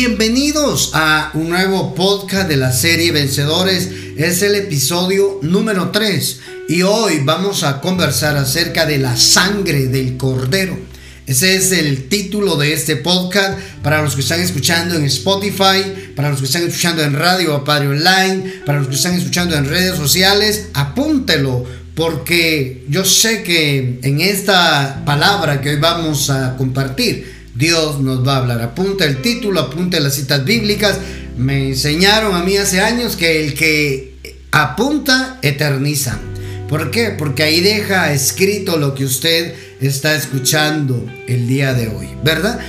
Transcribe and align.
Bienvenidos 0.00 0.92
a 0.94 1.32
un 1.34 1.48
nuevo 1.48 1.92
podcast 1.92 2.48
de 2.48 2.56
la 2.56 2.70
serie 2.70 3.10
Vencedores. 3.10 3.90
Es 4.16 4.42
el 4.42 4.54
episodio 4.54 5.40
número 5.42 5.90
3 5.90 6.40
y 6.68 6.82
hoy 6.82 7.22
vamos 7.24 7.64
a 7.64 7.80
conversar 7.80 8.36
acerca 8.36 8.86
de 8.86 8.98
la 8.98 9.16
sangre 9.16 9.86
del 9.88 10.16
cordero. 10.16 10.78
Ese 11.26 11.56
es 11.56 11.72
el 11.72 12.08
título 12.08 12.54
de 12.54 12.74
este 12.74 12.94
podcast 12.94 13.58
para 13.82 14.00
los 14.00 14.14
que 14.14 14.20
están 14.20 14.38
escuchando 14.38 14.94
en 14.94 15.02
Spotify, 15.06 16.12
para 16.14 16.30
los 16.30 16.38
que 16.38 16.46
están 16.46 16.62
escuchando 16.62 17.02
en 17.02 17.14
radio 17.14 17.56
o 17.56 17.64
Online, 17.68 18.62
para 18.64 18.78
los 18.78 18.86
que 18.86 18.94
están 18.94 19.14
escuchando 19.14 19.56
en 19.56 19.68
redes 19.68 19.96
sociales. 19.96 20.68
Apúntelo 20.74 21.66
porque 21.96 22.84
yo 22.88 23.04
sé 23.04 23.42
que 23.42 23.98
en 24.04 24.20
esta 24.20 25.02
palabra 25.04 25.60
que 25.60 25.70
hoy 25.70 25.80
vamos 25.80 26.30
a 26.30 26.56
compartir, 26.56 27.37
Dios 27.58 27.98
nos 27.98 28.26
va 28.26 28.34
a 28.34 28.36
hablar. 28.38 28.62
Apunta 28.62 29.04
el 29.04 29.20
título, 29.20 29.58
apunta 29.58 29.98
las 29.98 30.14
citas 30.14 30.44
bíblicas. 30.44 30.98
Me 31.36 31.66
enseñaron 31.66 32.36
a 32.36 32.44
mí 32.44 32.56
hace 32.56 32.80
años 32.80 33.16
que 33.16 33.44
el 33.44 33.54
que 33.54 34.14
apunta, 34.52 35.40
eterniza. 35.42 36.20
¿Por 36.68 36.92
qué? 36.92 37.10
Porque 37.10 37.42
ahí 37.42 37.60
deja 37.60 38.12
escrito 38.12 38.76
lo 38.76 38.94
que 38.94 39.04
usted 39.04 39.54
está 39.80 40.14
escuchando 40.14 41.04
el 41.26 41.48
día 41.48 41.74
de 41.74 41.88
hoy, 41.88 42.08
¿verdad? 42.22 42.60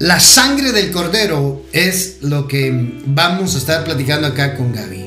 La 0.00 0.20
sangre 0.20 0.72
del 0.72 0.90
cordero 0.90 1.62
es 1.72 2.18
lo 2.20 2.46
que 2.46 3.00
vamos 3.06 3.54
a 3.54 3.58
estar 3.58 3.84
platicando 3.84 4.26
acá 4.26 4.54
con 4.56 4.72
Gaby. 4.72 5.04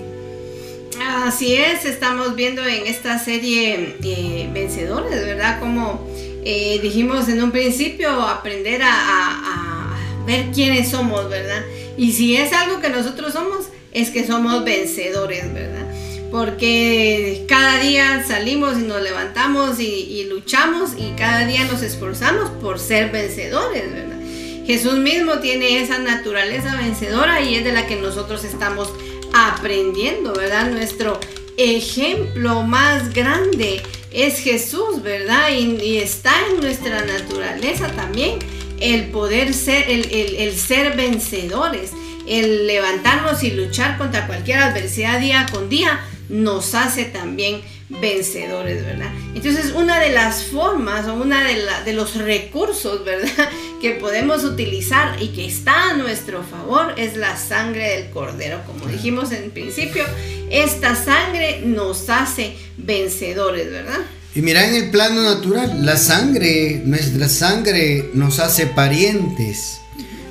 Así 0.99 1.55
es, 1.55 1.85
estamos 1.85 2.35
viendo 2.35 2.65
en 2.65 2.87
esta 2.87 3.19
serie 3.19 3.97
eh, 4.01 4.49
Vencedores, 4.53 5.25
¿verdad? 5.25 5.59
Como 5.59 6.07
eh, 6.49 6.79
dijimos 6.81 7.27
en 7.27 7.43
un 7.43 7.51
principio, 7.51 8.09
aprender 8.21 8.81
a, 8.81 9.93
ver 10.25 10.45
quiénes 10.53 10.89
somos, 10.89 11.29
¿verdad? 11.29 11.61
Y 11.97 12.13
si 12.13 12.37
es 12.37 12.53
algo 12.53 12.79
que 12.79 12.87
nosotros 12.87 13.33
somos, 13.33 13.65
es 13.91 14.11
que 14.11 14.25
somos 14.25 14.63
vencedores, 14.63 15.53
¿verdad? 15.53 15.85
Porque 16.31 17.43
cada 17.49 17.81
día 17.81 18.23
salimos 18.25 18.77
y 18.77 18.83
nos 18.83 19.01
levantamos 19.01 19.81
y, 19.81 19.89
y 19.89 20.23
luchamos 20.29 20.91
y 20.97 21.11
cada 21.17 21.45
día 21.45 21.65
nos 21.65 21.81
esforzamos 21.81 22.49
por 22.61 22.79
ser 22.79 23.11
vencedores, 23.11 23.91
¿verdad? 23.91 24.17
Jesús 24.65 24.99
mismo 24.99 25.39
tiene 25.39 25.81
esa 25.81 25.99
naturaleza 25.99 26.77
vencedora 26.77 27.41
y 27.41 27.55
es 27.55 27.65
de 27.65 27.73
la 27.73 27.87
que 27.87 27.97
nosotros 27.97 28.45
estamos 28.45 28.89
aprendiendo, 29.33 30.31
¿verdad? 30.31 30.71
Nuestro 30.71 31.19
ejemplo 31.57 32.63
más 32.63 33.13
grande 33.13 33.81
es 34.11 34.39
Jesús, 34.39 35.01
¿verdad? 35.01 35.49
Y, 35.51 35.97
está 35.97 36.33
en 36.49 36.61
nuestra 36.61 37.03
naturaleza 37.05 37.87
también 37.91 38.39
el 38.79 39.07
poder 39.07 39.53
ser, 39.53 39.89
el, 39.89 40.55
ser 40.55 40.95
vencedores, 40.95 41.91
el 42.27 42.67
levantarnos 42.67 43.43
y 43.43 43.51
luchar 43.51 43.97
contra 43.97 44.27
cualquier 44.27 44.59
adversidad 44.59 45.19
día 45.19 45.47
con 45.51 45.67
día, 45.69 45.99
nos 46.29 46.75
hace 46.75 47.05
también 47.05 47.61
vencedores, 47.89 48.85
¿verdad? 48.85 49.11
Entonces, 49.33 49.71
una 49.71 49.99
de 49.99 50.11
las 50.11 50.43
formas 50.43 51.07
o 51.07 51.15
una 51.15 51.43
de, 51.43 51.63
de, 51.85 51.93
los 51.93 52.15
recursos, 52.15 53.03
¿verdad? 53.03 53.49
Que 53.81 53.91
podemos 53.91 54.43
utilizar 54.43 55.21
y 55.21 55.29
que 55.29 55.45
está 55.45 55.91
a 55.91 55.93
nuestro 55.93 56.43
favor 56.43 56.95
es 56.97 57.15
la 57.15 57.37
sangre 57.37 57.95
del 57.95 58.09
cordero. 58.09 58.61
Como 58.65 58.87
dijimos 58.87 59.31
en 59.31 59.51
principio, 59.51 60.03
esta 60.49 60.95
sangre 60.95 61.61
nos 61.63 62.09
hace 62.09 62.55
vencedores, 62.77 63.69
¿verdad? 63.69 63.99
Y 64.33 64.41
mira 64.41 64.67
en 64.67 64.75
el 64.75 64.89
plano 64.89 65.21
natural, 65.21 65.85
la 65.85 65.97
sangre, 65.97 66.81
nuestra 66.85 67.29
sangre 67.29 68.09
nos 68.13 68.39
hace 68.39 68.65
parientes. 68.67 69.79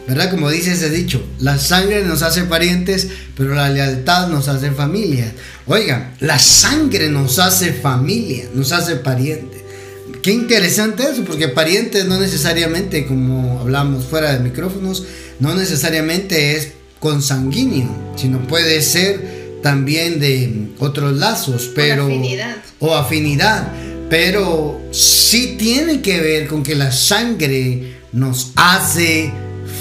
¿Verdad? 0.07 0.31
Como 0.31 0.51
dice 0.51 0.73
ese 0.73 0.91
dicho, 0.91 1.25
la 1.41 1.59
sangre 1.59 2.05
nos 2.05 2.23
hace 2.23 2.45
parientes, 2.45 3.09
pero 3.37 3.55
la 3.55 3.69
lealtad 3.69 4.29
nos 4.29 4.47
hace 4.47 4.71
familia. 4.71 5.33
Oiga, 5.67 6.15
la 6.21 6.39
sangre 6.39 7.09
nos 7.09 7.41
hace 7.41 7.73
familia, 7.73 8.45
nos 8.55 8.71
hace 8.71 8.97
parientes. 8.97 9.56
Qué 10.27 10.33
interesante 10.33 11.05
eso, 11.05 11.23
porque 11.25 11.47
parientes 11.47 12.05
no 12.07 12.19
necesariamente, 12.19 13.07
como 13.07 13.61
hablamos 13.61 14.07
fuera 14.07 14.33
de 14.33 14.41
micrófonos, 14.41 15.05
no 15.39 15.55
necesariamente 15.55 16.57
es 16.57 16.73
consanguíneo, 16.99 17.89
sino 18.17 18.41
puede 18.49 18.83
ser 18.83 19.61
también 19.63 20.19
de 20.19 20.71
otros 20.81 21.17
lazos, 21.17 21.71
pero... 21.77 22.07
O 22.07 22.09
afinidad. 22.09 22.57
O 22.81 22.95
afinidad 22.97 23.73
pero 24.11 24.81
sí 24.91 25.55
tiene 25.59 26.01
que 26.01 26.21
ver 26.21 26.49
con 26.49 26.65
que 26.65 26.75
la 26.75 26.91
sangre 26.91 27.99
nos 28.13 28.51
hace 28.57 29.31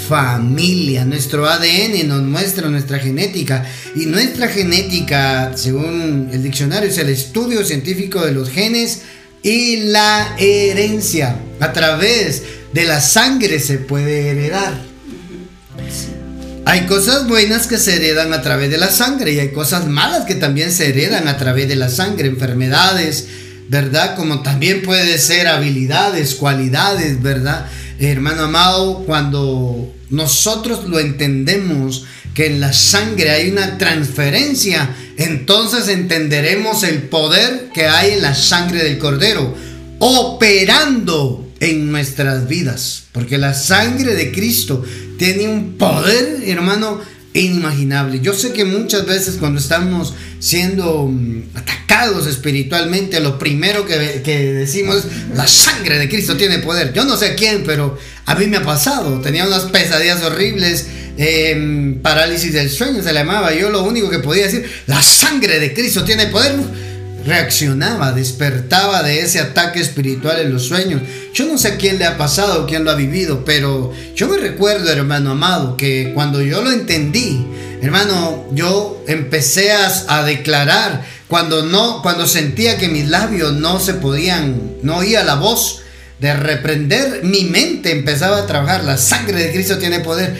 familia. 0.08 1.04
Nuestro 1.04 1.46
ADN 1.48 2.06
nos 2.06 2.22
muestra 2.22 2.68
nuestra 2.68 3.00
genética. 3.00 3.64
Y 3.96 4.06
nuestra 4.06 4.46
genética, 4.46 5.56
según 5.56 6.28
el 6.32 6.42
diccionario, 6.42 6.88
es 6.88 6.98
el 6.98 7.08
estudio 7.08 7.64
científico 7.64 8.24
de 8.24 8.32
los 8.32 8.50
genes 8.50 9.02
y 9.46 9.76
la 9.76 10.34
herencia. 10.40 11.36
A 11.60 11.72
través 11.72 12.42
de 12.72 12.84
la 12.84 13.00
sangre 13.00 13.60
se 13.60 13.78
puede 13.78 14.30
heredar. 14.30 14.74
Hay 16.64 16.86
cosas 16.86 17.28
buenas 17.28 17.68
que 17.68 17.78
se 17.78 17.94
heredan 17.94 18.32
a 18.32 18.42
través 18.42 18.70
de 18.70 18.76
la 18.76 18.90
sangre 18.90 19.34
y 19.34 19.38
hay 19.38 19.52
cosas 19.52 19.86
malas 19.86 20.24
que 20.24 20.34
también 20.34 20.72
se 20.72 20.88
heredan 20.88 21.28
a 21.28 21.38
través 21.38 21.68
de 21.68 21.76
la 21.76 21.88
sangre, 21.88 22.26
enfermedades, 22.26 23.28
¿verdad? 23.68 24.16
Como 24.16 24.42
también 24.42 24.82
puede 24.82 25.16
ser 25.16 25.46
habilidades, 25.46 26.34
cualidades, 26.34 27.22
¿verdad? 27.22 27.66
Hermano 28.00 28.42
amado, 28.42 29.04
cuando 29.06 29.94
nosotros 30.10 30.88
lo 30.88 30.98
entendemos, 30.98 32.04
que 32.36 32.44
en 32.44 32.60
la 32.60 32.74
sangre 32.74 33.30
hay 33.30 33.48
una 33.48 33.78
transferencia, 33.78 34.94
entonces 35.16 35.88
entenderemos 35.88 36.82
el 36.82 37.04
poder 37.04 37.70
que 37.72 37.86
hay 37.86 38.12
en 38.12 38.20
la 38.20 38.34
sangre 38.34 38.84
del 38.84 38.98
cordero, 38.98 39.56
operando 40.00 41.50
en 41.60 41.90
nuestras 41.90 42.46
vidas, 42.46 43.04
porque 43.12 43.38
la 43.38 43.54
sangre 43.54 44.14
de 44.14 44.32
Cristo 44.32 44.84
tiene 45.16 45.48
un 45.48 45.78
poder, 45.78 46.42
hermano, 46.46 47.00
inimaginable. 47.32 48.20
Yo 48.20 48.34
sé 48.34 48.52
que 48.52 48.66
muchas 48.66 49.06
veces 49.06 49.36
cuando 49.36 49.58
estamos 49.58 50.12
siendo 50.38 51.08
mm, 51.10 51.42
atacados 51.54 52.26
espiritualmente, 52.26 53.20
lo 53.20 53.38
primero 53.38 53.86
que, 53.86 53.96
decimos 53.96 54.96
es, 54.96 55.04
la 55.34 55.46
sangre 55.46 55.98
de 55.98 56.08
Cristo 56.10 56.36
tiene 56.36 56.58
poder. 56.58 56.92
Yo 56.92 57.04
no 57.04 57.16
sé 57.16 57.34
quién, 57.34 57.62
pero 57.64 57.98
a 58.26 58.34
mí 58.34 58.46
me 58.46 58.58
ha 58.58 58.62
pasado. 58.62 59.20
Tenía 59.22 59.46
unas 59.46 59.64
pesadillas 59.64 60.22
horribles, 60.22 60.86
em, 61.16 62.00
parálisis 62.00 62.52
del 62.52 62.70
sueño 62.70 63.02
se 63.02 63.12
le 63.12 63.20
llamaba. 63.20 63.54
Yo 63.54 63.70
lo 63.70 63.82
único 63.82 64.10
que 64.10 64.18
podía 64.18 64.44
decir, 64.44 64.68
la 64.86 65.02
sangre 65.02 65.58
de 65.60 65.72
Cristo 65.72 66.04
tiene 66.04 66.26
poder 66.26 66.54
reaccionaba, 67.26 68.12
despertaba 68.12 69.02
de 69.02 69.20
ese 69.20 69.40
ataque 69.40 69.80
espiritual 69.80 70.40
en 70.40 70.52
los 70.52 70.64
sueños. 70.64 71.02
Yo 71.34 71.44
no 71.46 71.58
sé 71.58 71.76
quién 71.76 71.98
le 71.98 72.06
ha 72.06 72.16
pasado, 72.16 72.66
quién 72.66 72.84
lo 72.84 72.92
ha 72.92 72.94
vivido, 72.94 73.44
pero 73.44 73.92
yo 74.14 74.28
me 74.28 74.38
recuerdo, 74.38 74.90
hermano 74.90 75.32
amado, 75.32 75.76
que 75.76 76.12
cuando 76.14 76.40
yo 76.40 76.62
lo 76.62 76.70
entendí, 76.70 77.44
hermano, 77.82 78.46
yo 78.52 79.02
empecé 79.08 79.72
a, 79.72 80.22
declarar 80.24 81.04
cuando 81.26 81.64
no, 81.64 82.00
cuando 82.02 82.26
sentía 82.26 82.78
que 82.78 82.88
mis 82.88 83.08
labios 83.08 83.52
no 83.54 83.80
se 83.80 83.94
podían, 83.94 84.76
no 84.82 84.98
oía 84.98 85.24
la 85.24 85.34
voz 85.34 85.82
de 86.20 86.32
reprender, 86.32 87.24
mi 87.24 87.44
mente 87.44 87.90
empezaba 87.90 88.38
a 88.38 88.46
trabajar. 88.46 88.84
La 88.84 88.96
sangre 88.96 89.42
de 89.42 89.52
Cristo 89.52 89.78
tiene 89.78 90.00
poder. 90.00 90.34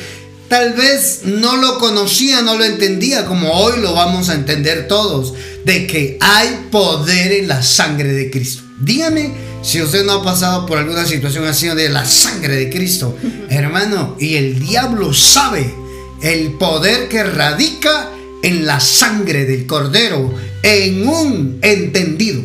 Tal 0.48 0.74
vez 0.74 1.22
no 1.24 1.56
lo 1.56 1.78
conocía, 1.78 2.42
no 2.42 2.56
lo 2.56 2.64
entendía 2.64 3.26
como 3.26 3.52
hoy 3.52 3.80
lo 3.80 3.94
vamos 3.94 4.28
a 4.28 4.34
entender 4.34 4.86
todos, 4.86 5.34
de 5.64 5.86
que 5.86 6.18
hay 6.20 6.68
poder 6.70 7.32
en 7.32 7.48
la 7.48 7.62
sangre 7.62 8.12
de 8.12 8.30
Cristo. 8.30 8.62
Dígame 8.78 9.32
si 9.62 9.82
usted 9.82 10.04
no 10.04 10.12
ha 10.12 10.22
pasado 10.22 10.64
por 10.66 10.78
alguna 10.78 11.04
situación 11.04 11.46
así 11.46 11.66
de 11.66 11.88
la 11.88 12.04
sangre 12.04 12.54
de 12.56 12.70
Cristo, 12.70 13.16
hermano, 13.48 14.16
y 14.20 14.36
el 14.36 14.60
diablo 14.60 15.12
sabe 15.12 15.74
el 16.22 16.52
poder 16.52 17.08
que 17.08 17.24
radica 17.24 18.10
en 18.42 18.66
la 18.66 18.78
sangre 18.78 19.44
del 19.46 19.66
cordero, 19.66 20.32
en 20.62 21.08
un 21.08 21.58
entendido. 21.62 22.42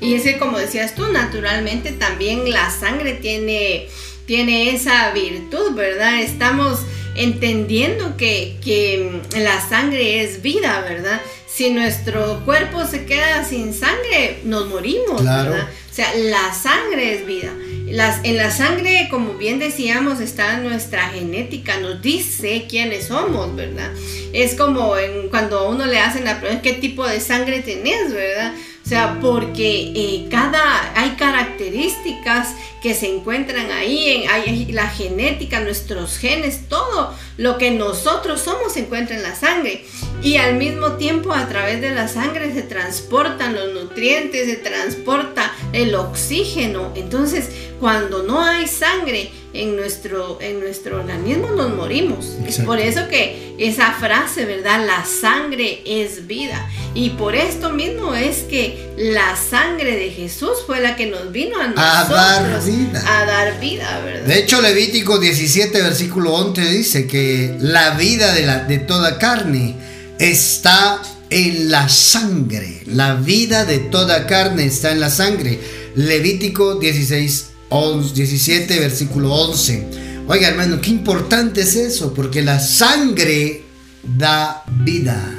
Y 0.00 0.14
es 0.14 0.22
que 0.22 0.38
como 0.38 0.58
decías 0.58 0.94
tú, 0.94 1.10
naturalmente 1.12 1.90
también 1.90 2.48
la 2.50 2.70
sangre 2.70 3.14
tiene 3.14 3.88
tiene 4.28 4.74
esa 4.74 5.10
virtud, 5.12 5.74
¿verdad? 5.74 6.20
Estamos 6.20 6.80
entendiendo 7.16 8.16
que, 8.18 8.58
que 8.62 9.22
la 9.38 9.66
sangre 9.66 10.22
es 10.22 10.42
vida, 10.42 10.82
¿verdad? 10.82 11.20
Si 11.48 11.70
nuestro 11.70 12.44
cuerpo 12.44 12.84
se 12.84 13.06
queda 13.06 13.42
sin 13.42 13.72
sangre, 13.72 14.40
nos 14.44 14.68
morimos, 14.68 15.24
¿verdad? 15.24 15.66
O 15.90 15.94
sea, 15.94 16.14
la 16.14 16.52
sangre 16.52 17.14
es 17.14 17.26
vida. 17.26 17.50
Las, 17.86 18.22
en 18.22 18.36
la 18.36 18.50
sangre, 18.50 19.08
como 19.10 19.32
bien 19.32 19.58
decíamos, 19.58 20.20
está 20.20 20.58
nuestra 20.58 21.08
genética, 21.08 21.80
nos 21.80 22.02
dice 22.02 22.66
quiénes 22.68 23.06
somos, 23.06 23.56
¿verdad? 23.56 23.90
Es 24.34 24.54
como 24.54 24.98
en, 24.98 25.30
cuando 25.30 25.58
a 25.60 25.68
uno 25.70 25.86
le 25.86 25.98
hacen 25.98 26.26
la 26.26 26.38
pregunta, 26.38 26.60
¿qué 26.60 26.74
tipo 26.74 27.06
de 27.06 27.18
sangre 27.18 27.60
tenés, 27.60 28.12
verdad? 28.12 28.52
O 28.88 28.90
sea, 28.90 29.18
porque 29.20 29.92
eh, 29.94 30.28
cada, 30.30 30.98
hay 30.98 31.10
características 31.10 32.54
que 32.80 32.94
se 32.94 33.14
encuentran 33.14 33.70
ahí, 33.70 34.24
en 34.24 34.74
la 34.74 34.88
genética, 34.88 35.60
nuestros 35.60 36.16
genes, 36.16 36.70
todo 36.70 37.12
lo 37.36 37.58
que 37.58 37.70
nosotros 37.70 38.40
somos 38.40 38.72
se 38.72 38.80
encuentra 38.80 39.14
en 39.14 39.24
la 39.24 39.34
sangre. 39.34 39.84
Y 40.22 40.38
al 40.38 40.54
mismo 40.54 40.92
tiempo 40.92 41.34
a 41.34 41.50
través 41.50 41.82
de 41.82 41.90
la 41.90 42.08
sangre 42.08 42.50
se 42.54 42.62
transportan 42.62 43.54
los 43.54 43.74
nutrientes, 43.74 44.46
se 44.46 44.56
transporta 44.56 45.52
el 45.74 45.94
oxígeno. 45.94 46.90
Entonces, 46.94 47.50
cuando 47.80 48.22
no 48.22 48.40
hay 48.42 48.66
sangre 48.66 49.30
en 49.58 49.76
nuestro, 49.76 50.38
en 50.40 50.60
nuestro 50.60 50.98
organismo, 50.98 51.50
nos 51.50 51.74
morimos. 51.74 52.36
Es 52.46 52.58
por 52.60 52.78
eso 52.78 53.08
que 53.08 53.54
esa 53.58 53.92
frase, 53.92 54.44
¿verdad? 54.44 54.86
La 54.86 55.04
sangre 55.04 55.82
es 55.84 56.26
vida. 56.26 56.70
Y 56.94 57.10
por 57.10 57.34
esto 57.34 57.70
mismo 57.70 58.14
es 58.14 58.38
que 58.44 58.92
la 58.96 59.36
sangre 59.36 59.96
de 59.96 60.10
Jesús 60.10 60.50
fue 60.64 60.80
la 60.80 60.94
que 60.94 61.06
nos 61.06 61.32
vino 61.32 61.60
a 61.60 61.68
nosotros 61.68 62.18
a 62.18 62.40
dar 62.40 62.64
vida. 62.64 63.20
A 63.20 63.26
dar 63.26 63.60
vida 63.60 64.00
¿verdad? 64.04 64.26
De 64.26 64.38
hecho, 64.38 64.60
Levítico 64.62 65.18
17, 65.18 65.82
versículo 65.82 66.34
11 66.34 66.64
dice 66.70 67.06
que 67.06 67.56
la 67.60 67.90
vida 67.90 68.32
de, 68.34 68.46
la, 68.46 68.64
de 68.64 68.78
toda 68.78 69.18
carne 69.18 69.74
está 70.20 71.02
en 71.30 71.70
la 71.70 71.88
sangre. 71.88 72.82
La 72.86 73.14
vida 73.14 73.64
de 73.64 73.78
toda 73.78 74.26
carne 74.26 74.66
está 74.66 74.92
en 74.92 75.00
la 75.00 75.10
sangre. 75.10 75.58
Levítico 75.96 76.76
16, 76.76 77.47
17, 77.70 78.78
versículo 78.80 79.32
11. 79.32 79.86
Oiga, 80.26 80.48
hermano, 80.48 80.80
qué 80.80 80.90
importante 80.90 81.62
es 81.62 81.76
eso, 81.76 82.14
porque 82.14 82.42
la 82.42 82.60
sangre 82.60 83.62
da 84.02 84.64
vida. 84.84 85.34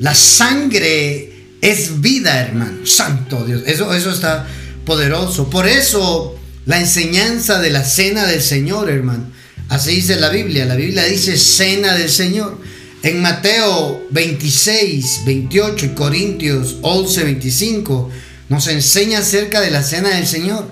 La 0.00 0.14
sangre 0.14 1.32
es 1.60 2.00
vida, 2.00 2.40
hermano. 2.40 2.86
Santo 2.86 3.44
Dios. 3.44 3.62
Eso, 3.66 3.92
eso 3.94 4.10
está 4.10 4.46
poderoso. 4.84 5.50
Por 5.50 5.66
eso 5.66 6.38
la 6.66 6.78
enseñanza 6.78 7.60
de 7.60 7.70
la 7.70 7.84
cena 7.84 8.26
del 8.26 8.42
Señor, 8.42 8.90
hermano. 8.90 9.26
Así 9.68 9.96
dice 9.96 10.16
la 10.16 10.30
Biblia. 10.30 10.64
La 10.64 10.76
Biblia 10.76 11.04
dice 11.04 11.36
cena 11.36 11.94
del 11.94 12.10
Señor. 12.10 12.58
En 13.02 13.20
Mateo 13.22 14.06
26, 14.10 15.22
28 15.24 15.86
y 15.86 15.88
Corintios 15.90 16.76
11, 16.82 17.24
25 17.24 18.10
nos 18.48 18.66
enseña 18.66 19.18
acerca 19.18 19.60
de 19.60 19.70
la 19.70 19.82
cena 19.82 20.10
del 20.10 20.26
Señor. 20.26 20.68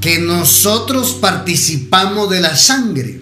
Que 0.00 0.18
nosotros 0.18 1.12
participamos 1.20 2.30
de 2.30 2.40
la 2.40 2.56
sangre. 2.56 3.20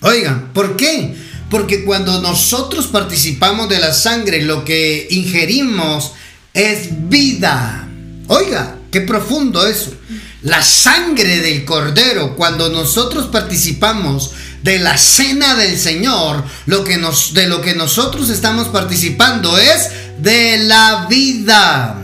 Oigan, 0.00 0.52
¿por 0.52 0.76
qué? 0.76 1.14
Porque 1.50 1.84
cuando 1.84 2.22
nosotros 2.22 2.86
participamos 2.86 3.68
de 3.68 3.78
la 3.78 3.92
sangre, 3.92 4.42
lo 4.42 4.64
que 4.64 5.06
ingerimos 5.10 6.12
es 6.54 7.08
vida. 7.08 7.88
Oiga, 8.28 8.76
qué 8.90 9.02
profundo 9.02 9.66
eso. 9.66 9.92
La 10.42 10.62
sangre 10.62 11.40
del 11.40 11.64
cordero, 11.64 12.34
cuando 12.36 12.68
nosotros 12.68 13.26
participamos 13.26 14.32
de 14.62 14.78
la 14.78 14.96
cena 14.96 15.54
del 15.54 15.78
Señor, 15.78 16.42
lo 16.66 16.84
que 16.84 16.96
nos, 16.96 17.34
de 17.34 17.46
lo 17.46 17.60
que 17.60 17.74
nosotros 17.74 18.30
estamos 18.30 18.68
participando 18.68 19.58
es 19.58 19.90
de 20.18 20.58
la 20.58 21.06
vida, 21.08 21.96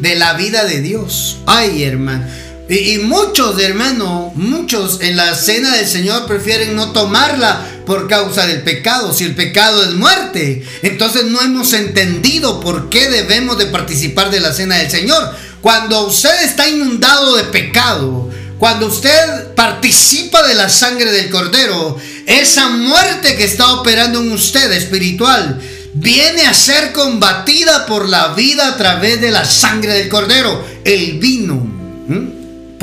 de 0.00 0.16
la 0.16 0.34
vida 0.34 0.64
de 0.64 0.80
Dios. 0.80 1.38
Ay, 1.46 1.84
hermano. 1.84 2.26
Y, 2.72 2.98
muchos, 3.00 3.60
hermano, 3.60 4.32
muchos 4.34 5.02
en 5.02 5.16
la 5.16 5.34
cena 5.34 5.76
del 5.76 5.86
Señor 5.86 6.24
prefieren 6.24 6.74
no 6.74 6.92
tomarla 6.92 7.66
por 7.84 8.08
causa 8.08 8.46
del 8.46 8.62
pecado. 8.62 9.12
Si 9.12 9.24
el 9.24 9.34
pecado 9.34 9.84
es 9.84 9.90
muerte, 9.90 10.64
entonces 10.80 11.26
no 11.26 11.42
hemos 11.42 11.74
entendido 11.74 12.60
por 12.60 12.88
qué 12.88 13.10
debemos 13.10 13.58
de 13.58 13.66
participar 13.66 14.30
de 14.30 14.40
la 14.40 14.54
cena 14.54 14.76
del 14.78 14.90
Señor. 14.90 15.36
Cuando 15.60 16.06
usted 16.06 16.44
está 16.44 16.66
inundado 16.66 17.36
de 17.36 17.44
pecado, 17.44 18.30
cuando 18.56 18.86
usted 18.86 19.54
participa 19.54 20.42
de 20.46 20.54
la 20.54 20.70
sangre 20.70 21.12
del 21.12 21.28
cordero, 21.28 21.98
esa 22.24 22.70
muerte 22.70 23.36
que 23.36 23.44
está 23.44 23.70
operando 23.74 24.20
en 24.20 24.32
usted 24.32 24.72
espiritual 24.72 25.60
viene 25.92 26.46
a 26.46 26.54
ser 26.54 26.92
combatida 26.92 27.84
por 27.84 28.08
la 28.08 28.28
vida 28.28 28.68
a 28.68 28.76
través 28.78 29.20
de 29.20 29.30
la 29.30 29.44
sangre 29.44 29.92
del 29.92 30.08
cordero, 30.08 30.64
el 30.84 31.18
vino, 31.18 31.71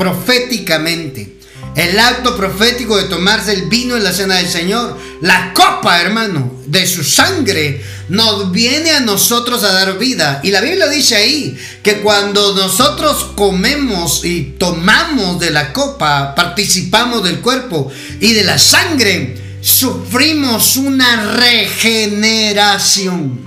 proféticamente. 0.00 1.36
El 1.76 2.00
acto 2.00 2.34
profético 2.34 2.96
de 2.96 3.04
tomarse 3.04 3.52
el 3.52 3.68
vino 3.68 3.98
en 3.98 4.02
la 4.02 4.14
cena 4.14 4.36
del 4.36 4.48
Señor, 4.48 4.96
la 5.20 5.52
copa, 5.52 6.00
hermano, 6.00 6.54
de 6.64 6.86
su 6.86 7.04
sangre, 7.04 7.84
nos 8.08 8.50
viene 8.50 8.92
a 8.92 9.00
nosotros 9.00 9.62
a 9.62 9.72
dar 9.72 9.98
vida. 9.98 10.40
Y 10.42 10.52
la 10.52 10.62
Biblia 10.62 10.88
dice 10.88 11.16
ahí 11.16 11.54
que 11.82 11.98
cuando 11.98 12.54
nosotros 12.54 13.32
comemos 13.34 14.24
y 14.24 14.54
tomamos 14.58 15.38
de 15.38 15.50
la 15.50 15.74
copa, 15.74 16.34
participamos 16.34 17.22
del 17.22 17.40
cuerpo 17.40 17.92
y 18.20 18.32
de 18.32 18.44
la 18.44 18.58
sangre, 18.58 19.36
sufrimos 19.60 20.78
una 20.78 21.34
regeneración. 21.34 23.38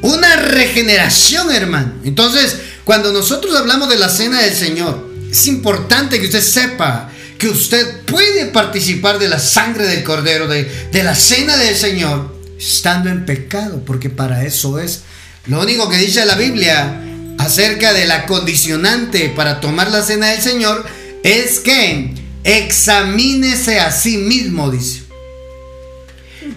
Una 0.00 0.34
regeneración, 0.34 1.52
hermano. 1.52 1.92
Entonces, 2.04 2.56
cuando 2.82 3.12
nosotros 3.12 3.54
hablamos 3.54 3.88
de 3.88 3.98
la 3.98 4.08
cena 4.08 4.42
del 4.42 4.56
Señor, 4.56 5.11
es 5.32 5.46
importante 5.46 6.20
que 6.20 6.26
usted 6.26 6.42
sepa 6.42 7.10
que 7.38 7.48
usted 7.48 8.02
puede 8.02 8.46
participar 8.46 9.18
de 9.18 9.30
la 9.30 9.38
sangre 9.38 9.86
del 9.86 10.04
cordero, 10.04 10.46
de, 10.46 10.64
de 10.92 11.02
la 11.02 11.14
cena 11.14 11.56
del 11.56 11.74
Señor, 11.74 12.38
estando 12.58 13.08
en 13.08 13.24
pecado, 13.24 13.82
porque 13.84 14.10
para 14.10 14.44
eso 14.44 14.78
es. 14.78 15.00
Lo 15.46 15.60
único 15.62 15.88
que 15.88 15.96
dice 15.96 16.24
la 16.26 16.36
Biblia 16.36 17.00
acerca 17.38 17.94
de 17.94 18.04
la 18.04 18.26
condicionante 18.26 19.32
para 19.34 19.58
tomar 19.58 19.90
la 19.90 20.02
cena 20.02 20.28
del 20.28 20.42
Señor 20.42 20.84
es 21.22 21.60
que 21.60 22.14
examínese 22.44 23.80
a 23.80 23.90
sí 23.90 24.18
mismo, 24.18 24.70
dice. 24.70 25.02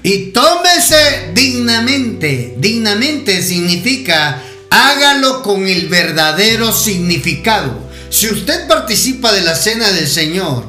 Y 0.04 0.31
tómese 0.31 1.31
dignamente. 1.33 2.56
Dignamente 2.57 3.42
significa 3.42 4.44
hágalo 4.69 5.42
con 5.42 5.66
el 5.66 5.88
verdadero 5.88 6.74
significado. 6.74 7.85
Si 8.15 8.29
usted 8.29 8.65
participa 8.65 9.33
de 9.33 9.41
la 9.41 9.56
cena 9.56 9.91
del 9.91 10.07
Señor, 10.07 10.63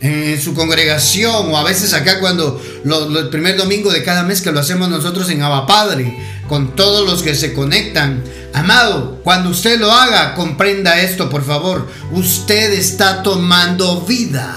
en 0.00 0.40
su 0.40 0.54
congregación 0.54 1.52
o 1.52 1.58
a 1.58 1.64
veces 1.64 1.92
acá 1.92 2.20
cuando 2.20 2.62
el 2.84 3.30
primer 3.30 3.56
domingo 3.56 3.90
de 3.90 4.04
cada 4.04 4.22
mes 4.22 4.40
que 4.40 4.52
lo 4.52 4.60
hacemos 4.60 4.88
nosotros 4.88 5.28
en 5.30 5.42
Abba 5.42 5.66
Padre, 5.66 6.16
con 6.46 6.76
todos 6.76 7.04
los 7.04 7.24
que 7.24 7.34
se 7.34 7.52
conectan. 7.52 8.22
Amado, 8.52 9.18
cuando 9.24 9.50
usted 9.50 9.80
lo 9.80 9.90
haga, 9.90 10.36
comprenda 10.36 11.00
esto, 11.00 11.28
por 11.28 11.44
favor. 11.44 11.90
Usted 12.12 12.72
está 12.74 13.24
tomando 13.24 14.02
vida. 14.02 14.54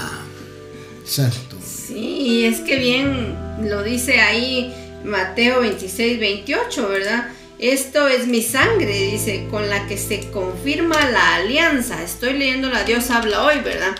Exacto. 1.02 1.56
Sí, 1.88 2.44
es 2.44 2.60
que 2.60 2.76
bien 2.78 3.36
lo 3.68 3.82
dice 3.82 4.20
ahí 4.20 4.72
Mateo 5.04 5.62
26, 5.62 6.20
28, 6.20 6.88
¿verdad? 6.88 7.32
Esto 7.58 8.06
es 8.08 8.26
mi 8.26 8.42
sangre, 8.42 9.10
dice, 9.10 9.46
con 9.50 9.68
la 9.68 9.86
que 9.86 9.96
se 9.96 10.30
confirma 10.30 11.10
la 11.10 11.36
alianza. 11.36 12.02
Estoy 12.02 12.34
leyendo 12.34 12.68
la 12.68 12.84
Dios 12.84 13.10
habla 13.10 13.44
hoy, 13.44 13.60
¿verdad? 13.64 13.96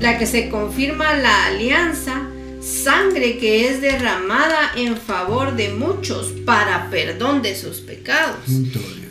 la 0.00 0.18
que 0.18 0.26
se 0.26 0.48
confirma 0.48 1.14
la 1.16 1.46
alianza, 1.46 2.28
sangre 2.60 3.38
que 3.38 3.68
es 3.68 3.80
derramada 3.80 4.72
en 4.76 4.96
favor 4.96 5.56
de 5.56 5.70
muchos 5.70 6.32
para 6.44 6.90
perdón 6.90 7.42
de 7.42 7.56
sus 7.56 7.78
pecados. 7.78 8.38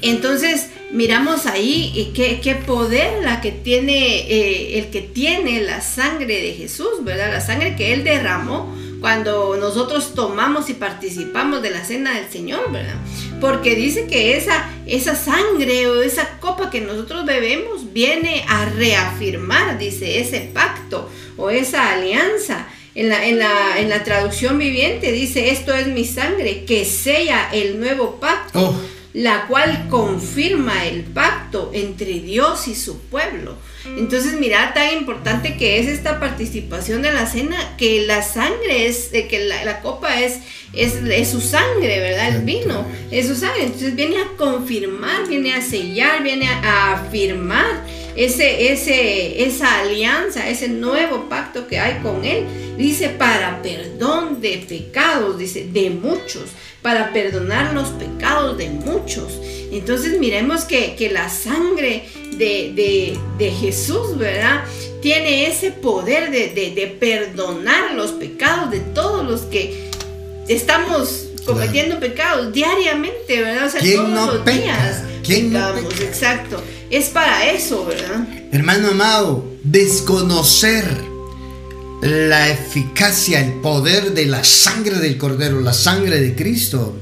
Entonces, 0.02 0.68
miramos 0.92 1.46
ahí 1.46 2.12
qué, 2.16 2.40
qué 2.42 2.56
poder 2.56 3.24
la 3.24 3.42
que 3.42 3.52
tiene, 3.52 4.20
eh, 4.32 4.80
el 4.80 4.88
que 4.88 5.02
tiene 5.02 5.62
la 5.62 5.82
sangre 5.82 6.42
de 6.42 6.54
Jesús, 6.54 7.04
¿verdad? 7.04 7.32
La 7.32 7.42
sangre 7.42 7.76
que 7.76 7.94
Él 7.94 8.04
derramó 8.04 8.76
cuando 9.00 9.58
nosotros 9.58 10.14
tomamos 10.14 10.70
y 10.70 10.74
participamos 10.74 11.62
de 11.62 11.72
la 11.72 11.84
cena 11.84 12.16
del 12.16 12.30
Señor, 12.30 12.72
¿verdad? 12.72 12.96
Porque 13.40 13.76
dice 13.76 14.08
que 14.08 14.38
esa, 14.38 14.70
esa 14.86 15.16
sangre 15.16 15.88
o 15.88 16.02
esa 16.02 16.40
copa 16.40 16.70
que 16.70 16.82
nosotros 16.82 17.26
bebemos 17.26 17.94
viene 17.94 18.44
a 18.48 18.66
reafirmar, 18.66 19.78
dice, 19.78 20.20
ese 20.20 20.50
pacto 20.54 21.10
o 21.38 21.50
esa 21.50 21.94
alianza. 21.94 22.68
En 22.96 23.10
la, 23.10 23.28
en, 23.28 23.38
la, 23.38 23.80
en 23.80 23.90
la, 23.90 24.04
traducción 24.04 24.58
viviente 24.58 25.12
dice, 25.12 25.52
esto 25.52 25.72
es 25.72 25.86
mi 25.86 26.04
sangre 26.04 26.66
que 26.66 26.84
sella 26.84 27.48
el 27.54 27.80
nuevo 27.80 28.20
pacto. 28.20 28.60
Oh 28.60 28.97
la 29.18 29.48
cual 29.48 29.88
confirma 29.90 30.86
el 30.86 31.02
pacto 31.02 31.72
entre 31.74 32.20
Dios 32.20 32.68
y 32.68 32.76
su 32.76 33.00
pueblo. 33.00 33.58
Entonces, 33.98 34.40
mira 34.40 34.76
tan 34.76 34.94
importante 34.96 35.58
que 35.58 35.80
es 35.80 35.88
esta 35.88 36.20
participación 36.20 37.02
de 37.02 37.12
la 37.12 37.26
cena, 37.26 37.58
que 37.78 38.06
la 38.06 38.22
sangre 38.22 38.86
es, 38.86 39.12
eh, 39.14 39.28
que 39.28 39.46
la, 39.46 39.82
copa 39.82 40.22
es, 40.22 40.42
es, 40.74 41.30
su 41.30 41.42
sangre, 41.42 42.00
¿verdad? 42.00 42.36
El 42.36 42.44
vino 42.44 42.86
es 43.10 43.28
su 43.28 43.34
sangre. 43.34 43.64
Entonces 43.64 43.96
viene 43.96 44.18
a 44.22 44.38
confirmar, 44.38 45.28
viene 45.28 45.56
a 45.56 45.64
sellar, 45.64 46.22
viene 46.22 46.48
a, 46.48 46.94
afirmar 46.94 47.88
ese, 48.18 48.74
ese, 48.74 49.44
esa 49.44 49.80
alianza, 49.80 50.50
ese 50.50 50.68
nuevo 50.68 51.30
pacto 51.30 51.68
que 51.68 51.80
hay 51.80 52.02
con 52.02 52.26
Él. 52.26 52.46
Dice, 52.78 53.10
para 53.10 53.62
perdón 53.62 54.42
de 54.42 54.66
pecados, 54.68 55.38
dice, 55.38 55.68
de 55.72 55.90
muchos 55.90 56.50
para 56.82 57.12
perdonar 57.12 57.74
los 57.74 57.90
pecados 57.90 58.58
de 58.58 58.70
muchos. 58.70 59.42
Entonces 59.72 60.20
miremos 60.20 60.64
que, 60.64 61.10
la 61.12 61.30
sangre 61.30 62.04
de, 62.38 63.18
Jesús, 63.60 64.18
¿verdad? 64.18 64.64
Tiene 65.02 65.48
ese 65.48 65.72
poder 65.72 66.32
de, 66.32 66.98
perdonar 67.00 67.94
los 67.96 68.12
pecados 68.12 68.72
de 68.72 68.80
todos 68.80 69.26
los 69.26 69.42
que 69.42 69.90
estamos 70.48 71.27
cometiendo 71.48 72.00
pecados 72.00 72.54
diariamente, 72.54 73.42
¿verdad? 73.42 73.66
O 73.66 73.70
sea, 73.70 73.82
todos 73.82 74.10
los 74.10 74.46
días 74.46 75.02
pecamos, 75.26 76.00
exacto. 76.00 76.64
Es 76.90 77.10
para 77.10 77.50
eso, 77.52 77.86
¿verdad? 77.86 78.28
Hermano 78.52 78.90
amado, 78.90 79.46
desconocer 79.64 80.86
la 82.02 82.50
eficacia, 82.50 83.40
el 83.40 83.54
poder 83.62 84.14
de 84.14 84.26
la 84.26 84.44
sangre 84.44 85.00
del 85.00 85.18
Cordero, 85.18 85.60
la 85.62 85.74
sangre 85.74 86.20
de 86.20 86.36
Cristo, 86.36 86.96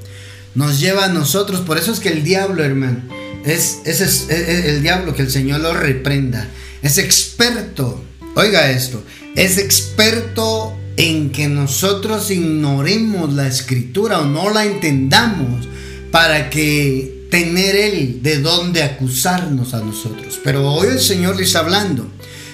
nos 0.53 0.79
lleva 0.79 1.05
a 1.05 1.09
nosotros. 1.09 1.61
Por 1.61 1.77
eso 1.77 1.91
es 1.91 1.99
que 1.99 2.09
el 2.09 2.23
diablo, 2.23 2.63
hermano, 2.63 3.03
es, 3.45 3.79
es, 3.85 4.29
el 4.29 4.81
diablo 4.81 5.13
que 5.13 5.23
el 5.23 5.31
Señor 5.31 5.59
lo 5.59 5.73
reprenda. 5.73 6.47
Es 6.81 6.97
experto, 6.97 8.01
oiga 8.35 8.71
esto, 8.71 9.03
es 9.35 9.57
experto 9.57 10.77
en 10.97 11.31
que 11.31 11.47
nosotros 11.47 12.31
ignoremos 12.31 13.33
la 13.33 13.47
escritura 13.47 14.19
o 14.19 14.25
no 14.25 14.49
la 14.49 14.65
entendamos 14.65 15.67
para 16.11 16.49
que 16.49 17.27
tener 17.29 17.75
él 17.75 18.19
de 18.21 18.39
dónde 18.39 18.83
acusarnos 18.83 19.73
a 19.73 19.81
nosotros. 19.81 20.39
Pero 20.43 20.71
hoy 20.71 20.87
el 20.87 20.99
Señor 20.99 21.35
le 21.35 21.43
está 21.43 21.59
hablando 21.59 22.07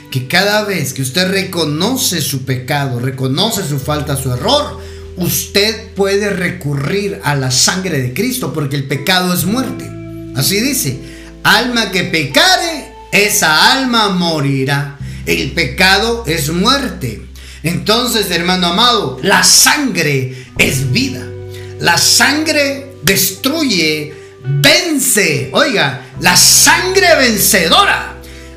que 0.10 0.28
cada 0.28 0.66
vez 0.66 0.94
que 0.94 1.02
usted 1.02 1.30
reconoce 1.30 2.22
su 2.22 2.44
pecado, 2.44 3.00
reconoce 3.00 3.64
su 3.68 3.80
falta, 3.80 4.18
su 4.18 4.32
error, 4.32 4.80
usted 5.18 5.94
puede 5.94 6.30
recurrir 6.30 7.20
a 7.24 7.36
la 7.36 7.52
sangre 7.52 8.02
de 8.02 8.14
Cristo 8.14 8.54
porque 8.54 8.76
el 8.76 8.88
pecado 8.88 9.34
es 9.34 9.46
muerte. 9.46 9.90
Así 10.36 10.60
dice, 10.60 11.00
alma 11.44 11.92
que 11.92 12.04
pecare, 12.06 12.94
esa 13.12 13.74
alma 13.74 14.10
morirá. 14.10 14.98
El 15.26 15.52
pecado 15.52 16.24
es 16.26 16.50
muerte. 16.50 17.31
Entonces, 17.64 18.32
hermano 18.32 18.68
amado, 18.68 19.20
la 19.22 19.44
sangre 19.44 20.48
es 20.58 20.92
vida. 20.92 21.26
La 21.80 21.98
sangre 21.98 22.96
destruye, 23.04 24.14
vence. 24.44 25.50
Oiga, 25.54 26.06
la 26.20 26.36
sangre 26.36 27.16
vencedora 27.16 28.12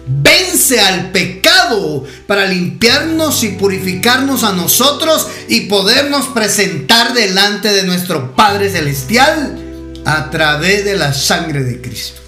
vence 0.06 0.80
al 0.80 1.10
pecado 1.12 2.04
para 2.26 2.46
limpiarnos 2.46 3.42
y 3.42 3.48
purificarnos 3.48 4.44
a 4.44 4.52
nosotros 4.52 5.28
y 5.48 5.62
podernos 5.62 6.26
presentar 6.26 7.14
delante 7.14 7.72
de 7.72 7.84
nuestro 7.84 8.34
Padre 8.34 8.70
Celestial 8.70 9.58
a 10.04 10.30
través 10.30 10.84
de 10.84 10.96
la 10.96 11.14
sangre 11.14 11.64
de 11.64 11.80
Cristo. 11.80 12.20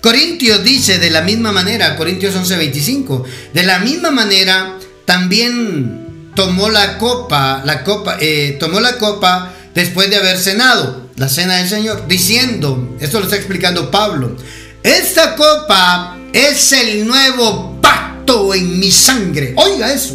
Corintios 0.00 0.62
dice 0.62 0.98
de 0.98 1.10
la 1.10 1.22
misma 1.22 1.52
manera, 1.52 1.96
Corintios 1.96 2.34
11:25, 2.34 3.24
de 3.52 3.62
la 3.64 3.80
misma 3.80 4.10
manera 4.10 4.77
también 5.08 6.32
tomó 6.34 6.68
la 6.68 6.98
copa, 6.98 7.62
la 7.64 7.82
copa, 7.82 8.18
eh, 8.20 8.58
tomó 8.60 8.78
la 8.78 8.98
copa 8.98 9.54
después 9.74 10.10
de 10.10 10.16
haber 10.16 10.38
cenado, 10.38 11.08
la 11.16 11.30
cena 11.30 11.56
del 11.56 11.66
Señor, 11.66 12.06
diciendo, 12.06 12.94
esto 13.00 13.18
lo 13.18 13.24
está 13.24 13.36
explicando 13.36 13.90
Pablo, 13.90 14.36
esta 14.82 15.34
copa 15.34 16.18
es 16.34 16.72
el 16.72 17.06
nuevo 17.06 17.80
pacto 17.80 18.52
en 18.52 18.78
mi 18.78 18.90
sangre. 18.90 19.54
Oiga 19.56 19.90
eso. 19.90 20.14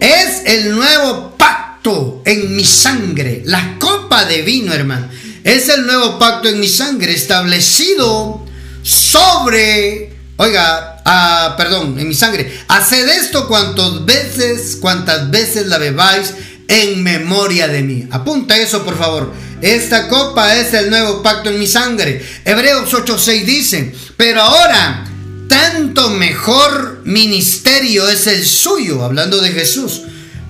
Es 0.00 0.42
el 0.46 0.74
nuevo 0.74 1.36
pacto 1.38 2.22
en 2.26 2.56
mi 2.56 2.64
sangre. 2.64 3.42
La 3.44 3.78
copa 3.78 4.24
de 4.24 4.42
vino, 4.42 4.74
hermano. 4.74 5.08
Es 5.44 5.68
el 5.68 5.86
nuevo 5.86 6.18
pacto 6.18 6.48
en 6.48 6.58
mi 6.58 6.66
sangre 6.66 7.14
establecido 7.14 8.44
sobre, 8.82 10.12
oiga, 10.36 10.91
ah, 11.04 11.54
perdón, 11.56 11.98
en 11.98 12.08
mi 12.08 12.14
sangre. 12.14 12.52
Haced 12.68 13.08
esto 13.08 13.48
cuantas 13.48 14.04
veces, 14.04 14.76
cuantas 14.80 15.30
veces 15.30 15.66
la 15.66 15.78
bebáis 15.78 16.34
en 16.68 17.02
memoria 17.02 17.68
de 17.68 17.82
mí. 17.82 18.06
Apunta 18.10 18.56
eso, 18.56 18.84
por 18.84 18.96
favor. 18.96 19.32
Esta 19.60 20.08
copa 20.08 20.56
es 20.56 20.74
el 20.74 20.90
nuevo 20.90 21.22
pacto 21.22 21.50
en 21.50 21.58
mi 21.58 21.66
sangre. 21.66 22.24
Hebreos 22.44 22.92
8:6 22.92 23.44
dice, 23.44 23.94
pero 24.16 24.42
ahora 24.42 25.04
tanto 25.48 26.10
mejor 26.10 27.02
ministerio 27.04 28.08
es 28.08 28.26
el 28.26 28.44
suyo, 28.44 29.04
hablando 29.04 29.40
de 29.40 29.52
Jesús, 29.52 30.02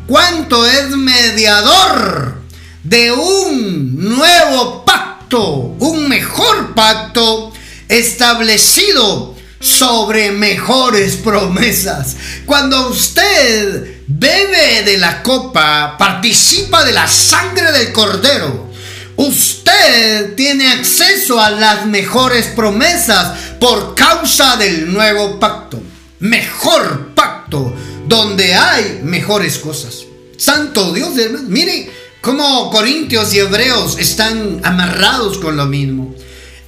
cuanto 0.07 0.65
es 0.65 0.91
mediador 0.91 2.37
de 2.85 3.11
un 3.13 4.17
nuevo 4.17 4.85
pacto, 4.85 5.43
un 5.79 6.09
mejor 6.09 6.75
pacto 6.75 7.53
establecido 7.89 9.32
sobre 9.63 10.33
mejores 10.33 11.17
promesas. 11.17 12.17
Cuando 12.45 12.91
usted 12.91 14.03
bebe 14.07 14.83
de 14.85 14.99
la 14.99 15.23
copa, 15.23 15.97
participa 15.97 16.85
de 16.85 16.93
la 16.93 17.09
sangre 17.09 17.73
del 17.73 17.93
cordero, 17.93 18.73
Usted 19.17 20.35
tiene 20.35 20.69
acceso 20.69 21.39
a 21.41 21.51
las 21.51 21.87
mejores 21.87 22.47
promesas 22.47 23.39
por 23.61 23.95
causa 23.95 24.57
del 24.57 24.93
nuevo 24.93 25.39
pacto. 25.39 25.81
Mejor 26.21 27.15
pacto 27.15 27.75
donde 28.09 28.55
hay 28.55 29.01
mejores 29.05 29.59
cosas. 29.59 30.05
Santo 30.37 30.93
Dios, 30.93 31.17
hermano. 31.19 31.47
Mire 31.49 31.91
cómo 32.21 32.71
Corintios 32.71 33.33
y 33.35 33.41
Hebreos 33.41 33.99
están 33.99 34.61
amarrados 34.65 35.39
con 35.39 35.57
lo 35.57 35.67
mismo. 35.67 36.15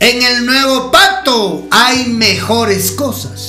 En 0.01 0.23
el 0.23 0.45
nuevo 0.45 0.91
pacto 0.91 1.67
hay 1.71 2.07
mejores 2.07 2.91
cosas. 2.93 3.41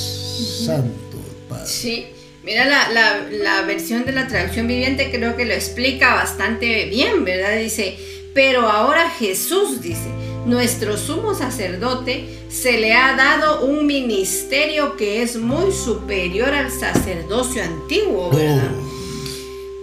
Santo 0.64 1.18
Padre. 1.48 1.66
Sí. 1.66 2.06
Mira, 2.44 2.64
la, 2.64 3.26
la, 3.28 3.62
versión 3.62 4.04
de 4.04 4.12
la 4.12 4.28
traducción 4.28 4.68
viviente 4.68 5.10
creo 5.10 5.36
que 5.36 5.44
lo 5.44 5.52
explica 5.52 6.14
bastante 6.14 6.86
bien, 6.86 7.24
¿verdad? 7.24 7.58
Dice, 7.58 7.98
pero 8.34 8.68
ahora 8.70 9.10
Jesús 9.10 9.82
dice, 9.82 10.08
nuestro 10.44 10.96
sumo 10.96 11.34
sacerdote 11.34 12.38
se 12.48 12.78
le 12.78 12.94
ha 12.94 13.16
dado 13.16 13.62
un 13.62 13.84
ministerio 13.86 14.96
que 14.96 15.22
es 15.22 15.36
muy 15.36 15.72
superior 15.72 16.54
al 16.54 16.70
sacerdocio 16.70 17.64
antiguo, 17.64 18.30
¿verdad? 18.30 18.70
Oh. 18.72 18.95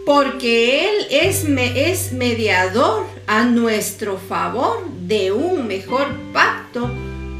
Porque 0.06 0.88
Él 0.88 1.08
es, 1.10 1.46
es 1.76 2.12
mediador 2.12 3.06
a 3.28 3.44
nuestro 3.44 4.18
favor 4.18 4.86
de 5.08 5.32
un 5.32 5.68
mejor 5.68 6.08
pacto 6.34 6.90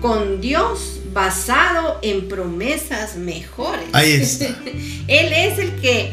con 0.02 0.42
Dios 0.42 1.00
basado 1.14 2.00
en 2.02 2.28
promesas 2.28 3.16
mejores. 3.16 3.86
Ahí 3.94 4.14
está. 4.14 4.46
Él 5.08 5.34
es 5.34 5.60
el 5.60 5.76
que 5.82 6.12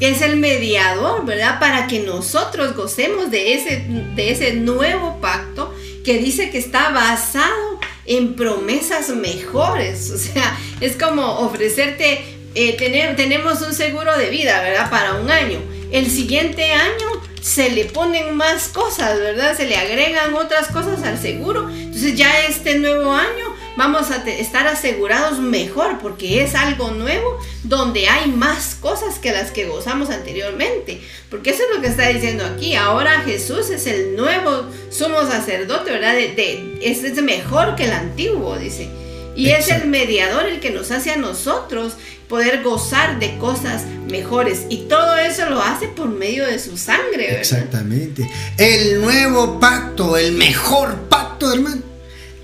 es 0.00 0.22
el 0.22 0.36
mediador, 0.36 1.24
¿verdad? 1.26 1.60
Para 1.60 1.86
que 1.86 2.00
nosotros 2.00 2.74
gocemos 2.74 3.30
de 3.30 3.54
ese, 3.54 3.84
de 4.14 4.30
ese 4.30 4.54
nuevo 4.54 5.20
pacto 5.20 5.74
que 6.04 6.18
dice 6.18 6.50
que 6.50 6.58
está 6.58 6.90
basado 6.90 7.78
en 8.06 8.34
promesas 8.34 9.10
mejores. 9.10 10.10
O 10.10 10.18
sea, 10.18 10.58
es 10.80 10.96
como 10.96 11.40
ofrecerte, 11.40 12.24
eh, 12.54 12.76
tener, 12.76 13.14
tenemos 13.14 13.60
un 13.60 13.74
seguro 13.74 14.16
de 14.18 14.30
vida, 14.30 14.60
¿verdad? 14.62 14.90
Para 14.90 15.14
un 15.14 15.30
año. 15.30 15.60
El 15.92 16.10
siguiente 16.10 16.72
año 16.72 17.20
se 17.40 17.70
le 17.70 17.86
ponen 17.86 18.36
más 18.36 18.68
cosas, 18.68 19.18
¿verdad? 19.18 19.56
Se 19.56 19.66
le 19.66 19.76
agregan 19.76 20.34
otras 20.34 20.68
cosas 20.68 21.02
al 21.02 21.18
seguro. 21.18 21.68
Entonces 21.68 22.14
ya 22.16 22.46
este 22.46 22.78
nuevo 22.78 23.12
año 23.12 23.54
vamos 23.76 24.10
a 24.10 24.16
estar 24.28 24.66
asegurados 24.66 25.38
mejor 25.38 25.98
porque 25.98 26.42
es 26.42 26.54
algo 26.54 26.90
nuevo 26.90 27.38
donde 27.64 28.08
hay 28.08 28.30
más 28.30 28.76
cosas 28.80 29.18
que 29.18 29.32
las 29.32 29.50
que 29.50 29.66
gozamos 29.66 30.10
anteriormente. 30.10 31.00
Porque 31.30 31.50
eso 31.50 31.62
es 31.64 31.76
lo 31.76 31.82
que 31.82 31.88
está 31.88 32.08
diciendo 32.08 32.44
aquí. 32.44 32.74
Ahora 32.76 33.22
Jesús 33.22 33.70
es 33.70 33.86
el 33.86 34.16
nuevo 34.16 34.66
sumo 34.90 35.22
sacerdote, 35.22 35.90
¿verdad? 35.90 36.14
De, 36.14 36.78
es, 36.82 37.20
mejor 37.22 37.74
que 37.74 37.84
el 37.84 37.92
antiguo, 37.92 38.56
dice. 38.58 38.88
Y 39.34 39.50
es 39.50 39.68
el 39.70 39.86
mediador 39.86 40.46
el 40.46 40.60
que 40.60 40.70
nos 40.70 40.90
hace 40.90 41.12
a 41.12 41.16
nosotros 41.16 41.94
poder 42.30 42.62
gozar 42.62 43.18
de 43.18 43.36
cosas 43.36 43.82
mejores. 44.08 44.62
Y 44.70 44.86
todo 44.88 45.16
eso 45.18 45.50
lo 45.50 45.60
hace 45.60 45.88
por 45.88 46.08
medio 46.08 46.46
de 46.46 46.58
su 46.58 46.78
sangre. 46.78 47.26
¿verdad? 47.26 47.40
Exactamente. 47.40 48.30
El 48.56 49.02
nuevo 49.02 49.60
pacto, 49.60 50.16
el 50.16 50.32
mejor 50.32 50.94
pacto, 51.10 51.52
hermano 51.52 51.90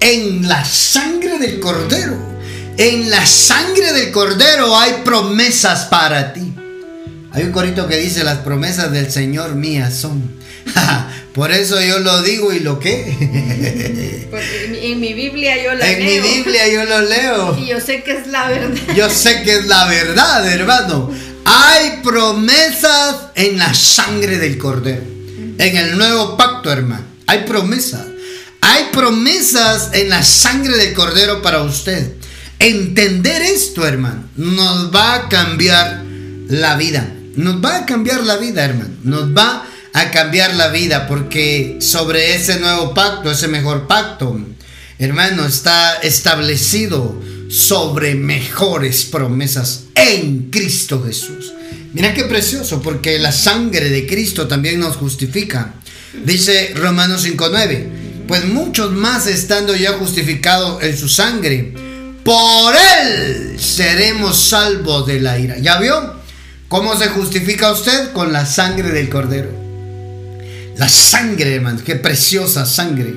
en 0.01 0.49
la 0.49 0.65
sangre 0.65 1.39
del 1.39 1.61
cordero. 1.61 2.17
En 2.77 3.11
la 3.11 3.25
sangre 3.25 3.93
del 3.93 4.13
cordero 4.13 4.77
hay 4.77 5.03
promesas 5.05 5.87
para 5.87 6.33
ti. 6.33 6.53
Hay 7.33 7.45
un 7.45 7.53
corito 7.53 7.87
que 7.87 7.97
dice, 7.97 8.25
las 8.25 8.39
promesas 8.39 8.93
del 8.93 9.11
Señor 9.11 9.55
mías 9.55 9.95
son. 9.95 10.37
Por 11.35 11.53
eso 11.53 11.81
yo 11.83 11.99
lo 11.99 12.23
digo 12.23 12.53
y 12.53 12.61
lo 12.61 12.79
que. 12.79 14.29
en 14.83 15.01
mi 15.01 15.13
Biblia 15.13 15.63
yo 15.63 15.75
la 15.75 15.87
leo. 15.87 15.97
En 15.97 16.05
mi 16.05 16.19
Biblia 16.21 16.69
yo 16.69 16.85
lo 16.85 17.01
leo. 17.03 17.59
Y 17.59 17.67
yo 17.67 17.81
sé 17.81 18.03
que 18.03 18.13
es 18.13 18.27
la 18.29 18.49
verdad. 18.49 18.95
Yo 18.95 19.11
sé 19.11 19.43
que 19.43 19.57
es 19.57 19.67
la 19.67 19.87
verdad, 19.87 20.51
hermano. 20.51 21.11
Hay 21.45 22.01
promesas 22.03 23.17
en 23.35 23.59
la 23.59 23.75
sangre 23.75 24.39
del 24.39 24.57
cordero. 24.59 25.03
En 25.59 25.77
el 25.77 25.97
nuevo 25.99 26.37
pacto, 26.37 26.73
hermano. 26.73 27.05
Hay 27.27 27.45
promesas. 27.45 28.07
Hay 28.61 28.87
promesas 28.93 29.91
en 29.93 30.09
la 30.09 30.23
sangre 30.23 30.77
del 30.77 30.95
cordero 30.95 31.43
para 31.43 31.63
usted. 31.63 32.15
Entender 32.59 33.43
esto, 33.43 33.87
hermano, 33.87 34.25
nos 34.37 34.95
va 34.95 35.15
a 35.15 35.29
cambiar 35.29 36.03
la 36.49 36.77
vida. 36.77 37.13
Nos 37.37 37.63
va 37.63 37.77
a 37.77 37.87
cambiar 37.87 38.25
la 38.25 38.39
vida, 38.39 38.65
hermano. 38.65 38.95
Nos 39.03 39.37
va 39.37 39.49
a 39.49 39.76
cambiar 40.11 40.55
la 40.55 40.69
vida 40.69 41.07
porque 41.07 41.79
sobre 41.81 42.35
ese 42.35 42.61
nuevo 42.61 42.93
pacto, 42.93 43.31
ese 43.31 43.49
mejor 43.49 43.87
pacto, 43.87 44.39
hermano, 44.99 45.47
está 45.47 45.95
establecido 45.95 47.21
sobre 47.49 48.15
mejores 48.15 49.05
promesas 49.05 49.85
en 49.95 50.51
Cristo 50.51 51.03
Jesús. 51.03 51.53
Mira 51.95 52.13
qué 52.13 52.25
precioso, 52.25 52.83
porque 52.83 53.19
la 53.19 53.33
sangre 53.33 53.89
de 53.89 54.07
Cristo 54.07 54.47
también 54.47 54.81
nos 54.81 54.97
justifica. 54.97 55.73
Dice 56.25 56.73
Romanos 56.75 57.27
5.9, 57.27 58.27
pues 58.29 58.45
muchos 58.45 58.93
más 58.93 59.27
estando 59.27 59.75
ya 59.75 59.95
justificados 59.95 60.83
en 60.83 60.97
su 60.97 61.09
sangre, 61.09 61.73
por 62.23 62.75
él 62.75 63.57
seremos 63.59 64.39
salvos 64.39 65.07
de 65.07 65.21
la 65.21 65.39
ira. 65.39 65.59
¿Ya 65.59 65.79
vio? 65.79 66.17
¿Cómo 66.69 66.99
se 66.99 67.09
justifica 67.09 67.73
usted? 67.73 68.13
Con 68.13 68.33
la 68.33 68.45
sangre 68.45 68.91
del 68.91 69.09
cordero. 69.09 69.66
La 70.77 70.89
sangre, 70.89 71.55
hermano, 71.55 71.81
qué 71.85 71.97
preciosa 71.97 72.67
sangre. 72.67 73.15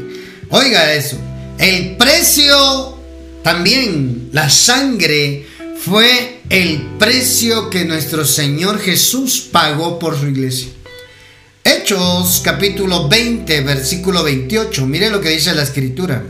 Oiga 0.50 0.94
eso. 0.94 1.18
El 1.58 1.98
precio 1.98 2.98
también, 3.44 4.30
la 4.32 4.50
sangre 4.50 5.46
fue 5.78 6.40
el 6.50 6.82
precio 6.98 7.70
que 7.70 7.84
nuestro 7.84 8.26
Señor 8.26 8.80
Jesús 8.80 9.50
pagó 9.52 10.00
por 10.00 10.18
su 10.18 10.28
iglesia. 10.28 10.70
Hechos 11.64 12.42
capítulo 12.44 13.10
20, 13.10 13.62
versículo 13.62 14.24
28. 14.24 14.86
Mire 14.86 15.10
lo 15.10 15.20
que 15.20 15.30
dice 15.30 15.54
la 15.54 15.64
escritura. 15.64 16.24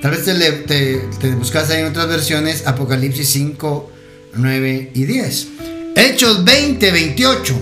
Tal 0.00 0.10
vez 0.10 0.24
te, 0.24 0.96
te, 1.20 1.30
buscas 1.34 1.70
ahí 1.70 1.80
en 1.80 1.86
otras 1.86 2.08
versiones, 2.08 2.66
Apocalipsis 2.66 3.28
5, 3.28 3.92
9 4.36 4.90
y 4.94 5.04
10. 5.04 5.46
Hechos 5.94 6.42
20, 6.42 6.90
28. 6.90 7.54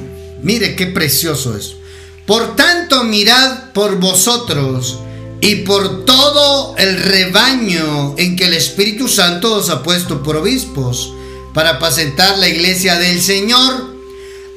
Mire 0.43 0.77
qué 0.77 0.87
precioso 0.87 1.57
es. 1.57 1.82
Por 2.27 2.55
tanto, 2.57 3.05
mirad 3.05 3.73
por 3.73 3.99
vosotros 3.99 4.99
y 5.41 5.57
por 5.57 6.05
todo 6.05 6.77
el 6.79 7.03
rebaño 7.03 8.15
en 8.17 8.37
que 8.37 8.47
el 8.47 8.55
Espíritu 8.55 9.09
Santo 9.09 9.57
os 9.57 9.71
ha 9.71 9.83
puesto 9.83 10.23
por 10.23 10.37
obispos 10.37 11.13
para 11.53 11.71
apacentar 11.71 12.39
la 12.39 12.49
iglesia 12.49 12.97
del 12.97 13.21
Señor, 13.21 13.97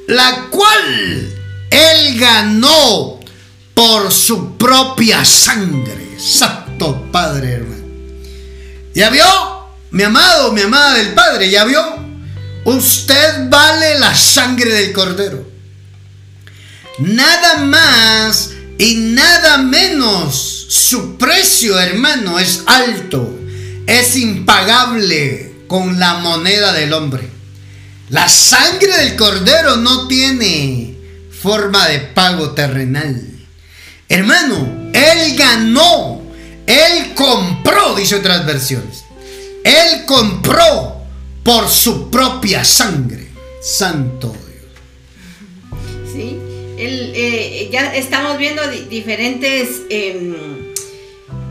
la 0.06 0.46
cual 0.50 1.34
Él 1.70 2.18
ganó 2.20 3.18
por 3.74 4.12
su 4.12 4.56
propia 4.56 5.24
sangre. 5.24 6.16
Santo 6.18 7.06
Padre, 7.10 7.52
hermano. 7.52 7.84
¿Ya 8.94 9.10
vio? 9.10 9.24
Mi 9.90 10.04
amado, 10.04 10.52
mi 10.52 10.62
amada 10.62 10.94
del 10.94 11.14
Padre, 11.14 11.50
¿ya 11.50 11.64
vio? 11.64 11.82
Usted 12.64 13.48
vale 13.50 13.98
la 13.98 14.14
sangre 14.14 14.72
del 14.72 14.92
Cordero. 14.92 15.55
Nada 16.98 17.58
más 17.58 18.52
y 18.78 18.94
nada 18.94 19.58
menos 19.58 20.66
su 20.68 21.16
precio, 21.16 21.78
hermano, 21.78 22.38
es 22.38 22.62
alto, 22.66 23.38
es 23.86 24.16
impagable 24.16 25.52
con 25.66 25.98
la 25.98 26.14
moneda 26.14 26.72
del 26.72 26.92
hombre. 26.92 27.28
La 28.08 28.28
sangre 28.28 28.96
del 28.98 29.16
cordero 29.16 29.76
no 29.76 30.08
tiene 30.08 30.94
forma 31.42 31.86
de 31.88 31.98
pago 32.00 32.52
terrenal. 32.52 33.20
Hermano, 34.08 34.90
él 34.92 35.36
ganó, 35.36 36.22
él 36.66 37.14
compró, 37.14 37.94
dice 37.96 38.16
otras 38.16 38.46
versiones. 38.46 39.04
Él 39.64 40.04
compró 40.06 41.02
por 41.42 41.68
su 41.68 42.10
propia 42.10 42.64
sangre. 42.64 43.28
Santo. 43.60 44.45
Eh, 46.76 47.68
ya 47.70 47.94
estamos 47.94 48.38
viendo 48.38 48.62
diferentes... 48.88 49.82
Em, 49.90 50.66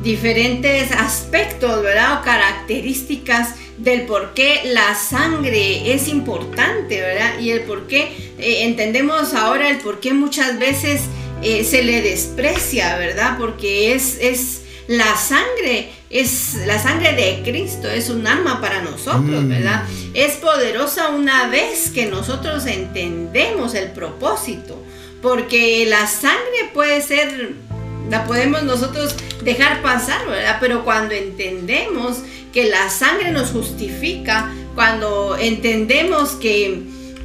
diferentes 0.05 0.91
aspectos, 0.91 1.81
¿verdad? 1.81 2.19
O 2.19 2.23
características 2.23 3.55
del 3.77 4.03
por 4.03 4.35
qué 4.35 4.61
la 4.65 4.93
sangre 4.95 5.93
es 5.93 6.07
importante, 6.07 7.01
¿verdad? 7.01 7.39
Y 7.39 7.49
el 7.49 7.61
por 7.61 7.87
qué, 7.87 8.33
eh, 8.37 8.63
entendemos 8.65 9.33
ahora 9.33 9.67
el 9.69 9.79
por 9.79 9.99
qué 9.99 10.13
muchas 10.13 10.59
veces 10.59 11.01
eh, 11.41 11.63
se 11.63 11.83
le 11.83 12.01
desprecia, 12.01 12.97
¿verdad? 12.97 13.37
Porque 13.39 13.93
es, 13.93 14.19
es 14.21 14.61
la 14.87 15.15
sangre, 15.17 15.89
es 16.11 16.53
la 16.67 16.81
sangre 16.81 17.13
de 17.13 17.41
Cristo, 17.43 17.89
es 17.89 18.09
un 18.09 18.27
arma 18.27 18.61
para 18.61 18.81
nosotros, 18.83 19.43
mm. 19.43 19.49
¿verdad? 19.49 19.83
Es 20.13 20.33
poderosa 20.33 21.09
una 21.09 21.47
vez 21.47 21.89
que 21.89 22.05
nosotros 22.05 22.67
entendemos 22.67 23.73
el 23.73 23.91
propósito, 23.91 24.81
porque 25.25 25.87
la 25.87 26.05
sangre 26.05 26.69
puede 26.71 27.01
ser 27.01 27.53
la 28.11 28.25
podemos 28.25 28.61
nosotros 28.61 29.15
dejar 29.43 29.81
pasar, 29.81 30.23
¿verdad? 30.27 30.57
Pero 30.59 30.85
cuando 30.85 31.15
entendemos 31.15 32.19
que 32.53 32.65
la 32.65 32.91
sangre 32.91 33.31
nos 33.31 33.49
justifica, 33.49 34.53
cuando 34.75 35.35
entendemos 35.35 36.33
que, 36.33 36.79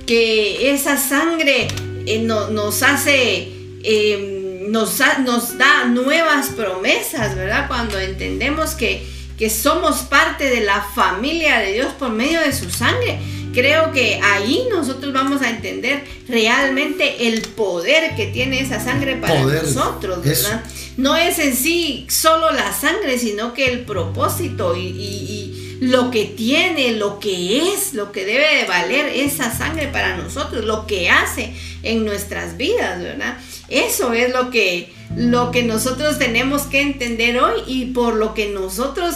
que 0.06 0.72
esa 0.72 0.96
sangre 0.96 1.68
eh, 2.06 2.20
nos 2.20 2.82
hace, 2.82 3.52
em, 3.82 4.70
nos, 4.72 4.98
nos, 5.22 5.58
da 5.58 5.84
nuevas 5.84 6.48
promesas, 6.56 7.36
¿verdad? 7.36 7.68
Cuando 7.68 7.98
entendemos 7.98 8.70
que, 8.70 9.06
que 9.36 9.50
somos 9.50 9.98
parte 10.04 10.48
de 10.48 10.62
la 10.62 10.80
familia 10.80 11.58
de 11.58 11.74
Dios 11.74 11.92
por 11.98 12.08
medio 12.08 12.40
de 12.40 12.54
su 12.54 12.70
sangre 12.70 13.18
creo 13.52 13.92
que 13.92 14.20
ahí 14.22 14.64
nosotros 14.70 15.12
vamos 15.12 15.42
a 15.42 15.50
entender 15.50 16.04
realmente 16.28 17.28
el 17.28 17.42
poder 17.42 18.14
que 18.16 18.26
tiene 18.26 18.60
esa 18.60 18.82
sangre 18.82 19.16
para 19.16 19.42
nosotros, 19.42 20.22
¿verdad? 20.24 20.64
No 20.96 21.16
es 21.16 21.38
en 21.38 21.56
sí 21.56 22.06
solo 22.08 22.50
la 22.52 22.72
sangre, 22.72 23.18
sino 23.18 23.54
que 23.54 23.66
el 23.72 23.80
propósito 23.80 24.76
y, 24.76 25.56
lo 25.80 26.10
que 26.10 26.26
tiene, 26.26 26.92
lo 26.92 27.18
que 27.18 27.72
es, 27.72 27.94
lo 27.94 28.12
que 28.12 28.26
debe 28.26 28.56
de 28.56 28.64
valer 28.66 29.06
esa 29.14 29.56
sangre 29.56 29.88
para 29.88 30.14
nosotros, 30.14 30.66
lo 30.66 30.86
que 30.86 31.08
hace 31.08 31.54
en 31.82 32.04
nuestras 32.04 32.58
vidas, 32.58 33.02
¿verdad? 33.02 33.38
Eso 33.68 34.12
es 34.12 34.30
lo 34.30 34.50
que, 34.50 34.92
lo 35.16 35.50
que 35.50 35.62
nosotros 35.62 36.18
tenemos 36.18 36.64
que 36.64 36.82
entender 36.82 37.40
hoy 37.40 37.62
y 37.66 37.86
por 37.86 38.16
lo 38.16 38.34
que 38.34 38.48
nosotros 38.48 39.14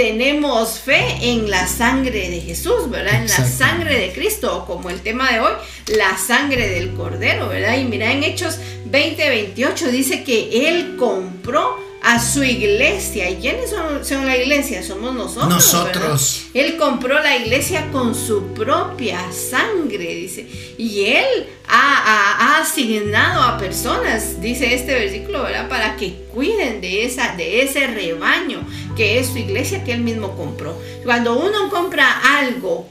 tenemos 0.00 0.78
fe 0.78 1.18
en 1.20 1.50
la 1.50 1.66
sangre 1.66 2.30
de 2.30 2.40
Jesús, 2.40 2.88
¿verdad? 2.88 3.16
En 3.16 3.28
la 3.28 3.44
sangre 3.44 3.98
de 3.98 4.12
Cristo, 4.14 4.64
como 4.66 4.88
el 4.88 5.02
tema 5.02 5.30
de 5.30 5.40
hoy, 5.40 5.52
la 5.88 6.16
sangre 6.16 6.70
del 6.70 6.94
Cordero, 6.94 7.50
¿verdad? 7.50 7.78
Y 7.78 7.84
mira, 7.84 8.10
en 8.10 8.24
Hechos 8.24 8.58
20, 8.86 9.28
28 9.28 9.90
dice 9.90 10.24
que 10.24 10.68
Él 10.70 10.96
compró 10.96 11.78
a 12.02 12.18
su 12.18 12.42
iglesia. 12.42 13.30
¿Y 13.30 13.36
quiénes 13.36 13.70
son, 13.70 14.26
la 14.26 14.36
iglesia? 14.36 14.82
Somos 14.82 15.14
nosotros. 15.14 15.48
Nosotros. 15.48 16.46
Él 16.54 16.76
compró 16.76 17.20
la 17.20 17.36
iglesia 17.36 17.90
con 17.92 18.14
su 18.14 18.48
propia 18.54 19.20
sangre, 19.32 20.14
dice. 20.14 20.46
Y 20.78 21.06
Él 21.06 21.46
ha, 21.68 22.60
asignado 22.60 23.42
a 23.42 23.58
personas, 23.58 24.40
dice 24.40 24.74
este 24.74 24.94
versículo, 24.94 25.42
¿verdad? 25.42 25.68
Para 25.68 25.96
que 25.96 26.14
cuiden 26.32 26.80
de, 26.80 27.04
esa, 27.04 27.34
de 27.36 27.62
ese 27.62 27.86
rebaño 27.86 28.60
que 28.96 29.18
es 29.18 29.28
su 29.28 29.38
iglesia 29.38 29.84
que 29.84 29.92
Él 29.92 30.00
mismo 30.00 30.36
compró. 30.36 30.76
Cuando 31.04 31.38
uno 31.38 31.70
compra 31.70 32.38
algo 32.38 32.86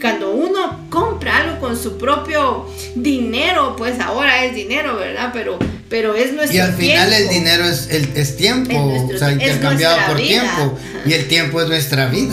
cuando 0.00 0.30
uno 0.32 0.86
compra 0.88 1.36
algo 1.36 1.60
con 1.60 1.76
su 1.76 1.98
propio 1.98 2.66
dinero, 2.94 3.76
pues 3.76 4.00
ahora 4.00 4.44
es 4.44 4.54
dinero, 4.54 4.96
¿verdad? 4.96 5.30
Pero, 5.32 5.58
pero 5.90 6.14
es 6.14 6.32
nuestro 6.32 6.56
Y 6.56 6.60
al 6.60 6.72
final 6.74 7.12
el 7.12 7.28
dinero 7.28 7.64
es, 7.64 7.88
es 7.90 8.36
tiempo, 8.36 8.74
o 9.12 9.18
sea, 9.18 9.32
intercambiado 9.32 9.98
por 10.06 10.16
tiempo. 10.16 10.78
Y 11.04 11.12
el 11.12 11.28
tiempo 11.28 11.60
es 11.60 11.68
nuestra 11.68 12.06
vida. 12.06 12.32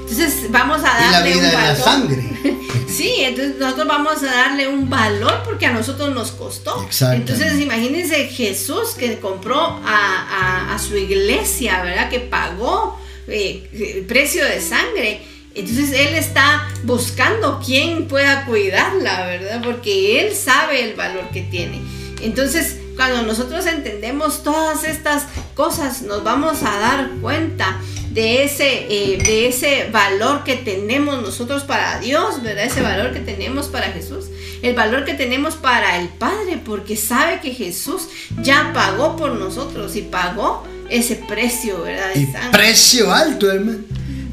Entonces 0.00 0.50
vamos 0.50 0.80
a 0.84 1.10
darle 1.10 1.36
un 1.36 1.42
valor. 1.42 1.62
la 1.62 1.76
sangre. 1.76 2.22
sí, 2.88 3.14
entonces 3.18 3.56
nosotros 3.58 3.88
vamos 3.88 4.22
a 4.22 4.26
darle 4.26 4.68
un 4.68 4.88
valor 4.88 5.42
porque 5.44 5.66
a 5.66 5.72
nosotros 5.72 6.14
nos 6.14 6.30
costó. 6.32 6.86
Entonces 7.12 7.60
imagínense 7.60 8.26
Jesús 8.28 8.90
que 8.98 9.18
compró 9.18 9.80
a, 9.84 10.74
a, 10.74 10.78
su 10.78 10.96
iglesia, 10.96 11.82
¿verdad? 11.82 12.10
Que 12.10 12.20
pagó 12.20 13.00
eh, 13.26 13.68
el 13.72 14.04
precio 14.04 14.44
de 14.44 14.60
sangre 14.60 15.22
entonces 15.54 15.90
Él 15.92 16.14
está 16.14 16.68
buscando 16.84 17.60
quién 17.64 18.06
pueda 18.06 18.44
cuidarla, 18.44 19.26
¿verdad? 19.26 19.60
Porque 19.64 20.20
Él 20.20 20.34
sabe 20.34 20.84
el 20.84 20.94
valor 20.94 21.28
que 21.32 21.42
tiene. 21.42 21.80
Entonces, 22.22 22.76
cuando 22.96 23.22
nosotros 23.22 23.66
entendemos 23.66 24.42
todas 24.42 24.84
estas 24.84 25.24
cosas, 25.54 26.02
nos 26.02 26.22
vamos 26.24 26.62
a 26.62 26.78
dar 26.78 27.10
cuenta 27.20 27.80
de 28.10 28.44
ese, 28.44 28.86
eh, 28.88 29.18
de 29.18 29.48
ese 29.48 29.88
valor 29.92 30.42
que 30.44 30.56
tenemos 30.56 31.22
nosotros 31.22 31.62
para 31.62 32.00
Dios, 32.00 32.42
¿verdad? 32.42 32.64
Ese 32.64 32.82
valor 32.82 33.12
que 33.12 33.20
tenemos 33.20 33.68
para 33.68 33.86
Jesús, 33.86 34.26
el 34.62 34.74
valor 34.74 35.04
que 35.04 35.14
tenemos 35.14 35.54
para 35.54 36.00
el 36.00 36.08
Padre, 36.08 36.60
porque 36.64 36.96
sabe 36.96 37.40
que 37.40 37.52
Jesús 37.52 38.08
ya 38.42 38.72
pagó 38.74 39.16
por 39.16 39.32
nosotros 39.32 39.94
y 39.96 40.02
pagó 40.02 40.64
ese 40.88 41.16
precio, 41.16 41.82
¿verdad? 41.82 42.10
y 42.14 42.26
precio 42.50 43.12
alto, 43.12 43.50
hermano. 43.50 43.78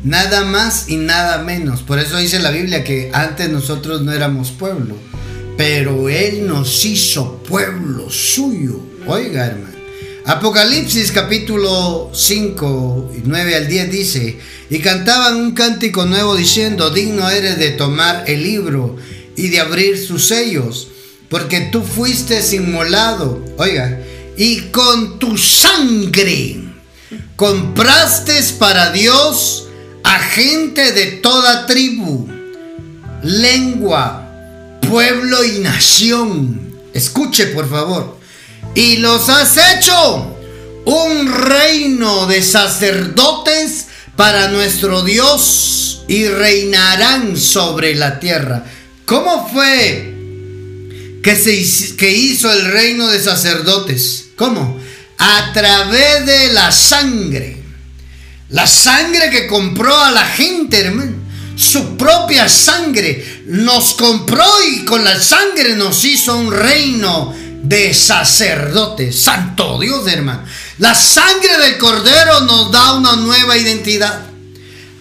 Nada 0.04 0.46
más 0.46 0.90
y 0.90 0.96
nada 0.96 1.40
menos. 1.40 1.82
Por 1.82 2.00
eso 2.00 2.18
dice 2.18 2.40
la 2.40 2.52
Biblia 2.52 2.84
que 2.84 3.10
antes 3.14 3.50
nosotros 3.50 4.02
no 4.02 4.14
éramos 4.14 4.52
pueblo, 4.52 4.96
pero 5.58 6.08
Él 6.08 6.48
nos 6.48 6.86
hizo 6.86 7.42
pueblo 7.44 8.10
suyo. 8.10 8.80
Oiga, 9.08 9.48
hermano. 9.48 9.76
Apocalipsis 10.26 11.12
capítulo 11.12 12.12
5, 12.14 13.14
9 13.24 13.56
al 13.56 13.68
10 13.68 13.92
dice, 13.92 14.38
y 14.70 14.80
cantaban 14.80 15.38
un 15.38 15.52
cántico 15.54 16.06
nuevo 16.06 16.36
diciendo, 16.36 16.90
digno 16.90 17.30
eres 17.30 17.58
de 17.58 17.72
tomar 17.72 18.26
el 18.28 18.44
libro 18.44 18.98
y 19.38 19.48
de 19.48 19.62
abrir 19.62 19.98
sus 19.98 20.28
sellos, 20.28 20.90
porque 21.30 21.62
tú 21.72 21.82
fuiste 21.82 22.42
inmolado, 22.54 23.44
oiga, 23.58 24.02
y 24.36 24.64
con 24.64 25.18
tu 25.18 25.38
sangre 25.38 26.58
compraste 27.38 28.34
para 28.60 28.92
Dios 28.92 29.70
a 30.04 30.20
gente 30.20 30.92
de 30.92 31.06
toda 31.06 31.66
tribu, 31.66 32.28
lengua, 33.24 34.27
pueblo 34.90 35.44
y 35.44 35.60
nación. 35.60 36.76
Escuche 36.94 37.48
por 37.48 37.70
favor. 37.70 38.18
Y 38.76 38.98
los 38.98 39.30
has 39.30 39.58
hecho 39.58 40.36
un 40.86 41.32
reino 41.32 42.28
de 42.28 42.42
sacerdotes 42.42 43.88
para 44.16 44.50
nuestro 44.50 45.04
Dios 45.04 46.04
y 46.08 46.28
reinarán 46.28 47.38
sobre 47.38 47.96
la 47.96 48.20
tierra. 48.20 48.66
¿Cómo 49.06 49.50
fue 49.52 50.14
que, 51.24 51.36
se, 51.36 51.96
que 51.96 52.12
hizo 52.12 52.52
el 52.52 52.72
reino 52.72 53.08
de 53.08 53.22
sacerdotes? 53.22 54.30
¿Cómo? 54.36 54.80
A 55.18 55.52
través 55.54 56.26
de 56.26 56.54
la 56.54 56.72
sangre. 56.72 57.58
La 58.50 58.66
sangre 58.66 59.30
que 59.30 59.48
compró 59.48 59.96
a 59.98 60.12
la 60.12 60.26
gente, 60.26 60.80
hermano. 60.80 61.27
Su 61.58 61.98
propia 61.98 62.48
sangre 62.48 63.42
nos 63.48 63.96
compró 63.96 64.46
y 64.72 64.86
con 64.86 65.04
la 65.04 65.20
sangre 65.20 65.76
nos 65.76 66.06
hizo 66.06 66.38
un 66.38 66.52
reino 66.52 67.34
de 67.64 67.96
sacerdotes. 67.96 69.20
Santo 69.20 69.80
Dios, 69.80 70.06
hermano. 70.08 70.44
La 70.78 70.94
sangre 70.94 71.58
del 71.58 71.80
cordero 71.80 72.42
nos 72.42 72.72
da 72.72 72.94
una 72.94 73.16
nueva 73.16 73.58
identidad. 73.58 74.22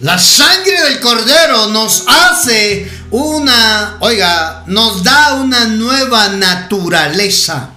La 0.01 0.17
sangre 0.17 0.81
del 0.81 0.99
cordero 0.99 1.67
nos 1.67 2.05
hace 2.07 2.89
una, 3.11 3.97
oiga, 3.99 4.63
nos 4.65 5.03
da 5.03 5.35
una 5.35 5.65
nueva 5.65 6.29
naturaleza. 6.29 7.69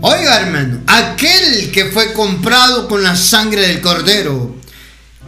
Oiga, 0.00 0.40
hermano, 0.40 0.80
aquel 0.86 1.70
que 1.70 1.86
fue 1.86 2.14
comprado 2.14 2.88
con 2.88 3.02
la 3.02 3.14
sangre 3.14 3.68
del 3.68 3.82
cordero 3.82 4.56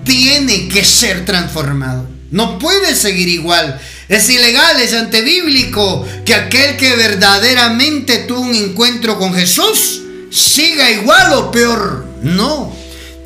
tiene 0.05 0.69
que 0.69 0.85
ser 0.87 1.27
transformado. 1.27 2.22
No 2.33 2.59
puede 2.59 2.97
seguir 2.97 3.29
igual. 3.29 3.81
Es 4.09 4.29
ilegal, 4.29 4.81
es 4.81 4.95
antibíblico 4.95 6.07
que 6.25 6.35
aquel 6.35 6.77
que 6.77 6.97
verdaderamente 6.97 8.19
tuvo 8.21 8.41
un 8.41 8.55
encuentro 8.55 9.19
con 9.19 9.35
Jesús 9.35 10.01
siga 10.31 10.91
igual 10.91 11.35
o 11.35 11.51
peor. 11.53 12.07
No, 12.23 12.75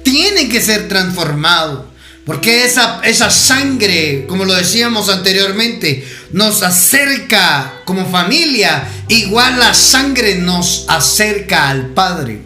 tiene 0.02 0.48
que 0.48 0.60
ser 0.60 0.88
transformado. 0.88 1.86
Porque 2.24 2.64
esa, 2.64 3.00
esa 3.04 3.30
sangre, 3.30 4.26
como 4.28 4.44
lo 4.44 4.52
decíamos 4.52 5.08
anteriormente, 5.08 6.04
nos 6.32 6.64
acerca 6.64 7.82
como 7.84 8.10
familia. 8.10 8.88
Igual 9.06 9.60
la 9.60 9.72
sangre 9.72 10.34
nos 10.34 10.84
acerca 10.88 11.68
al 11.68 11.90
Padre. 11.90 12.40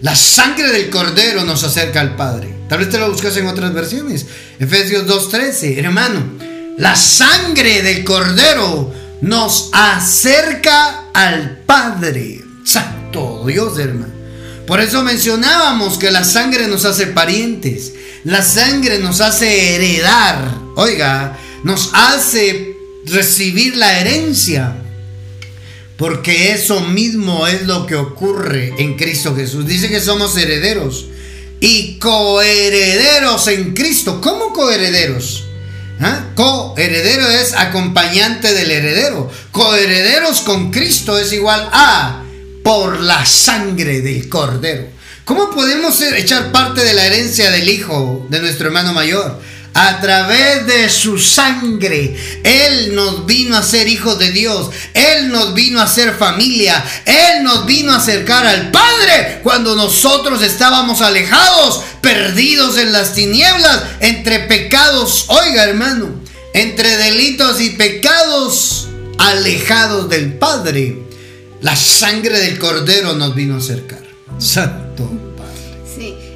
La 0.00 0.14
sangre 0.14 0.68
del 0.68 0.88
Cordero 0.90 1.44
nos 1.44 1.64
acerca 1.64 2.00
al 2.00 2.14
Padre. 2.14 2.53
Tal 2.68 2.78
vez 2.78 2.90
te 2.90 2.98
lo 2.98 3.10
buscas 3.10 3.36
en 3.36 3.46
otras 3.46 3.72
versiones. 3.74 4.26
Efesios 4.58 5.06
2.13. 5.06 5.78
Hermano, 5.78 6.22
la 6.78 6.96
sangre 6.96 7.82
del 7.82 8.04
Cordero 8.04 8.92
nos 9.20 9.70
acerca 9.72 11.10
al 11.12 11.58
Padre. 11.66 12.42
Santo 12.64 13.44
Dios, 13.46 13.78
hermano. 13.78 14.12
Por 14.66 14.80
eso 14.80 15.02
mencionábamos 15.02 15.98
que 15.98 16.10
la 16.10 16.24
sangre 16.24 16.66
nos 16.68 16.86
hace 16.86 17.08
parientes, 17.08 17.92
la 18.24 18.42
sangre 18.42 18.98
nos 18.98 19.20
hace 19.20 19.74
heredar, 19.74 20.58
oiga, 20.76 21.38
nos 21.64 21.90
hace 21.92 22.74
recibir 23.04 23.76
la 23.76 24.00
herencia. 24.00 24.76
Porque 25.98 26.52
eso 26.52 26.80
mismo 26.80 27.46
es 27.46 27.66
lo 27.66 27.86
que 27.86 27.94
ocurre 27.94 28.72
en 28.78 28.96
Cristo 28.96 29.36
Jesús. 29.36 29.66
Dice 29.66 29.88
que 29.88 30.00
somos 30.00 30.36
herederos 30.36 31.06
y 31.64 31.98
coherederos 31.98 33.48
en 33.48 33.72
Cristo. 33.72 34.20
¿Cómo 34.20 34.52
coherederos? 34.52 35.44
¿Ah? 35.98 36.26
Coheredero 36.34 37.26
es 37.26 37.54
acompañante 37.54 38.52
del 38.52 38.70
heredero. 38.70 39.30
Coherederos 39.50 40.42
con 40.42 40.70
Cristo 40.70 41.18
es 41.18 41.32
igual 41.32 41.66
a 41.72 42.22
por 42.62 43.00
la 43.00 43.24
sangre 43.24 44.02
del 44.02 44.28
cordero. 44.28 44.88
¿Cómo 45.24 45.50
podemos 45.52 45.98
echar 46.02 46.52
parte 46.52 46.84
de 46.84 46.92
la 46.92 47.06
herencia 47.06 47.50
del 47.50 47.66
hijo 47.66 48.26
de 48.28 48.40
nuestro 48.40 48.66
hermano 48.66 48.92
mayor? 48.92 49.40
A 49.76 50.00
través 50.00 50.66
de 50.68 50.88
su 50.88 51.18
sangre, 51.18 52.16
Él 52.44 52.94
nos 52.94 53.26
vino 53.26 53.56
a 53.56 53.62
ser 53.62 53.88
hijos 53.88 54.20
de 54.20 54.30
Dios. 54.30 54.70
Él 54.94 55.30
nos 55.30 55.52
vino 55.52 55.80
a 55.80 55.88
ser 55.88 56.14
familia. 56.14 56.82
Él 57.04 57.42
nos 57.42 57.66
vino 57.66 57.92
a 57.92 57.96
acercar 57.96 58.46
al 58.46 58.70
Padre 58.70 59.40
cuando 59.42 59.74
nosotros 59.74 60.42
estábamos 60.42 61.02
alejados, 61.02 61.82
perdidos 62.00 62.78
en 62.78 62.92
las 62.92 63.14
tinieblas, 63.14 63.82
entre 63.98 64.40
pecados. 64.40 65.24
Oiga, 65.26 65.64
hermano, 65.64 66.20
entre 66.52 66.96
delitos 66.96 67.60
y 67.60 67.70
pecados, 67.70 68.88
alejados 69.18 70.08
del 70.08 70.34
Padre. 70.34 70.98
La 71.62 71.74
sangre 71.74 72.38
del 72.38 72.60
cordero 72.60 73.14
nos 73.14 73.34
vino 73.34 73.56
a 73.56 73.58
acercar. 73.58 74.04
Santo 74.38 75.33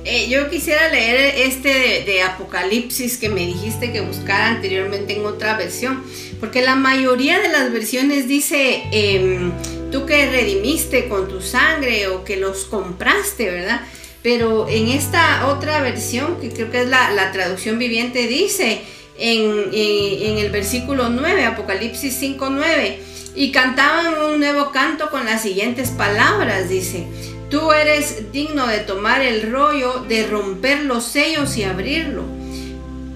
eh, 0.09 0.29
yo 0.29 0.49
quisiera 0.49 0.89
leer 0.89 1.35
este 1.37 2.03
de, 2.07 2.23
Apocalipsis 2.23 3.19
que 3.19 3.29
me 3.29 3.45
dijiste 3.45 3.93
que 3.93 4.01
buscara 4.01 4.49
anteriormente 4.49 5.15
en 5.15 5.27
otra 5.27 5.57
versión, 5.59 6.03
porque 6.41 6.63
la 6.63 6.77
mayoría 6.77 7.39
de 7.41 7.51
las 7.51 7.71
versiones 7.73 8.27
dice, 8.27 8.85
em, 8.91 9.53
tú 9.93 10.07
que 10.07 10.31
redimiste 10.31 11.09
con 11.09 11.29
tu 11.29 11.43
sangre 11.43 12.09
o 12.09 12.25
que 12.25 12.37
los 12.37 12.65
compraste, 12.65 13.51
¿verdad? 13.51 13.83
Pero 14.23 14.67
en 14.69 14.89
esta 14.89 15.47
otra 15.49 15.83
versión, 15.83 16.41
que 16.41 16.51
creo 16.51 16.71
que 16.71 16.81
es 16.81 16.89
la, 16.89 17.31
traducción 17.33 17.79
viviente, 17.79 18.27
dice 18.27 18.81
en, 19.19 19.71
en 19.73 20.39
el 20.39 20.51
versículo 20.51 21.11
9, 21.11 21.45
Apocalipsis 21.45 22.17
5, 22.19 22.49
9, 22.51 22.99
y 23.35 23.53
cantaban 23.53 24.15
un 24.23 24.41
nuevo 24.41 24.73
canto 24.73 25.11
con 25.11 25.27
las 25.27 25.43
siguientes 25.43 25.91
palabras, 25.91 26.69
dice, 26.71 27.07
tú 27.51 27.73
eres 27.73 28.33
digno 28.33 28.67
de 28.67 28.79
tomar 28.79 29.23
el 29.23 29.51
rollo, 29.51 30.05
de 30.09 30.27
romper 30.27 30.85
los 30.85 31.05
sellos 31.05 31.57
y 31.57 31.65
abrirlo, 31.65 32.25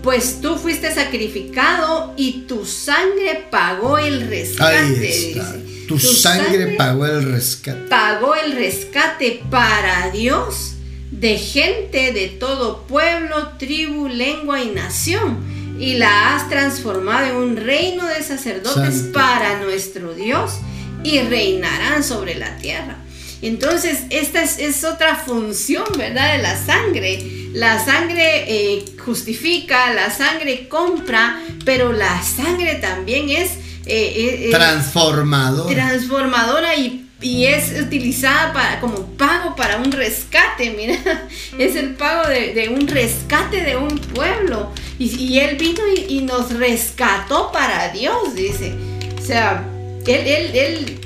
pues 0.02 0.40
tú 0.40 0.56
fuiste 0.56 0.92
sacrificado 0.92 2.12
y 2.16 2.42
tu 2.42 2.66
sangre 2.66 3.46
pagó 3.50 3.98
el 3.98 4.28
rescate. 4.28 5.24
Tu, 5.86 5.98
sangre 5.98 6.74
pagó 6.76 7.06
el 7.06 7.30
rescate. 7.30 7.88
Pagó 7.88 8.34
el 8.34 8.52
rescate 8.52 9.42
para 9.50 10.10
Dios 10.10 10.74
de 11.10 11.36
gente 11.38 12.12
de 12.12 12.28
todo 12.28 12.86
pueblo, 12.86 13.52
tribu, 13.58 14.08
lengua 14.08 14.62
y 14.62 14.70
nación 14.70 15.38
y 15.78 15.94
la 15.94 16.34
has 16.34 16.48
transformado 16.48 17.26
en 17.26 17.36
un 17.36 17.56
reino 17.56 18.06
de 18.06 18.22
sacerdotes 18.22 19.10
para 19.12 19.60
nuestro 19.60 20.14
Dios 20.14 20.52
y 21.04 21.20
reinarán 21.20 22.02
sobre 22.02 22.34
la 22.34 22.56
tierra. 22.56 23.01
Entonces, 23.42 24.04
esta 24.10 24.42
es, 24.42 24.84
otra 24.84 25.16
función, 25.16 25.84
¿verdad? 25.98 26.36
De 26.36 26.42
la 26.42 26.56
sangre. 26.56 27.50
La 27.52 27.84
sangre 27.84 28.44
eh, 28.46 28.84
justifica, 29.04 29.92
la 29.92 30.10
sangre 30.10 30.68
compra, 30.68 31.42
pero 31.64 31.92
la 31.92 32.22
sangre 32.22 32.76
también 32.76 33.28
es... 33.28 33.50
Eh, 33.84 34.46
eh, 34.46 34.50
transformadora. 34.52 35.74
Transformadora 35.74 36.76
y 36.76 37.02
y 37.22 37.46
es 37.46 37.80
utilizada 37.80 38.52
para, 38.52 38.80
como 38.80 39.06
pago 39.16 39.54
para 39.54 39.78
un 39.78 39.92
rescate, 39.92 40.74
mira, 40.76 40.98
es 41.58 41.76
el 41.76 41.94
pago 41.94 42.28
de, 42.28 42.68
un 42.68 42.88
rescate 42.88 43.62
de 43.62 43.76
un 43.76 43.96
pueblo. 43.98 44.70
Y, 44.98 45.38
él 45.38 45.56
vino 45.56 45.80
y, 46.08 46.20
nos 46.20 46.52
rescató 46.52 47.50
para 47.52 47.88
Dios, 47.88 48.34
dice. 48.34 48.74
O 49.18 49.24
sea, 49.24 49.64
él, 50.06 50.50
él, 50.54 51.00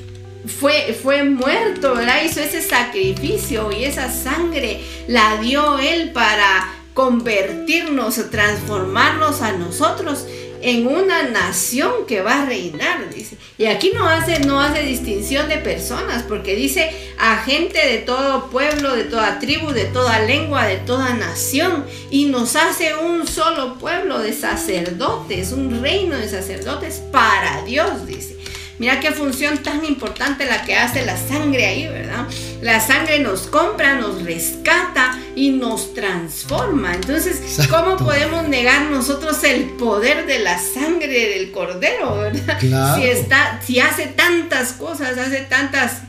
fue, 0.47 0.99
fue 1.01 1.25
muerto, 1.25 1.95
¿verdad? 1.95 2.23
Hizo 2.25 2.41
ese 2.41 2.63
sacrificio 2.63 3.71
y 3.73 3.85
esa 3.85 4.11
sangre 4.11 4.81
la 5.09 5.37
dio 5.39 5.79
él 5.79 6.13
para 6.13 6.73
convertirnos, 6.95 8.31
transformarnos 8.31 9.43
a 9.43 9.53
nosotros 9.53 10.27
en 10.63 10.87
una 10.87 11.25
nación 11.25 12.07
que 12.09 12.23
va 12.23 12.43
a 12.43 12.47
reinar, 12.47 13.11
dice. 13.15 13.37
Y 13.59 13.67
aquí 13.67 13.93
no 13.95 14.09
hace, 14.09 14.41
no 14.41 14.61
hace 14.61 14.83
distinción 14.83 15.49
de 15.49 15.59
personas, 15.59 16.23
porque 16.23 16.57
dice 16.57 16.91
a 17.19 17.37
gente 17.39 17.79
de 17.87 17.99
todo 17.99 18.49
pueblo, 18.51 18.97
de 18.97 19.05
toda 19.05 19.39
tribu, 19.39 19.71
de 19.73 19.85
toda 19.85 20.21
lengua, 20.21 20.67
de 20.67 20.79
toda 20.79 21.15
nación, 21.15 21.85
y 22.11 22.27
nos 22.27 22.57
hace 22.57 22.97
un 22.97 23.27
solo 23.27 23.79
pueblo 23.79 24.19
de 24.19 24.33
sacerdotes, 24.33 25.53
un 25.53 25.83
reino 25.83 26.17
de 26.17 26.29
sacerdotes 26.29 27.03
para 27.13 27.63
Dios, 27.63 28.07
dice. 28.07 28.36
Mira 28.79 29.01
qué 29.01 29.11
función 29.13 29.59
tan 29.59 29.85
importante 29.85 30.45
la 30.45 30.65
que 30.65 30.77
hace 30.77 31.05
la 31.07 31.17
sangre 31.17 31.67
ahí, 31.67 31.89
¿verdad? 31.89 32.27
La 32.61 32.81
sangre 32.81 33.19
nos 33.21 33.43
compra, 33.47 33.95
nos 33.95 34.23
rescata 34.23 35.19
y 35.35 35.51
nos 35.51 35.95
transforma. 35.95 36.95
Entonces, 36.95 37.41
¿cómo 37.71 37.97
podemos 37.97 38.49
negar 38.49 38.91
nosotros 38.91 39.43
el 39.45 39.65
poder 39.77 40.27
de 40.27 40.41
la 40.41 40.59
sangre 40.59 41.31
del 41.31 41.53
cordero, 41.53 42.17
¿verdad? 42.17 42.59
Si, 42.97 43.05
está, 43.05 43.61
si 43.65 43.81
hace 43.81 44.09
tantas 44.09 44.73
cosas, 44.73 45.17
hace 45.17 45.43
tantas 45.43 46.03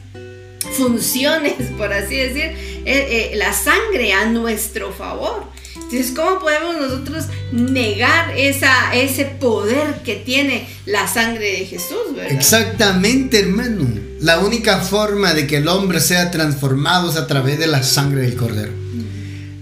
funciones, 0.74 1.56
por 1.78 1.94
así 1.94 2.18
decir, 2.18 2.44
eh, 2.44 2.86
eh, 2.86 3.32
la 3.36 3.54
sangre 3.54 4.14
a 4.14 4.26
nuestro 4.26 4.92
favor. 4.92 5.46
Entonces, 5.90 6.14
¿cómo 6.14 6.40
podemos 6.40 6.76
nosotros 6.76 7.26
negar 7.54 8.38
esa, 8.38 8.94
ese 8.94 9.24
poder 9.24 10.02
que 10.04 10.16
tiene 10.16 10.68
la 10.86 11.08
sangre 11.08 11.60
de 11.60 11.66
Jesús? 11.66 12.14
¿verdad? 12.14 12.34
Exactamente, 12.34 13.40
hermano. 13.40 13.88
La 14.20 14.40
única 14.40 14.80
forma 14.80 15.34
de 15.34 15.48
que 15.48 15.58
el 15.58 15.68
hombre 15.70 16.02
sea 16.02 16.30
transformado 16.30 17.10
es 17.10 17.16
a 17.16 17.26
través 17.26 17.58
de 17.58 17.68
la 17.68 17.84
sangre 17.84 18.24
del 18.24 18.36
Cordero. 18.36 18.74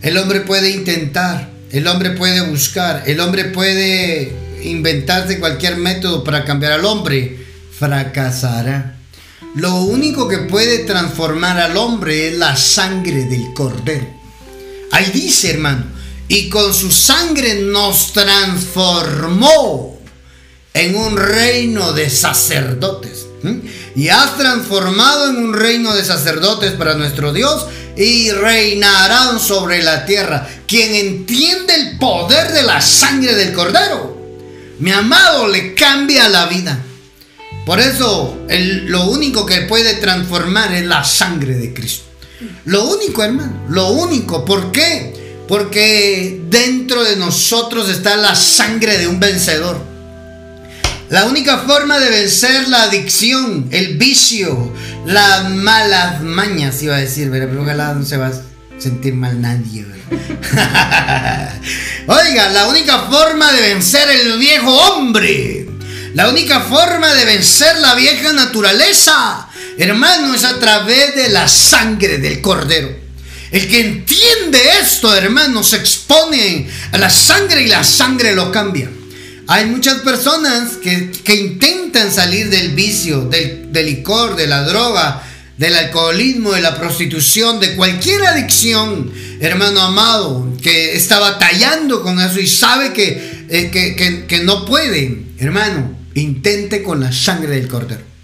El 0.01 0.17
hombre 0.17 0.41
puede 0.41 0.71
intentar, 0.71 1.51
el 1.71 1.85
hombre 1.85 2.11
puede 2.11 2.41
buscar, 2.41 3.03
el 3.05 3.19
hombre 3.19 3.45
puede 3.45 4.33
inventarse 4.63 5.39
cualquier 5.39 5.77
método 5.77 6.23
para 6.23 6.43
cambiar 6.43 6.71
al 6.71 6.85
hombre. 6.85 7.38
Fracasará. 7.77 8.97
Lo 9.55 9.75
único 9.75 10.27
que 10.27 10.39
puede 10.39 10.79
transformar 10.79 11.59
al 11.59 11.77
hombre 11.77 12.29
es 12.29 12.38
la 12.39 12.55
sangre 12.55 13.25
del 13.25 13.53
Cordero. 13.53 14.07
Ahí 14.91 15.11
dice, 15.13 15.51
hermano, 15.51 15.85
y 16.27 16.49
con 16.49 16.73
su 16.73 16.91
sangre 16.91 17.55
nos 17.55 18.13
transformó 18.13 19.99
en 20.73 20.95
un 20.95 21.17
reino 21.17 21.93
de 21.93 22.09
sacerdotes. 22.09 23.27
Y 23.95 24.09
has 24.09 24.38
transformado 24.38 25.29
en 25.29 25.38
un 25.38 25.53
reino 25.53 25.93
de 25.95 26.03
sacerdotes 26.03 26.73
para 26.73 26.95
nuestro 26.95 27.31
Dios 27.31 27.67
y 27.95 28.31
reinarán 28.31 29.39
sobre 29.39 29.83
la 29.83 30.05
tierra. 30.05 30.47
Quien 30.67 30.95
entiende 30.95 31.75
el 31.75 31.97
poder 31.99 32.51
de 32.51 32.63
la 32.63 32.81
sangre 32.81 33.35
del 33.35 33.53
cordero, 33.53 34.19
mi 34.79 34.91
amado, 34.91 35.47
le 35.47 35.75
cambia 35.75 36.27
la 36.27 36.47
vida. 36.47 36.83
Por 37.65 37.79
eso 37.79 38.38
lo 38.47 39.05
único 39.05 39.45
que 39.45 39.61
puede 39.61 39.93
transformar 39.95 40.73
es 40.73 40.85
la 40.85 41.03
sangre 41.03 41.55
de 41.55 41.73
Cristo. 41.73 42.03
Lo 42.65 42.85
único, 42.85 43.23
hermano, 43.23 43.65
lo 43.69 43.89
único. 43.89 44.43
¿Por 44.43 44.71
qué? 44.71 45.14
Porque 45.47 46.41
dentro 46.49 47.03
de 47.03 47.17
nosotros 47.17 47.89
está 47.89 48.15
la 48.15 48.36
sangre 48.36 48.97
de 48.97 49.08
un 49.08 49.19
vencedor. 49.19 49.95
La 51.10 51.25
única 51.25 51.60
forma 51.60 51.99
de 51.99 52.10
vencer 52.10 52.67
la 52.67 52.84
adicción, 52.84 53.67
el 53.71 53.97
vicio, 53.97 54.73
las 55.05 55.51
malas 55.51 56.21
mañas, 56.23 56.81
iba 56.81 56.95
a 56.95 56.99
decir, 56.99 57.29
pero 57.29 57.62
ojalá 57.62 57.93
no 57.93 58.03
se 58.03 58.17
va 58.17 58.27
a 58.27 58.34
sentir 58.79 59.13
mal 59.13 59.39
nadie. 59.39 59.86
Oiga, 62.08 62.49
la 62.49 62.67
única 62.67 62.99
forma 63.01 63.51
de 63.51 63.62
vencer 63.62 64.10
el 64.10 64.39
viejo 64.39 64.71
hombre, 64.71 65.67
la 66.15 66.29
única 66.29 66.62
forma 66.62 67.13
de 67.13 67.25
vencer 67.25 67.77
la 67.77 67.93
vieja 67.93 68.34
naturaleza, 68.34 69.47
hermano, 69.77 70.34
es 70.34 70.43
a 70.43 70.60
través 70.60 71.15
de 71.15 71.29
la 71.29 71.47
sangre 71.47 72.17
del 72.17 72.41
cordero. 72.41 73.04
El 73.55 73.69
que 73.69 73.79
entiende 73.79 74.59
esto, 74.81 75.15
hermano, 75.15 75.63
se 75.63 75.77
expone 75.77 76.67
a 76.91 76.97
la 76.97 77.09
sangre 77.09 77.63
y 77.63 77.67
la 77.67 77.85
sangre 77.85 78.35
lo 78.35 78.51
cambia. 78.51 78.91
Hay 79.47 79.67
muchas 79.67 79.99
personas 79.99 80.73
que, 80.73 81.09
intentan 81.33 82.11
salir 82.11 82.49
del 82.49 82.71
vicio, 82.71 83.21
del, 83.21 83.71
licor, 83.71 84.35
de 84.35 84.47
la 84.47 84.63
droga, 84.63 85.23
del 85.57 85.73
alcoholismo, 85.73 86.51
de 86.51 86.63
la 86.63 86.77
prostitución, 86.77 87.61
de 87.61 87.77
cualquier 87.77 88.25
adicción, 88.25 89.09
hermano 89.39 89.79
amado, 89.79 90.53
que 90.61 90.97
está 90.97 91.19
batallando 91.19 92.01
con 92.01 92.19
eso 92.19 92.41
y 92.41 92.47
sabe 92.47 92.91
que, 92.91 93.45
eh, 93.47 93.71
que, 93.71 94.25
que 94.27 94.39
no 94.43 94.65
puede, 94.65 95.27
hermano, 95.39 95.97
intente 96.13 96.83
con 96.83 96.99
la 96.99 97.13
sangre 97.13 97.55
del 97.55 97.69
cordero. 97.69 98.14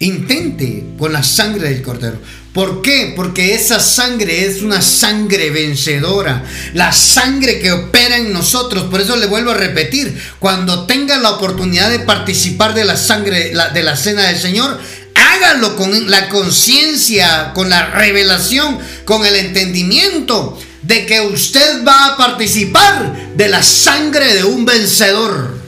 Intente 0.00 0.84
con 0.96 1.12
la 1.12 1.22
sangre 1.22 1.70
del 1.70 1.82
cordero. 1.82 2.18
¿Por 2.52 2.82
qué? 2.82 3.12
Porque 3.14 3.54
esa 3.54 3.78
sangre 3.78 4.46
es 4.46 4.62
una 4.62 4.80
sangre 4.82 5.50
vencedora, 5.50 6.44
la 6.74 6.92
sangre 6.92 7.60
que 7.60 7.72
opera 7.72 8.16
en 8.16 8.32
nosotros. 8.32 8.84
Por 8.84 9.00
eso 9.00 9.16
le 9.16 9.26
vuelvo 9.26 9.50
a 9.50 9.54
repetir, 9.54 10.20
cuando 10.38 10.86
tenga 10.86 11.18
la 11.18 11.30
oportunidad 11.30 11.90
de 11.90 12.00
participar 12.00 12.74
de 12.74 12.84
la 12.84 12.96
sangre 12.96 13.52
de 13.74 13.82
la 13.82 13.96
cena 13.96 14.28
del 14.28 14.38
Señor, 14.38 14.80
hágalo 15.14 15.76
con 15.76 16.10
la 16.10 16.28
conciencia, 16.28 17.52
con 17.52 17.68
la 17.68 17.90
revelación, 17.90 18.78
con 19.04 19.26
el 19.26 19.36
entendimiento 19.36 20.58
de 20.82 21.06
que 21.06 21.20
usted 21.20 21.84
va 21.86 22.06
a 22.06 22.16
participar 22.16 23.34
de 23.36 23.48
la 23.48 23.62
sangre 23.62 24.34
de 24.34 24.44
un 24.44 24.64
vencedor. 24.64 25.58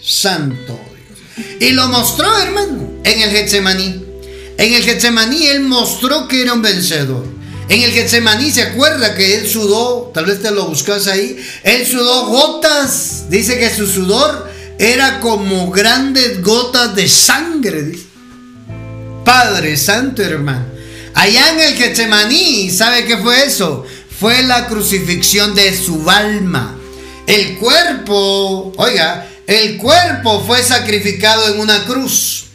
Santo 0.00 0.80
Dios. 1.36 1.58
Y 1.60 1.70
lo 1.72 1.88
mostró, 1.88 2.36
hermano, 2.38 2.91
en 3.04 3.20
el 3.20 3.30
Getsemaní. 3.30 4.04
En 4.58 4.74
el 4.74 4.82
Getsemaní 4.82 5.46
él 5.46 5.60
mostró 5.60 6.28
que 6.28 6.42
era 6.42 6.52
un 6.52 6.62
vencedor. 6.62 7.24
En 7.68 7.82
el 7.82 7.92
Getsemaní 7.92 8.50
se 8.50 8.62
acuerda 8.62 9.14
que 9.14 9.36
él 9.36 9.48
sudó, 9.48 10.10
tal 10.12 10.26
vez 10.26 10.42
te 10.42 10.50
lo 10.50 10.66
buscas 10.66 11.06
ahí, 11.06 11.36
él 11.62 11.86
sudó 11.86 12.26
gotas, 12.26 13.30
dice 13.30 13.58
que 13.58 13.74
su 13.74 13.86
sudor 13.86 14.50
era 14.78 15.20
como 15.20 15.70
grandes 15.70 16.42
gotas 16.42 16.94
de 16.94 17.08
sangre. 17.08 17.92
Padre 19.24 19.76
Santo 19.76 20.22
hermano. 20.22 20.66
Allá 21.14 21.50
en 21.52 21.60
el 21.60 21.74
Getsemaní, 21.74 22.70
¿sabe 22.70 23.04
qué 23.04 23.16
fue 23.18 23.44
eso? 23.44 23.84
Fue 24.18 24.42
la 24.42 24.66
crucifixión 24.66 25.54
de 25.54 25.76
su 25.76 26.08
alma. 26.10 26.78
El 27.26 27.58
cuerpo, 27.58 28.72
oiga, 28.76 29.28
el 29.46 29.76
cuerpo 29.76 30.42
fue 30.46 30.62
sacrificado 30.62 31.54
en 31.54 31.60
una 31.60 31.84
cruz. 31.84 32.46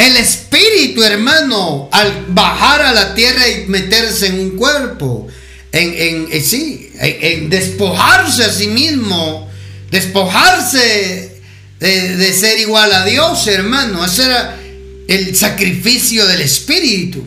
El 0.00 0.16
espíritu, 0.16 1.02
hermano, 1.02 1.90
al 1.92 2.24
bajar 2.28 2.80
a 2.80 2.94
la 2.94 3.14
tierra 3.14 3.46
y 3.46 3.66
meterse 3.66 4.28
en 4.28 4.40
un 4.40 4.56
cuerpo, 4.56 5.28
en, 5.72 5.94
en, 5.94 6.28
eh, 6.32 6.40
sí, 6.40 6.90
en, 6.98 7.50
despojarse 7.50 8.44
a 8.44 8.50
sí 8.50 8.68
mismo, 8.68 9.50
despojarse 9.90 11.42
de, 11.80 12.32
ser 12.32 12.60
igual 12.60 12.90
a 12.94 13.04
Dios, 13.04 13.46
hermano. 13.46 14.02
Ese 14.02 14.24
era 14.24 14.56
el 15.06 15.36
sacrificio 15.36 16.26
del 16.26 16.40
espíritu. 16.40 17.22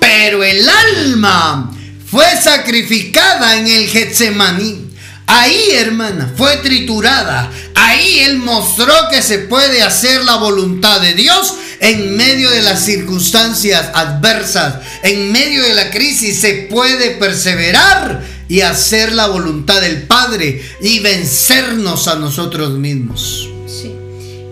Pero 0.00 0.42
el 0.42 0.68
alma 0.68 1.72
fue 2.10 2.26
sacrificada 2.42 3.58
en 3.58 3.68
el 3.68 3.86
Getsemaní. 3.86 4.90
Ahí, 5.28 5.70
hermana, 5.74 6.34
fue 6.36 6.56
triturada. 6.56 7.48
Ahí 7.76 8.18
Él 8.18 8.38
mostró 8.38 8.92
que 9.08 9.22
se 9.22 9.38
puede 9.38 9.82
hacer 9.82 10.24
la 10.24 10.34
voluntad 10.34 11.00
de 11.00 11.14
Dios 11.14 11.54
en 11.82 12.16
medio 12.16 12.48
de 12.50 12.62
las 12.62 12.84
circunstancias 12.84 13.90
adversas, 13.92 14.76
en 15.02 15.32
medio 15.32 15.64
de 15.64 15.74
la 15.74 15.90
crisis, 15.90 16.40
se 16.40 16.68
puede 16.70 17.10
perseverar 17.16 18.22
y 18.48 18.60
hacer 18.60 19.12
la 19.12 19.26
voluntad 19.26 19.80
del 19.80 20.04
Padre 20.04 20.62
y 20.80 21.00
vencernos 21.00 22.06
a 22.06 22.14
nosotros 22.14 22.70
mismos. 22.70 23.50
Sí. 23.66 23.92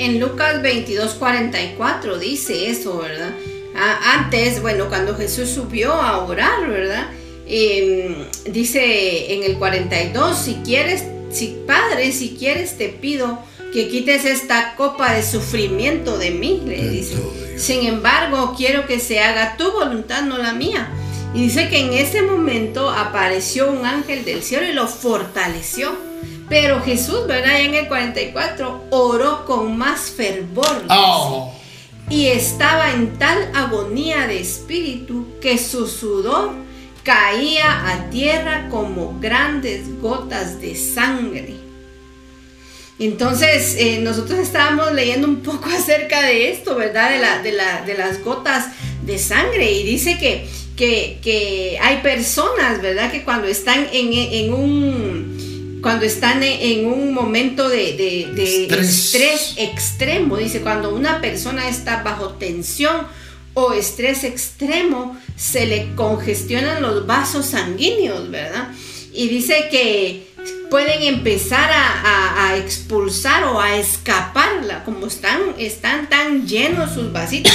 En 0.01 0.19
Lucas 0.19 0.61
22, 0.61 1.13
44 1.15 2.19
dice 2.19 2.69
eso, 2.69 2.99
¿verdad? 2.99 3.33
antes, 4.03 4.61
bueno, 4.61 4.89
cuando 4.89 5.17
Jesús 5.17 5.49
subió 5.51 5.93
a 5.93 6.25
orar, 6.25 6.69
¿verdad? 6.69 7.07
Em, 7.47 8.27
dice 8.53 9.35
en 9.35 9.45
el 9.45 9.57
42, 9.57 10.37
si 10.37 10.55
quieres, 10.65 11.05
si 11.31 11.57
Padre, 11.67 12.11
si 12.11 12.31
quieres 12.31 12.77
te 12.77 12.89
pido 12.89 13.39
que 13.73 13.89
quites 13.89 14.25
esta 14.25 14.75
copa 14.75 15.13
de 15.13 15.23
sufrimiento 15.23 16.19
de 16.19 16.31
mí, 16.31 16.63
le 16.67 16.89
dice. 16.89 17.17
Sin 17.57 17.87
embargo, 17.87 18.55
quiero 18.57 18.87
que 18.87 18.99
se 18.99 19.21
haga 19.21 19.57
tu 19.57 19.71
voluntad, 19.73 20.23
no 20.23 20.39
la 20.39 20.53
mía. 20.53 20.91
Y 21.35 21.43
dice 21.43 21.69
que 21.69 21.79
en 21.79 21.93
ese 21.93 22.23
momento 22.23 22.91
apareció 22.91 23.71
un 23.71 23.87
ángel 23.87 24.25
del 24.25 24.43
cielo 24.43 24.67
y 24.67 24.73
lo 24.73 24.89
fortaleció. 24.89 25.95
Pero 26.49 26.83
Jesús, 26.83 27.27
¿verdad? 27.29 27.61
en 27.61 27.75
el 27.75 27.87
44 27.87 28.87
oró 28.91 29.45
con 29.45 29.77
más 29.77 30.11
fervor. 30.11 30.85
Oh. 30.89 31.55
Y 32.09 32.27
estaba 32.27 32.91
en 32.91 33.17
tal 33.19 33.53
agonía 33.55 34.27
de 34.27 34.41
espíritu 34.41 35.29
que 35.41 35.59
su 35.59 35.87
sudor 35.87 36.51
caía 37.05 37.89
a 37.89 38.11
tierra 38.11 38.69
como 38.69 39.21
grandes 39.21 40.01
gotas 40.01 40.61
de 40.61 40.75
sangre. 40.75 41.60
Entonces, 43.01 43.77
eh, 43.79 43.99
nosotros 44.03 44.39
estábamos 44.39 44.93
leyendo 44.93 45.27
un 45.27 45.41
poco 45.41 45.69
acerca 45.77 46.23
de 46.23 46.53
esto, 46.53 46.77
¿verdad? 46.77 47.11
De, 47.11 47.19
la, 47.19 47.43
de, 47.43 47.53
la, 47.53 47.83
de 47.83 47.95
las 47.95 48.23
gotas 48.23 48.67
de 49.05 49.19
sangre. 49.19 49.73
Y 49.73 49.83
dice 49.85 50.19
que, 50.19 50.47
que, 50.77 51.79
hay 51.81 51.97
personas, 52.03 52.81
¿verdad? 52.83 53.11
Que 53.11 53.25
cuando 53.25 53.49
están 53.49 53.87
en, 53.93 54.53
un 54.53 55.81
cuando 55.83 56.05
están 56.05 56.43
en 56.43 56.85
un 56.87 57.15
momento 57.15 57.71
de, 57.71 58.29
estrés. 58.79 59.55
extremo, 59.57 60.37
dice, 60.37 60.61
cuando 60.61 60.95
una 60.95 61.23
persona 61.23 61.69
está 61.69 62.03
bajo 62.03 62.35
tensión 62.35 63.07
o 63.55 63.73
estrés 63.73 64.25
extremo, 64.25 65.19
se 65.37 65.65
le 65.65 65.95
congestionan 65.95 66.83
los 66.83 67.07
vasos 67.07 67.47
sanguíneos, 67.47 68.31
¿verdad? 68.31 68.69
Y 69.13 69.29
dice 69.29 69.69
que 69.71 70.30
pueden 70.71 71.03
empezar 71.03 71.71
a, 71.73 72.57
expulsar 72.57 73.45
o 73.45 73.61
a 73.61 73.77
escaparla, 73.77 74.85
como 74.85 75.07
están, 75.07 75.55
están 75.59 76.09
tan 76.09 76.47
llenos 76.47 76.95
sus 76.95 77.13
vasitos. 77.13 77.53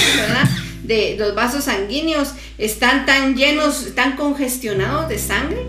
De 0.83 1.15
los 1.17 1.33
vasos 1.33 1.63
sanguíneos, 1.63 2.33
están 2.57 3.05
tan 3.05 3.35
llenos, 3.35 3.95
tan 3.95 4.15
congestionados 4.15 5.09
de 5.09 5.17
sangre, 5.17 5.65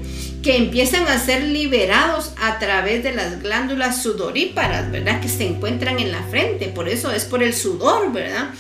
que 0.47 0.57
empiezan 0.57 1.09
a 1.09 1.19
ser 1.19 1.43
liberados 1.43 2.31
a 2.41 2.61
través 2.61 3.03
de 3.03 3.11
las 3.11 3.43
glándulas 3.43 4.01
sudoríparas, 4.01 4.93
¿verdad? 4.93 5.21
Que 5.21 5.29
se 5.29 5.45
encuentran 5.45 5.99
en 5.99 6.13
la 6.13 6.23
frente, 6.23 6.69
por 6.69 6.89
eso 6.89 7.11
es 7.11 7.25
por 7.25 7.43
el 7.43 7.53
sudor, 7.53 8.13
¿verdad? 8.13 8.51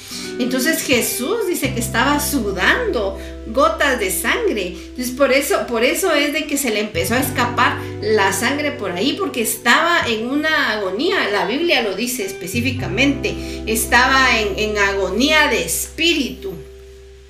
Entonces 0.40 0.82
Jesús 0.82 1.46
dice 1.46 1.72
que 1.74 1.78
estaba 1.78 2.18
sudando 2.18 3.16
gotas 3.46 4.00
de 4.00 4.10
sangre. 4.10 4.76
Entonces 4.88 5.14
por 5.14 5.32
eso, 5.32 5.64
por 5.68 5.84
eso 5.84 6.12
es 6.12 6.32
de 6.32 6.48
que 6.48 6.58
se 6.58 6.70
le 6.70 6.80
empezó 6.80 7.14
a 7.14 7.20
escapar 7.20 7.78
la 8.02 8.32
sangre 8.32 8.72
por 8.72 8.90
ahí, 8.90 9.14
porque 9.16 9.42
estaba 9.42 10.08
en 10.08 10.26
una 10.26 10.72
agonía, 10.72 11.28
la 11.30 11.46
Biblia 11.46 11.82
lo 11.82 11.94
dice 11.94 12.24
específicamente, 12.24 13.32
estaba 13.66 14.36
en, 14.40 14.76
agonía 14.76 15.46
de 15.50 15.62
espíritu. 15.62 16.52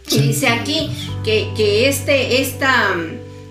Y 0.09 0.21
dice 0.21 0.49
aquí 0.49 0.89
que, 1.25 1.51
que 1.55 1.89
este, 1.89 2.41
esta 2.41 2.97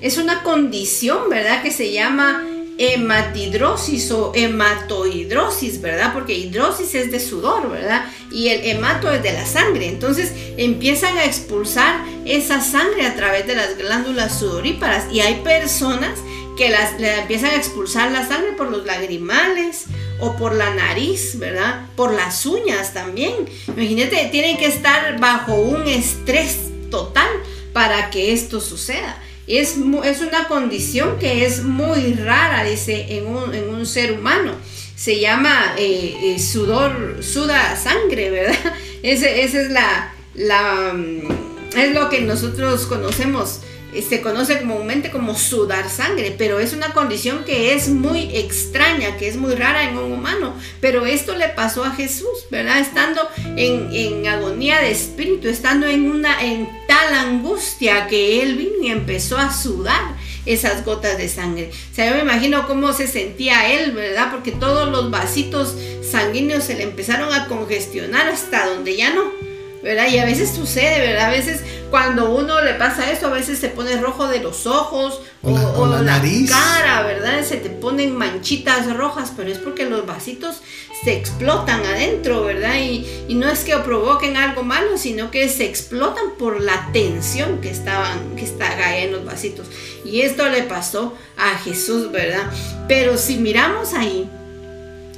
es 0.06 0.20
una 0.20 0.44
condición, 0.44 1.30
¿verdad? 1.32 1.64
Que 1.64 1.72
se 1.72 1.92
llama 1.92 2.46
hematidrosis 2.78 4.12
o 4.12 4.34
hematohidrosis, 4.36 5.82
¿verdad? 5.82 6.14
Porque 6.14 6.36
hidrosis 6.36 6.94
es 6.94 7.12
de 7.12 7.20
sudor, 7.20 7.72
¿verdad? 7.72 8.06
Y 8.32 8.50
el 8.50 8.66
hemato 8.66 9.12
es 9.12 9.24
de 9.24 9.34
la 9.34 9.48
sangre. 9.48 9.88
Entonces 9.88 10.32
empiezan 10.58 11.18
a 11.18 11.26
expulsar 11.26 12.06
esa 12.24 12.62
sangre 12.62 13.08
a 13.08 13.16
través 13.16 13.48
de 13.48 13.56
las 13.56 13.80
glándulas 13.80 14.38
sudoríparas 14.38 15.12
y 15.12 15.22
hay 15.22 15.42
personas 15.42 16.20
que 16.56 16.70
las, 16.70 17.00
le 17.00 17.22
empiezan 17.22 17.50
a 17.50 17.56
expulsar 17.56 18.12
la 18.12 18.28
sangre 18.28 18.52
por 18.52 18.70
los 18.70 18.86
lagrimales 18.86 19.86
o 20.20 20.36
por 20.36 20.54
la 20.54 20.72
nariz, 20.72 21.40
¿verdad? 21.40 21.88
Por 21.96 22.14
las 22.14 22.46
uñas 22.46 22.94
también. 22.94 23.34
Imagínate, 23.70 24.30
tienen 24.32 24.58
que 24.58 24.68
estar 24.68 25.20
bajo 25.20 25.56
un 25.56 25.88
estrés 25.88 26.60
total 26.92 27.30
para 27.74 28.12
que 28.12 28.34
esto 28.34 28.62
suceda. 28.62 29.20
Es, 29.48 29.76
es 30.04 30.22
una 30.22 30.48
condición 30.48 31.20
que 31.20 31.46
es 31.46 31.64
muy 31.64 32.14
rara, 32.14 32.64
dice, 32.64 33.18
en 33.18 33.28
un, 33.28 33.86
ser 33.86 34.14
humano. 34.14 34.54
Se 34.96 35.20
llama 35.20 35.76
eh, 35.78 36.16
eh, 36.22 36.40
sudor, 36.40 37.20
suda 37.22 37.76
sangre, 37.76 38.32
¿verdad? 38.32 38.56
esa 39.04 39.30
es 39.30 39.70
la, 39.70 40.14
la, 40.34 40.94
mm, 40.94 41.78
es 41.78 41.94
lo 41.94 42.10
que 42.10 42.22
nosotros 42.22 42.86
conocemos 42.88 43.60
se 44.02 44.22
conoce 44.22 44.60
comúnmente 44.60 45.12
como 45.12 45.38
sudar 45.38 45.90
sangre, 45.90 46.36
pero 46.38 46.60
es 46.60 46.74
una 46.74 46.94
condición 46.94 47.44
que 47.46 47.74
es 47.74 47.90
muy 47.90 48.36
extraña, 48.36 49.18
que 49.18 49.28
es 49.28 49.38
muy 49.38 49.56
rara 49.56 49.90
en 49.90 49.98
un 49.98 50.12
humano. 50.12 50.54
Pero 50.82 51.06
esto 51.06 51.36
le 51.36 51.50
pasó 51.50 51.84
a 51.84 51.92
Jesús, 51.92 52.46
¿verdad? 52.52 52.80
Estando 52.80 53.22
en, 53.56 54.26
agonía 54.28 54.82
de 54.82 54.92
espíritu, 54.92 55.48
estando 55.48 55.88
en 55.88 56.10
una 56.10 56.42
en 56.44 56.68
tal 56.88 57.14
angustia 57.14 58.08
que 58.08 58.42
él 58.42 58.56
vino 58.56 58.84
y 58.84 58.90
empezó 58.90 59.38
a 59.38 59.54
sudar 59.54 60.16
esas 60.46 60.86
gotas 60.86 61.18
de 61.18 61.28
sangre. 61.28 61.72
O 61.92 61.96
sea, 61.96 62.10
yo 62.10 62.16
me 62.16 62.22
imagino 62.22 62.68
cómo 62.68 62.94
se 62.94 63.08
sentía 63.08 63.72
él, 63.72 63.92
¿verdad? 63.92 64.30
Porque 64.32 64.52
todos 64.52 64.90
los 64.90 65.10
vasitos 65.10 65.76
sanguíneos 66.04 66.64
se 66.64 66.76
le 66.76 66.84
empezaron 66.84 67.34
a 67.34 67.48
congestionar 67.48 68.28
hasta 68.28 68.68
donde 68.68 68.96
ya 68.96 69.14
no 69.14 69.55
¿verdad? 69.86 70.08
Y 70.10 70.18
a 70.18 70.26
veces 70.26 70.50
sucede, 70.50 71.00
¿verdad? 71.00 71.28
A 71.28 71.30
veces 71.30 71.62
cuando 71.92 72.34
uno 72.34 72.60
le 72.60 72.74
pasa 72.74 73.12
eso, 73.12 73.28
a 73.28 73.30
veces 73.30 73.60
se 73.60 73.70
pone 73.70 73.96
rojo 73.98 74.28
de 74.28 74.40
los 74.40 74.66
ojos 74.66 75.22
o, 75.44 75.86
la, 75.86 76.02
nariz. 76.02 76.50
cara, 76.50 77.04
¿verdad? 77.04 77.44
Se 77.44 77.58
te 77.58 77.70
ponen 77.70 78.16
manchitas 78.16 78.92
rojas, 78.98 79.32
pero 79.38 79.52
es 79.52 79.60
porque 79.60 79.86
los 79.86 80.08
vasitos 80.08 80.64
se 81.04 81.16
explotan 81.16 81.86
adentro, 81.86 82.44
¿verdad? 82.44 82.78
Y, 82.80 83.06
y 83.28 83.36
no 83.36 83.48
es 83.48 83.60
que 83.60 83.78
provoquen 83.78 84.38
algo 84.38 84.64
malo, 84.64 84.98
sino 84.98 85.30
que 85.30 85.48
se 85.50 85.66
explotan 85.66 86.32
por 86.40 86.62
la 86.62 86.90
tensión 86.92 87.62
que 87.62 87.70
estaban, 87.70 88.36
que 88.36 88.46
está 88.46 88.68
ahí 88.88 89.04
en 89.04 89.12
los 89.12 89.24
vasitos. 89.24 89.68
Y 90.04 90.22
esto 90.22 90.50
le 90.50 90.64
pasó 90.64 91.14
a 91.38 91.60
Jesús, 91.60 92.12
¿verdad? 92.12 92.52
Pero 92.88 93.20
si 93.20 93.38
miramos 93.38 93.94
ahí, 93.94 94.28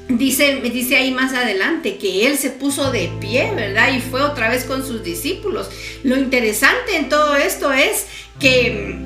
Dice, 0.09 0.61
dice 0.61 0.95
ahí 0.95 1.11
más 1.11 1.33
adelante 1.33 1.97
que 1.97 2.27
él 2.27 2.37
se 2.37 2.49
puso 2.49 2.91
de 2.91 3.11
pie, 3.19 3.51
¿verdad? 3.53 3.93
Y 3.93 3.99
fue 3.99 4.21
otra 4.21 4.49
vez 4.49 4.63
con 4.63 4.85
sus 4.85 5.03
discípulos. 5.03 5.69
Lo 6.03 6.15
interesante 6.15 6.95
en 6.95 7.09
todo 7.09 7.35
esto 7.35 7.73
es 7.73 8.05
que 8.39 8.97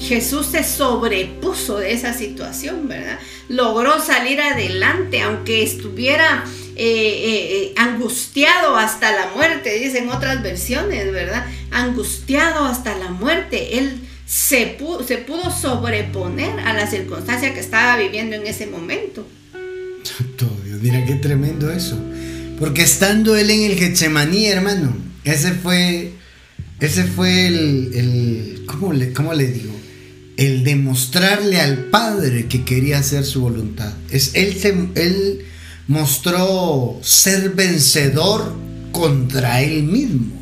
Jesús 0.00 0.46
se 0.46 0.62
sobrepuso 0.62 1.78
de 1.78 1.92
esa 1.92 2.12
situación, 2.12 2.88
¿verdad? 2.88 3.18
Logró 3.48 4.00
salir 4.00 4.40
adelante, 4.40 5.22
aunque 5.22 5.62
estuviera 5.62 6.44
eh, 6.76 6.84
eh, 6.84 7.62
eh, 7.62 7.74
angustiado 7.76 8.76
hasta 8.76 9.12
la 9.12 9.28
muerte, 9.34 9.78
dicen 9.78 10.10
otras 10.10 10.42
versiones, 10.42 11.10
¿verdad? 11.10 11.46
Angustiado 11.70 12.66
hasta 12.66 12.96
la 12.98 13.08
muerte. 13.10 13.78
Él 13.78 14.00
se 14.26 14.78
se 15.06 15.18
pudo 15.18 15.50
sobreponer 15.50 16.60
a 16.60 16.74
la 16.74 16.86
circunstancia 16.86 17.54
que 17.54 17.60
estaba 17.60 17.96
viviendo 17.96 18.36
en 18.36 18.46
ese 18.46 18.66
momento. 18.66 19.26
Dios, 20.64 20.80
mira 20.80 21.04
qué 21.04 21.14
tremendo 21.16 21.70
eso. 21.70 21.98
Porque 22.58 22.82
estando 22.82 23.36
él 23.36 23.50
en 23.50 23.70
el 23.70 23.78
Getsemaní, 23.78 24.46
hermano, 24.46 24.94
ese 25.24 25.52
fue, 25.52 26.12
ese 26.80 27.04
fue 27.04 27.46
el, 27.46 28.64
¿cómo, 28.66 28.92
le, 28.92 29.12
¿cómo 29.12 29.32
le 29.32 29.46
digo? 29.46 29.74
El 30.36 30.64
demostrarle 30.64 31.60
al 31.60 31.86
Padre 31.86 32.46
que 32.46 32.64
quería 32.64 32.98
hacer 32.98 33.24
su 33.24 33.40
voluntad. 33.40 33.92
Es, 34.10 34.32
él, 34.34 34.56
se, 34.58 34.68
él 34.94 35.44
mostró 35.86 37.00
ser 37.02 37.50
vencedor 37.50 38.54
contra 38.92 39.62
él 39.62 39.82
mismo, 39.82 40.32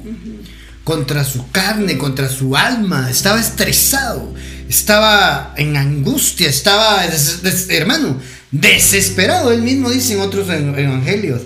contra 0.84 1.24
su 1.24 1.50
carne, 1.50 1.98
contra 1.98 2.28
su 2.28 2.56
alma. 2.56 3.08
Estaba 3.10 3.40
estresado, 3.40 4.34
estaba 4.68 5.54
en 5.56 5.76
angustia, 5.76 6.48
estaba, 6.48 7.04
hermano, 7.68 8.18
desesperado. 8.50 9.52
Él 9.52 9.62
mismo 9.62 9.90
dice 9.90 10.14
en 10.14 10.20
otros 10.20 10.48
evangelios, 10.48 11.42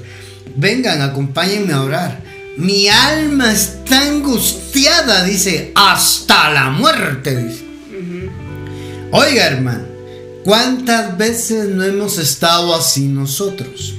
vengan, 0.57 1.03
acompáñenme 1.03 1.73
a 1.73 1.83
orar. 1.83 2.23
Mi 2.57 2.89
alma 2.89 3.53
está 3.53 4.03
angustiada, 4.03 5.25
dice, 5.25 5.73
hasta 5.75 6.51
la 6.51 6.71
muerte, 6.71 7.37
dice. 7.45 7.65
Oiga, 9.11 9.47
hermano, 9.47 9.85
¿cuántas 10.45 11.17
veces 11.17 11.69
no 11.69 11.85
hemos 11.85 12.19
estado 12.19 12.75
así 12.75 13.09
nosotros? 13.09 13.95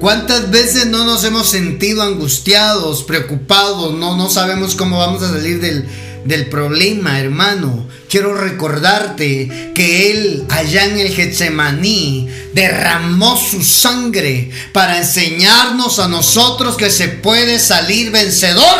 ¿Cuántas 0.00 0.50
veces 0.50 0.86
no 0.86 1.04
nos 1.04 1.22
hemos 1.24 1.48
sentido 1.48 2.02
angustiados, 2.02 3.04
preocupados, 3.04 3.94
no, 3.94 4.16
no 4.16 4.28
sabemos 4.28 4.74
cómo 4.74 4.98
vamos 4.98 5.22
a 5.22 5.30
salir 5.30 5.60
del, 5.60 5.86
del 6.24 6.46
problema, 6.46 7.18
hermano? 7.18 7.88
quiero 8.12 8.34
recordarte 8.34 9.72
que 9.74 10.10
Él 10.10 10.44
allá 10.50 10.84
en 10.84 10.98
el 10.98 11.14
Getsemaní 11.14 12.28
derramó 12.52 13.38
su 13.38 13.64
sangre 13.64 14.50
para 14.74 14.98
enseñarnos 14.98 15.98
a 15.98 16.08
nosotros 16.08 16.76
que 16.76 16.90
se 16.90 17.08
puede 17.08 17.58
salir 17.58 18.10
vencedor 18.10 18.78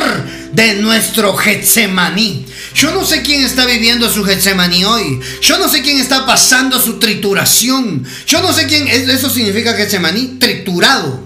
de 0.52 0.74
nuestro 0.74 1.34
Getsemaní. 1.34 2.44
Yo 2.74 2.90
no 2.92 3.06
sé 3.06 3.22
quién 3.22 3.42
está 3.42 3.64
viviendo 3.64 4.10
su 4.10 4.22
Getsemaní 4.22 4.84
hoy. 4.84 5.18
Yo 5.40 5.58
no 5.58 5.66
sé 5.66 5.80
quién 5.80 5.98
está 5.98 6.26
pasando 6.26 6.78
su 6.78 6.98
trituración. 6.98 8.04
Yo 8.26 8.42
no 8.42 8.52
sé 8.52 8.66
quién. 8.66 8.86
Eso 8.86 9.30
significa 9.30 9.72
Getsemaní, 9.72 10.36
triturado. 10.38 11.24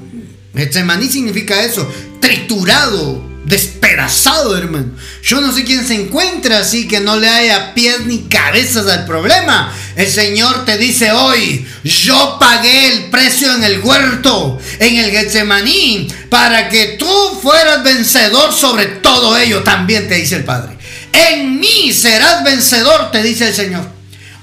Getsemaní 0.55 1.09
significa 1.09 1.61
eso, 1.65 1.93
triturado 2.21 3.36
despedazado, 3.47 4.57
hermano. 4.57 4.91
Yo 5.23 5.41
no 5.41 5.53
sé 5.53 5.65
quién 5.65 5.87
se 5.87 5.95
encuentra 5.95 6.59
así 6.59 6.87
que 6.87 7.01
no 7.01 7.17
le 7.17 7.29
haya 7.29 7.75
pies 7.75 8.01
ni 8.07 8.23
cabezas 8.25 8.87
al 8.89 9.07
problema. 9.07 9.73
El 9.95 10.09
Señor 10.11 10.65
te 10.65 10.77
dice 10.77 11.13
hoy, 11.13 11.67
yo 11.85 12.37
pagué 12.39 12.93
el 12.93 13.05
precio 13.05 13.55
en 13.55 13.65
el 13.65 13.81
huerto, 13.81 14.59
en 14.81 14.97
el 14.99 15.11
Getsemaní, 15.11 16.09
para 16.29 16.69
que 16.69 16.97
tú 16.99 17.41
fueras 17.41 17.83
vencedor 17.83 18.53
sobre 18.53 18.87
todo 18.87 19.37
ello, 19.39 19.63
también 19.63 20.09
te 20.09 20.17
dice 20.17 20.37
el 20.37 20.45
Padre. 20.45 20.77
En 21.13 21.59
mí 21.59 21.93
serás 21.93 22.45
vencedor, 22.45 23.11
te 23.11 23.23
dice 23.23 23.49
el 23.49 23.55
Señor. 23.55 23.96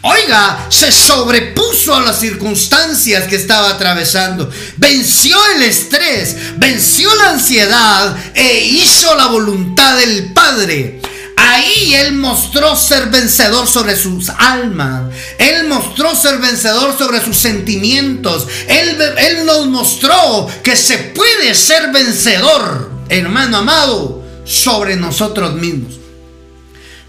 Oiga, 0.06 0.68
se 0.70 0.92
sobrepuso 0.92 1.96
a 1.96 2.02
las 2.02 2.20
circunstancias 2.20 3.24
que 3.24 3.38
estaba 3.38 3.70
atravesando. 3.70 4.50
Venció 4.76 5.38
el 5.56 5.64
estrés, 5.64 6.36
venció 6.58 7.14
la 7.16 7.30
ansiedad 7.30 8.14
e 8.34 8.66
hizo 8.66 9.16
la 9.16 9.28
voluntad 9.28 9.98
del 9.98 10.34
Padre. 10.34 11.00
Ahí 11.38 11.94
Él 11.94 12.16
mostró 12.16 12.76
ser 12.76 13.12
vencedor 13.12 13.66
sobre 13.66 13.96
sus 13.96 14.30
almas. 14.30 15.04
Él 15.38 15.70
mostró 15.70 16.14
ser 16.14 16.38
vencedor 16.40 16.98
sobre 16.98 17.24
sus 17.24 17.38
sentimientos. 17.38 18.46
Él, 18.68 19.02
él 19.18 19.46
nos 19.46 19.68
mostró 19.68 20.50
que 20.64 20.76
se 20.76 20.98
puede 20.98 21.56
ser 21.56 21.94
vencedor, 21.94 22.92
hermano 23.08 23.60
amado, 23.60 24.22
sobre 24.44 24.98
nosotros 24.98 25.54
mismos. 25.54 26.03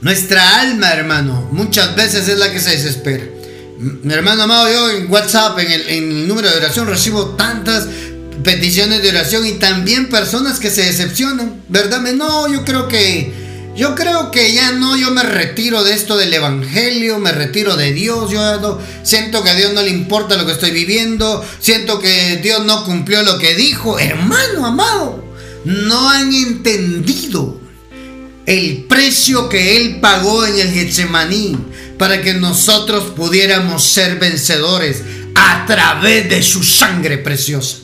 Nuestra 0.05 0.61
alma, 0.61 0.93
hermano, 0.93 1.49
muchas 1.51 1.97
veces 1.97 2.29
es 2.29 2.39
la 2.39 2.53
que 2.53 2.61
se 2.61 2.73
desespera. 2.73 3.25
Mi 3.79 4.13
hermano 4.13 4.43
amado, 4.43 4.71
yo 4.71 4.91
en 4.91 5.11
WhatsApp, 5.11 5.59
en 5.61 5.73
el, 5.73 6.29
número 6.29 6.51
de 6.51 6.59
oración, 6.59 6.87
recibo 6.87 7.29
tantas 7.37 7.87
peticiones 8.43 9.01
de 9.01 9.09
oración 9.09 9.47
y 9.47 9.53
también 9.53 10.11
personas 10.11 10.61
que 10.61 10.69
se 10.69 10.83
decepcionan, 10.83 11.63
¿verdad? 11.71 12.03
No, 12.03 12.53
yo 12.53 12.67
creo 12.67 12.87
que, 12.87 13.33
yo 13.75 13.95
creo 13.95 14.31
que 14.31 14.53
ya 14.53 14.73
no, 14.73 14.95
yo 14.95 15.11
me 15.11 15.23
retiro 15.23 15.83
de 15.83 15.95
esto 15.95 16.19
del 16.19 16.35
evangelio, 16.35 17.19
me 17.19 17.33
retiro 17.33 17.75
de 17.75 17.95
Dios, 17.95 18.31
yo 18.31 18.61
no, 18.61 18.79
siento 19.05 19.43
que 19.43 19.49
a 19.49 19.55
Dios 19.55 19.73
no 19.73 19.81
le 19.81 19.89
importa 19.89 20.37
lo 20.37 20.45
que 20.45 20.53
estoy 20.53 20.73
viviendo, 20.73 21.43
siento 21.61 21.99
que 21.99 22.41
Dios 22.43 22.63
no 22.67 22.85
cumplió 22.85 23.23
lo 23.23 23.39
que 23.39 23.55
dijo, 23.55 23.99
hermano 23.99 24.67
amado, 24.67 25.25
no 25.65 26.11
han 26.11 26.31
entendido 26.35 27.64
el 28.47 28.85
precio 28.85 29.49
que 29.49 29.77
Él 29.77 30.01
pagó 30.01 30.45
en 30.47 30.59
el 30.59 30.73
Getsemaní 30.73 31.57
para 31.99 32.21
que 32.23 32.35
nosotros 32.35 33.13
pudiéramos 33.17 33.85
ser 33.85 34.19
vencedores 34.19 35.03
a 35.35 35.65
través 35.67 36.29
de 36.29 36.43
su 36.43 36.63
sangre 36.63 37.19
preciosa. 37.19 37.79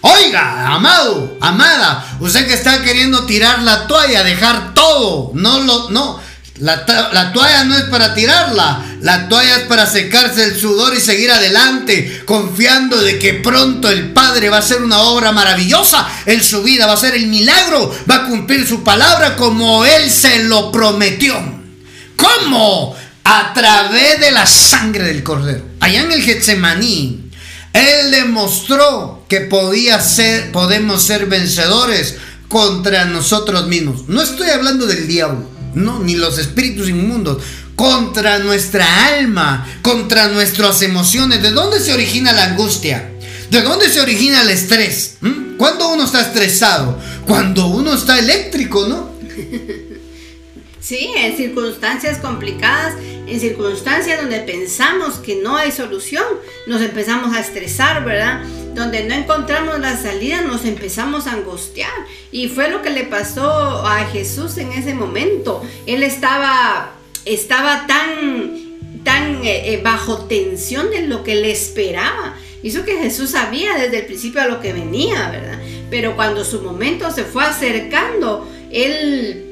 Oiga, 0.00 0.68
amado, 0.74 1.36
amada, 1.40 2.16
usted 2.20 2.46
que 2.46 2.54
está 2.54 2.82
queriendo 2.82 3.26
tirar 3.26 3.62
la 3.62 3.86
toalla, 3.88 4.22
dejar 4.22 4.72
todo, 4.72 5.32
no 5.34 5.60
lo, 5.60 5.90
no, 5.90 6.20
la, 6.60 7.32
toalla 7.32 7.64
no 7.64 7.76
es 7.76 7.84
para 7.84 8.14
tirarla, 8.14 8.84
la 9.00 9.28
toalla 9.28 9.58
es 9.58 9.62
para 9.64 9.86
secarse 9.86 10.42
el 10.44 10.58
sudor 10.58 10.96
y 10.96 11.00
seguir 11.00 11.30
adelante, 11.30 12.22
confiando 12.24 13.00
de 13.00 13.18
que 13.18 13.34
pronto 13.34 13.88
el 13.88 14.12
Padre 14.12 14.50
va 14.50 14.56
a 14.56 14.60
hacer 14.60 14.82
una 14.82 15.00
obra 15.00 15.30
maravillosa 15.30 16.08
en 16.26 16.42
su 16.42 16.62
vida, 16.62 16.86
va 16.86 16.94
a 16.94 16.98
ser 16.98 17.14
el 17.14 17.28
milagro, 17.28 17.94
va 18.10 18.16
a 18.16 18.26
cumplir 18.26 18.66
su 18.66 18.82
palabra 18.82 19.36
como 19.36 19.84
Él 19.84 20.10
se 20.10 20.44
lo 20.44 20.72
prometió. 20.72 21.36
¿Cómo? 22.16 22.96
A 23.22 23.52
través 23.54 24.18
de 24.18 24.32
la 24.32 24.46
sangre 24.46 25.04
del 25.04 25.22
Cordero. 25.22 25.62
Allá 25.78 26.02
en 26.02 26.10
el 26.12 26.22
Getsemaní, 26.22 27.30
Él 27.72 28.10
demostró 28.10 29.24
que 29.28 29.42
podía 29.42 30.00
ser, 30.00 30.50
podemos 30.50 31.04
ser 31.04 31.26
vencedores 31.26 32.16
contra 32.48 33.04
nosotros 33.04 33.68
mismos. 33.68 34.08
No 34.08 34.22
estoy 34.22 34.50
hablando 34.50 34.86
del 34.86 35.06
diablo 35.06 35.57
no, 35.74 36.00
ni 36.00 36.14
los 36.14 36.38
espíritus 36.38 36.88
inmundos, 36.88 37.42
contra 37.76 38.38
nuestra 38.38 39.06
alma, 39.06 39.66
contra 39.82 40.28
nuestras 40.28 40.82
emociones. 40.82 41.42
¿De 41.42 41.50
dónde 41.50 41.80
se 41.80 41.92
origina 41.92 42.32
la 42.32 42.44
angustia? 42.44 43.10
¿De 43.50 43.62
dónde 43.62 43.88
se 43.88 44.00
origina 44.00 44.42
el 44.42 44.50
estrés? 44.50 45.16
¿Mm? 45.20 45.56
¿Cuándo 45.56 45.88
uno 45.88 46.04
está 46.04 46.20
estresado? 46.20 46.98
Cuando 47.26 47.66
uno 47.68 47.94
está 47.94 48.18
eléctrico, 48.18 48.86
¿no? 48.88 49.10
Sí, 50.88 51.10
en 51.18 51.36
circunstancias 51.36 52.16
complicadas, 52.16 52.94
en 53.26 53.38
circunstancias 53.38 54.22
donde 54.22 54.40
pensamos 54.40 55.16
que 55.16 55.36
no 55.36 55.54
hay 55.54 55.70
solución, 55.70 56.24
nos 56.66 56.80
empezamos 56.80 57.36
a 57.36 57.40
estresar, 57.40 58.06
¿verdad? 58.06 58.42
Donde 58.74 59.04
no 59.04 59.12
encontramos 59.12 59.78
la 59.80 59.98
salida, 59.98 60.40
nos 60.40 60.64
empezamos 60.64 61.26
a 61.26 61.32
angustiar. 61.32 61.92
Y 62.32 62.48
fue 62.48 62.70
lo 62.70 62.80
que 62.80 62.88
le 62.88 63.04
pasó 63.04 63.50
a 63.86 64.06
Jesús 64.06 64.56
en 64.56 64.72
ese 64.72 64.94
momento. 64.94 65.62
Él 65.84 66.02
estaba, 66.02 66.94
estaba 67.26 67.86
tan, 67.86 69.04
tan 69.04 69.44
eh, 69.44 69.74
eh, 69.74 69.80
bajo 69.84 70.24
tensión 70.24 70.88
de 70.88 71.06
lo 71.06 71.22
que 71.22 71.34
le 71.34 71.50
esperaba. 71.50 72.34
Hizo 72.62 72.86
que 72.86 72.96
Jesús 72.96 73.32
sabía 73.32 73.74
desde 73.74 73.98
el 73.98 74.06
principio 74.06 74.40
a 74.40 74.46
lo 74.46 74.62
que 74.62 74.72
venía, 74.72 75.28
¿verdad? 75.32 75.58
Pero 75.90 76.16
cuando 76.16 76.46
su 76.46 76.62
momento 76.62 77.10
se 77.10 77.24
fue 77.24 77.44
acercando, 77.44 78.48
él 78.70 79.47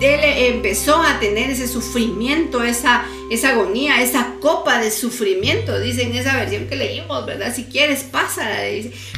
él 0.00 0.20
empezó 0.54 1.02
a 1.02 1.18
tener 1.18 1.50
ese 1.50 1.66
sufrimiento, 1.66 2.62
esa, 2.62 3.04
esa 3.30 3.50
agonía, 3.50 4.00
esa 4.00 4.34
copa 4.40 4.80
de 4.80 4.90
sufrimiento, 4.90 5.78
dice 5.80 6.02
en 6.02 6.14
esa 6.14 6.36
versión 6.36 6.66
que 6.68 6.76
leímos, 6.76 7.26
¿verdad? 7.26 7.54
Si 7.54 7.64
quieres, 7.64 8.04
pásala. 8.04 8.58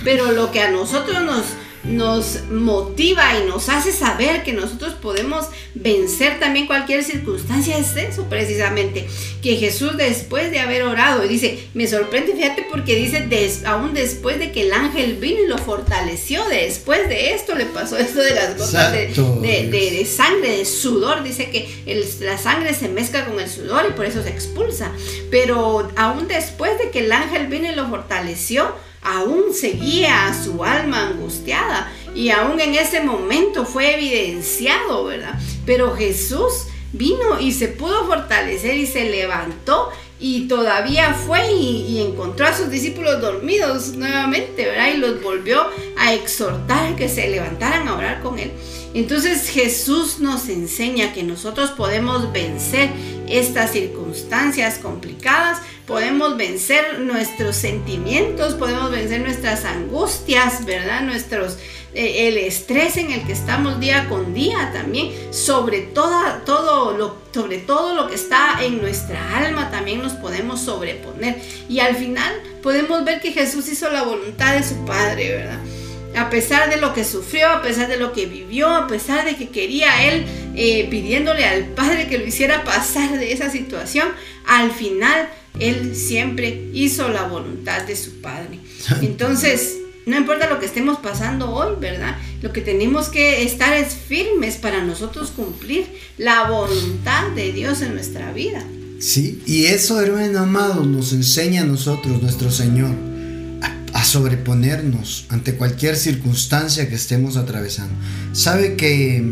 Pero 0.05 0.33
lo 0.33 0.51
que 0.51 0.63
a 0.63 0.71
nosotros 0.71 1.23
nos, 1.23 1.45
nos 1.85 2.45
motiva 2.51 3.39
y 3.39 3.49
nos 3.49 3.69
hace 3.69 3.93
saber 3.93 4.43
que 4.43 4.53
nosotros 4.53 4.95
podemos 4.95 5.47
vencer 5.75 6.39
también 6.39 6.67
cualquier 6.67 7.03
circunstancia. 7.05 7.79
Es 7.79 7.97
eso 7.97 8.25
precisamente, 8.25 9.09
que 9.43 9.57
Jesús 9.57 9.97
después 9.97 10.51
de 10.51 10.61
haber 10.61 10.83
orado, 10.83 11.25
y 11.25 11.29
dice, 11.29 11.69
me 11.75 11.87
sorprende, 11.87 12.35
fíjate 12.35 12.67
porque 12.71 12.97
dice, 12.97 13.27
aún 13.65 13.95
después 13.95 14.39
de 14.39 14.53
que 14.53 14.63
el 14.63 14.73
ángel 14.73 15.17
vino 15.17 15.43
y 15.43 15.47
lo 15.47 15.59
fortaleció, 15.59 16.45
después 16.49 17.09
de 17.09 17.35
esto 17.35 17.55
le 17.55 17.67
pasó 17.67 17.97
esto 17.97 18.21
de 18.21 18.35
las 18.35 18.57
gotas 18.57 18.93
de, 18.93 20.07
sangre, 20.07 20.59
de 20.59 20.65
sudor, 20.65 21.23
dice 21.23 21.51
que 21.51 21.69
la 22.21 22.39
sangre 22.39 22.75
se 22.75 22.89
mezcla 22.89 23.25
con 23.25 23.41
el 23.41 23.49
sudor 23.49 23.87
y 23.89 23.93
por 23.93 24.05
eso 24.05 24.23
se 24.23 24.31
expulsa, 24.31 24.93
pero 25.31 25.91
aún 25.97 26.29
después 26.29 26.79
de 26.79 26.91
que 26.91 27.01
el 27.01 27.13
ángel 27.13 27.47
vino 27.47 27.71
y 27.71 27.75
lo 27.75 27.89
fortaleció, 27.89 28.75
aún 29.03 29.55
seguía 29.55 30.27
a 30.27 30.35
su 30.35 30.63
alma 30.65 31.09
angustiada 31.09 31.93
y 32.15 32.31
aún 32.31 32.61
en 32.61 32.75
ese 32.75 33.01
momento 33.01 33.65
fue 33.65 33.95
evidenciado, 33.95 35.05
¿verdad? 35.05 35.39
Pero 35.65 35.95
Jesús 35.95 36.67
vino 36.93 37.41
y 37.41 37.53
se 37.53 37.69
pudo 37.69 38.07
fortalecer 38.07 38.77
y 38.77 38.87
se 38.87 39.09
levantó 39.09 39.91
y 40.19 40.49
todavía 40.49 41.15
fue 41.15 41.51
y, 41.53 42.03
encontró 42.03 42.47
a 42.47 42.55
sus 42.55 42.69
discípulos 42.69 43.23
dormidos 43.23 43.95
nuevamente, 43.95 44.67
¿verdad? 44.67 44.93
Y 44.93 44.99
los 44.99 45.23
volvió 45.23 45.67
a 45.97 46.13
exhortar 46.13 46.95
que 46.95 47.09
se 47.09 47.29
levantaran 47.29 47.89
a 47.89 47.97
orar 47.97 48.21
con 48.21 48.39
él. 48.39 48.53
Entonces 48.93 49.49
Jesús 49.49 50.19
nos 50.19 50.49
enseña 50.49 51.15
que 51.15 51.23
nosotros 51.23 51.71
podemos 51.71 52.33
vencer 52.33 52.91
estas 53.29 53.73
circunstancias 53.73 54.79
complicadas, 54.79 55.63
podemos 55.91 56.37
vencer 56.37 57.01
nuestros 57.01 57.57
sentimientos, 57.57 58.55
podemos 58.55 58.93
vencer 58.93 59.23
nuestras 59.23 59.65
angustias, 59.65 60.65
¿verdad? 60.65 61.03
Nuestros 61.03 61.59
eh, 61.93 62.29
el 62.29 62.39
estrés 62.39 62.97
en 62.97 63.11
el 63.11 63.27
que 63.27 63.33
estamos 63.33 63.81
día 63.81 64.09
con 64.09 64.33
día 64.33 64.71
también, 64.73 65.11
sobre 65.33 65.81
toda, 65.81 66.45
todo 66.47 66.97
lo, 66.97 67.19
sobre 67.35 67.59
todo 67.59 67.97
lo 67.97 68.07
que 68.07 68.15
está 68.15 68.63
en 68.63 68.81
nuestra 68.81 69.37
alma 69.37 69.73
también 69.73 70.01
nos 70.01 70.13
podemos 70.13 70.61
sobreponer. 70.61 71.43
Y 71.69 71.81
al 71.81 71.97
final 71.97 72.33
podemos 72.63 73.05
ver 73.05 73.21
que 73.21 73.33
Jesús 73.33 73.69
hizo 73.69 73.91
la 73.91 74.05
voluntad 74.05 74.55
de 74.55 74.63
su 74.63 74.85
Padre, 74.85 75.31
¿verdad? 75.35 75.59
A 76.17 76.31
pesar 76.31 76.71
de 76.71 76.77
lo 76.77 76.95
que 76.95 77.05
sufrió, 77.05 77.49
a 77.49 77.63
pesar 77.63 77.89
de 77.89 77.97
lo 77.97 78.13
que 78.13 78.27
vivió, 78.27 78.69
a 78.69 78.87
pesar 78.87 79.25
de 79.25 79.35
que 79.35 79.49
quería 79.49 80.05
él 80.05 80.25
eh, 80.55 80.87
pidiéndole 80.89 81.45
al 81.45 81.65
Padre 81.65 82.07
que 82.07 82.19
lo 82.19 82.27
hiciera 82.27 82.63
pasar 82.63 83.19
de 83.19 83.33
esa 83.33 83.51
situación, 83.51 84.09
al 84.47 84.71
final 84.71 85.29
él 85.61 85.95
siempre 85.95 86.69
hizo 86.73 87.09
la 87.09 87.25
voluntad 87.25 87.87
de 87.87 87.97
su 87.97 88.21
Padre. 88.21 88.59
Entonces, 89.03 89.77
no 90.07 90.17
importa 90.17 90.49
lo 90.49 90.59
que 90.59 90.67
estemos 90.67 90.99
pasando 90.99 91.51
hoy, 91.51 91.77
¿verdad? 91.81 92.17
Lo 92.43 92.53
que 92.53 92.61
tenemos 92.63 93.09
que 93.09 93.43
estar 93.43 93.77
es 93.77 93.95
firmes 93.95 94.57
para 94.57 94.83
nosotros 94.83 95.31
cumplir 95.31 95.87
la 96.19 96.49
voluntad 96.49 97.31
de 97.37 97.53
Dios 97.53 97.83
en 97.83 97.95
nuestra 97.95 98.33
vida. 98.33 98.65
Sí, 98.99 99.43
y 99.47 99.67
eso, 99.67 100.01
hermano 100.01 100.41
amado, 100.41 100.85
nos 100.85 101.13
enseña 101.13 101.63
a 101.63 101.67
nosotros, 101.67 102.21
nuestro 102.21 102.51
Señor, 102.51 102.91
a, 103.93 104.05
sobreponernos 104.05 105.27
ante 105.29 105.55
cualquier 105.55 105.97
circunstancia 105.97 106.89
que 106.89 106.95
estemos 106.95 107.37
atravesando. 107.37 107.95
Sabe 108.33 108.77
que 108.77 109.23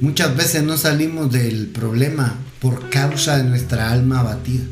muchas 0.00 0.36
veces 0.36 0.62
no 0.62 0.76
salimos 0.76 1.30
del 1.30 1.66
problema 1.66 2.38
por 2.60 2.90
causa 2.90 3.36
de 3.36 3.44
nuestra 3.44 3.90
alma 3.90 4.20
abatida. 4.20 4.64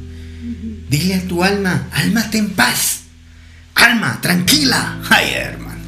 Dile 0.92 1.14
a 1.14 1.22
tu 1.26 1.42
alma, 1.42 1.88
alma, 1.90 2.28
ten 2.30 2.50
paz 2.50 2.98
Alma, 3.74 4.20
tranquila. 4.20 5.00
Ay, 5.08 5.32
hermano. 5.32 5.80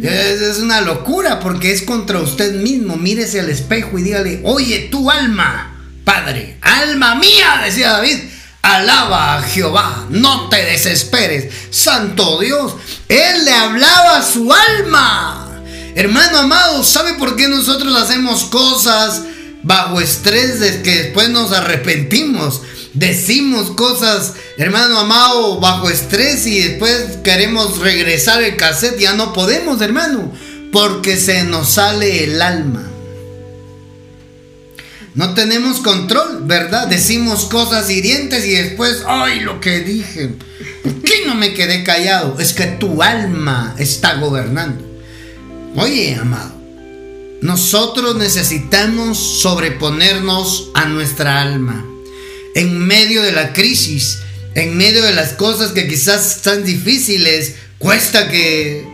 Es, 0.00 0.58
una 0.58 0.80
locura 0.80 1.40
porque 1.40 1.72
es 1.72 1.82
contra 1.82 2.20
usted 2.20 2.54
mismo. 2.54 2.96
Mírese 2.96 3.40
al 3.40 3.50
espejo 3.50 3.98
y 3.98 4.04
dígale, 4.04 4.40
oye, 4.44 4.88
tu 4.92 5.10
alma, 5.10 5.74
Padre, 6.04 6.56
alma 6.60 7.16
mía, 7.16 7.62
decía 7.64 7.90
David. 7.90 8.18
Alaba 8.62 9.38
a 9.38 9.42
Jehová, 9.42 10.06
no 10.08 10.48
te 10.48 10.64
desesperes. 10.64 11.52
Santo 11.70 12.38
Dios, 12.38 12.76
Él 13.08 13.44
le 13.44 13.52
hablaba 13.52 14.18
a 14.18 14.22
su 14.22 14.52
alma. 14.52 15.62
Hermano 15.96 16.38
amado, 16.38 16.84
¿sabe 16.84 17.14
por 17.14 17.34
qué 17.34 17.48
nosotros 17.48 17.96
hacemos 17.96 18.44
cosas 18.44 19.22
bajo 19.64 20.00
estrés 20.00 20.60
de 20.60 20.80
que 20.82 21.02
después 21.02 21.28
nos 21.28 21.50
arrepentimos? 21.50 22.62
Decimos 22.98 23.70
cosas, 23.70 24.34
hermano 24.56 24.98
amado, 24.98 25.60
bajo 25.60 25.88
estrés 25.88 26.46
y 26.46 26.58
después 26.60 27.18
queremos 27.22 27.78
regresar 27.78 28.42
el 28.42 28.56
cassette, 28.56 28.98
ya 28.98 29.14
no 29.14 29.32
podemos, 29.32 29.80
hermano, 29.80 30.32
porque 30.72 31.16
se 31.16 31.44
nos 31.44 31.70
sale 31.70 32.24
el 32.24 32.42
alma. 32.42 32.84
No 35.14 35.34
tenemos 35.34 35.78
control, 35.78 36.42
¿verdad? 36.44 36.86
Decimos 36.86 37.46
cosas 37.46 37.90
hirientes 37.90 38.44
y 38.46 38.50
después, 38.50 39.02
ay, 39.06 39.40
lo 39.40 39.60
que 39.60 39.80
dije. 39.80 40.34
¿Por 40.82 41.02
qué 41.02 41.26
no 41.26 41.34
me 41.34 41.54
quedé 41.54 41.82
callado? 41.82 42.38
Es 42.38 42.52
que 42.52 42.66
tu 42.66 43.02
alma 43.02 43.74
está 43.78 44.14
gobernando. 44.14 44.84
Oye, 45.74 46.14
amado, 46.14 46.54
nosotros 47.42 48.16
necesitamos 48.16 49.40
sobreponernos 49.40 50.70
a 50.74 50.86
nuestra 50.86 51.40
alma. 51.40 51.87
En 52.58 52.76
medio 52.76 53.22
de 53.22 53.30
la 53.30 53.52
crisis, 53.52 54.18
en 54.56 54.76
medio 54.76 55.04
de 55.04 55.12
las 55.12 55.34
cosas 55.34 55.70
que 55.70 55.86
quizás 55.86 56.38
están 56.38 56.64
difíciles, 56.64 57.54
cuesta 57.78 58.28
que 58.28 58.84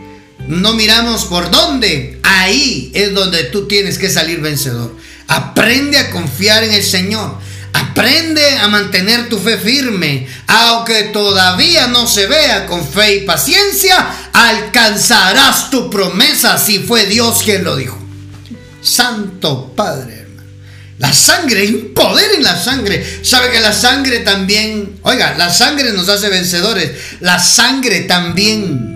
no 0.47 0.75
miramos 0.75 1.25
por 1.25 1.49
dónde. 1.49 2.19
Ahí 2.21 2.91
es 2.93 3.15
donde 3.15 3.45
tú 3.45 3.67
tienes 3.67 3.97
que 3.97 4.11
salir 4.11 4.39
vencedor. 4.39 4.95
Aprende 5.27 5.97
a 5.97 6.11
confiar 6.11 6.63
en 6.63 6.73
el 6.73 6.83
Señor. 6.83 7.39
Aprende 7.73 8.47
a 8.59 8.67
mantener 8.67 9.29
tu 9.29 9.39
fe 9.39 9.57
firme, 9.57 10.27
aunque 10.45 11.05
todavía 11.05 11.87
no 11.87 12.05
se 12.05 12.27
vea 12.27 12.67
con 12.67 12.87
fe 12.87 13.15
y 13.15 13.21
paciencia, 13.21 14.29
alcanzarás 14.31 15.71
tu 15.71 15.89
promesa 15.89 16.59
si 16.59 16.77
fue 16.77 17.07
Dios 17.07 17.41
quien 17.43 17.63
lo 17.63 17.75
dijo. 17.75 17.97
Santo 18.83 19.73
Padre. 19.75 20.24
La 20.97 21.11
sangre, 21.11 21.61
hay 21.61 21.73
un 21.73 21.93
poder 21.93 22.31
en 22.37 22.43
la 22.43 22.55
sangre. 22.55 23.05
Sabe 23.21 23.51
que 23.51 23.59
la 23.59 23.73
sangre 23.73 24.19
también, 24.19 24.99
oiga, 25.01 25.35
la 25.37 25.51
sangre 25.51 25.91
nos 25.91 26.07
hace 26.07 26.29
vencedores. 26.29 26.91
La 27.19 27.37
sangre 27.37 28.01
también 28.01 28.95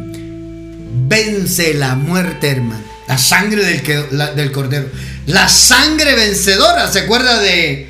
vence 1.10 1.74
la 1.74 1.96
muerte, 1.96 2.52
hermano. 2.52 2.84
La 3.08 3.18
sangre 3.18 3.66
del, 3.66 4.36
del 4.36 4.52
cordero. 4.52 4.88
La 5.26 5.50
sangre 5.50 6.16
vencedora. 6.16 6.90
¿Se 6.90 7.00
acuerda 7.00 7.40
de, 7.40 7.90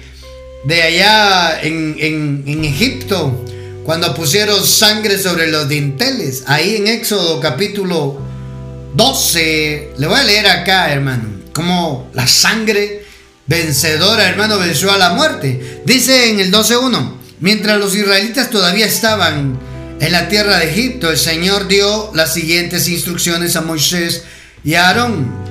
de 0.66 0.82
allá 0.82 1.62
en, 1.62 1.96
en, 2.48 2.66
Egipto? 2.66 3.46
Cuando 3.86 4.16
pusieron 4.16 4.66
sangre 4.66 5.20
sobre 5.20 5.48
los 5.48 5.70
dinteles. 5.70 6.46
Ahí 6.48 6.78
en 6.78 6.88
Éxodo 6.88 7.40
capítulo 7.40 8.20
12. 8.96 9.90
Le 9.98 10.08
voy 10.08 10.20
a 10.20 10.24
leer 10.24 10.48
acá, 10.48 10.92
hermano. 10.92 11.30
Como 11.54 12.10
la 12.14 12.28
sangre 12.28 12.99
vencedora, 13.50 14.30
hermano, 14.30 14.58
venció 14.58 14.92
a 14.94 14.98
la 14.98 15.10
muerte. 15.10 15.82
Dice 15.86 16.30
en 16.30 16.40
el 16.40 16.52
12.1. 16.52 17.18
Mientras 17.42 17.78
los 17.78 17.96
israelitas 17.96 18.50
todavía 18.50 18.86
estaban 18.86 19.60
en 20.00 20.12
la 20.14 20.30
tierra 20.30 20.60
de 20.60 20.70
Egipto, 20.70 21.10
el 21.10 21.18
Señor 21.18 21.68
dio 21.68 22.12
las 22.14 22.34
siguientes 22.34 22.88
instrucciones 22.88 23.58
a 23.58 23.62
Moisés 23.62 24.24
y 24.64 24.76
a 24.76 24.88
Aarón 24.88 25.50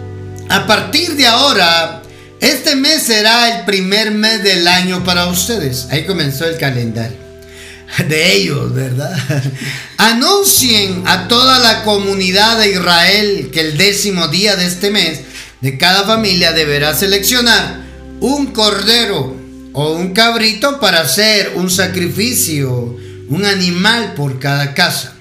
a 0.49 0.66
partir 0.66 1.14
de 1.14 1.26
ahora, 1.26 2.03
este 2.40 2.74
mes 2.74 3.03
será 3.03 3.59
el 3.59 3.64
primer 3.64 4.11
mes 4.12 4.42
del 4.42 4.66
año 4.66 5.05
para 5.05 5.26
ustedes. 5.26 5.88
Ahí 5.90 6.07
comenzó 6.07 6.46
el 6.46 6.57
calendario 6.57 7.18
de 8.09 8.32
ellos, 8.32 8.74
¿verdad? 8.74 9.16
Anuncien 9.99 11.03
a 11.07 11.28
toda 11.28 11.59
la 11.59 11.84
comunidad 11.84 12.59
de 12.59 12.72
Israel 12.72 13.51
que 13.53 13.61
el 13.61 13.76
décimo 13.76 14.28
día 14.28 14.57
de 14.57 14.66
este 14.66 14.90
mes 14.90 15.20
de 15.61 15.76
cada 15.76 16.05
familia 16.05 16.53
deberá 16.53 16.94
seleccionar 16.94 17.88
un 18.21 18.49
cordero 18.49 19.37
o 19.73 19.93
un 19.93 20.12
cabrito 20.12 20.81
para 20.81 21.01
hacer 21.01 21.53
un 21.55 21.71
sacrificio, 21.71 22.97
un 23.29 23.45
animal 23.45 24.14
por 24.14 24.39
cada 24.39 24.75
casa. 24.75 25.14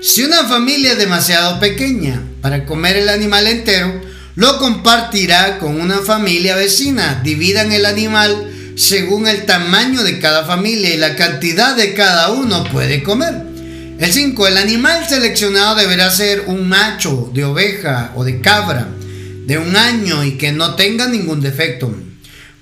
Si 0.00 0.22
una 0.22 0.44
familia 0.44 0.92
es 0.92 0.98
demasiado 0.98 1.60
pequeña 1.60 2.22
para 2.40 2.64
comer 2.64 2.96
el 2.96 3.10
animal 3.10 3.46
entero, 3.46 4.00
lo 4.36 4.58
compartirá 4.58 5.58
con 5.58 5.78
una 5.78 5.98
familia 5.98 6.56
vecina. 6.56 7.20
Dividan 7.22 7.72
el 7.72 7.84
animal 7.84 8.50
según 8.76 9.28
el 9.28 9.44
tamaño 9.44 10.02
de 10.02 10.18
cada 10.18 10.46
familia 10.46 10.94
y 10.94 10.96
la 10.96 11.16
cantidad 11.16 11.76
de 11.76 11.92
cada 11.92 12.30
uno 12.30 12.64
puede 12.64 13.02
comer. 13.02 13.34
El 13.98 14.10
5. 14.10 14.46
El 14.46 14.56
animal 14.56 15.06
seleccionado 15.06 15.74
deberá 15.74 16.10
ser 16.10 16.44
un 16.46 16.66
macho 16.66 17.30
de 17.34 17.44
oveja 17.44 18.12
o 18.14 18.24
de 18.24 18.40
cabra 18.40 18.88
de 19.44 19.58
un 19.58 19.76
año 19.76 20.24
y 20.24 20.38
que 20.38 20.52
no 20.52 20.74
tenga 20.74 21.06
ningún 21.06 21.42
defecto. 21.42 21.94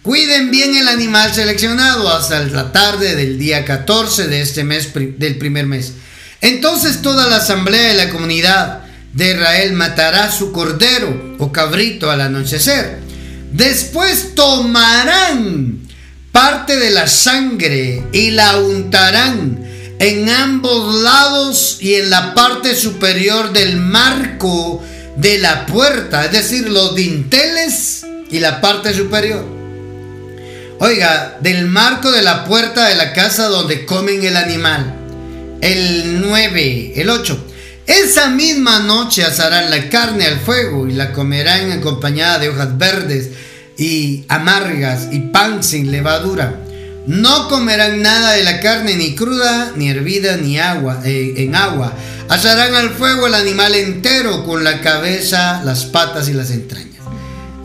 Cuiden 0.09 0.51
bien 0.51 0.75
el 0.75 0.89
animal 0.89 1.35
seleccionado 1.35 2.11
hasta 2.11 2.43
la 2.45 2.73
tarde 2.73 3.15
del 3.15 3.39
día 3.39 3.67
14 3.67 4.27
de 4.27 4.41
este 4.41 4.65
mes 4.65 4.95
del 4.95 5.37
primer 5.37 5.67
mes. 5.67 5.93
Entonces 6.41 7.03
toda 7.03 7.27
la 7.27 7.37
asamblea 7.37 7.89
de 7.89 8.07
la 8.07 8.09
comunidad 8.09 8.85
de 9.13 9.33
Israel 9.33 9.75
matará 9.75 10.33
su 10.33 10.51
cordero 10.51 11.37
o 11.39 11.53
cabrito 11.53 12.11
al 12.11 12.23
anochecer. 12.23 13.01
Después 13.53 14.35
tomarán 14.35 15.81
parte 16.33 16.79
de 16.79 16.89
la 16.89 17.07
sangre 17.07 18.03
y 18.11 18.31
la 18.31 18.57
untarán 18.61 19.63
en 19.99 20.31
ambos 20.31 21.03
lados 21.03 21.77
y 21.83 21.97
en 21.97 22.09
la 22.09 22.33
parte 22.33 22.75
superior 22.75 23.53
del 23.53 23.77
marco 23.77 24.83
de 25.19 25.37
la 25.37 25.67
puerta, 25.67 26.25
es 26.25 26.33
decir, 26.33 26.71
los 26.71 26.95
dinteles 26.95 28.07
y 28.31 28.39
la 28.39 28.63
parte 28.63 28.95
superior. 28.95 29.58
Oiga, 30.81 31.39
del 31.41 31.67
marco 31.67 32.13
de 32.13 32.23
la 32.23 32.45
puerta 32.45 32.89
de 32.89 32.95
la 32.95 33.13
casa 33.13 33.49
donde 33.49 33.85
comen 33.85 34.25
el 34.25 34.37
animal. 34.37 34.95
El 35.61 36.21
9, 36.21 36.93
el 36.95 37.11
8. 37.11 37.47
Esa 37.85 38.29
misma 38.29 38.79
noche 38.81 39.25
asarán 39.25 39.71
la 39.71 39.89
carne 39.89 40.27
al 40.27 40.39
fuego 40.39 40.87
y 40.87 40.93
la 40.93 41.13
comerán 41.13 41.73
acompañada 41.73 42.39
de 42.39 42.51
hojas 42.51 42.79
verdes 42.79 43.31
y 43.77 44.25
amargas 44.29 45.09
y 45.11 45.19
pan 45.19 45.65
sin 45.65 45.91
levadura. 45.91 46.61
No 47.09 47.49
comerán 47.49 48.01
nada 48.01 48.35
de 48.35 48.45
la 48.45 48.61
carne 48.61 48.95
ni 48.95 49.17
cruda, 49.17 49.73
ni 49.75 49.89
hervida, 49.89 50.37
ni 50.37 50.61
agua, 50.61 51.01
eh, 51.05 51.35
en 51.39 51.57
agua. 51.57 51.93
Asarán 52.29 52.77
al 52.77 52.91
fuego 52.91 53.27
el 53.27 53.35
animal 53.35 53.75
entero 53.75 54.45
con 54.45 54.63
la 54.63 54.81
cabeza, 54.81 55.61
las 55.65 55.87
patas 55.87 56.29
y 56.29 56.35
las 56.35 56.53
entrañas. 56.53 57.03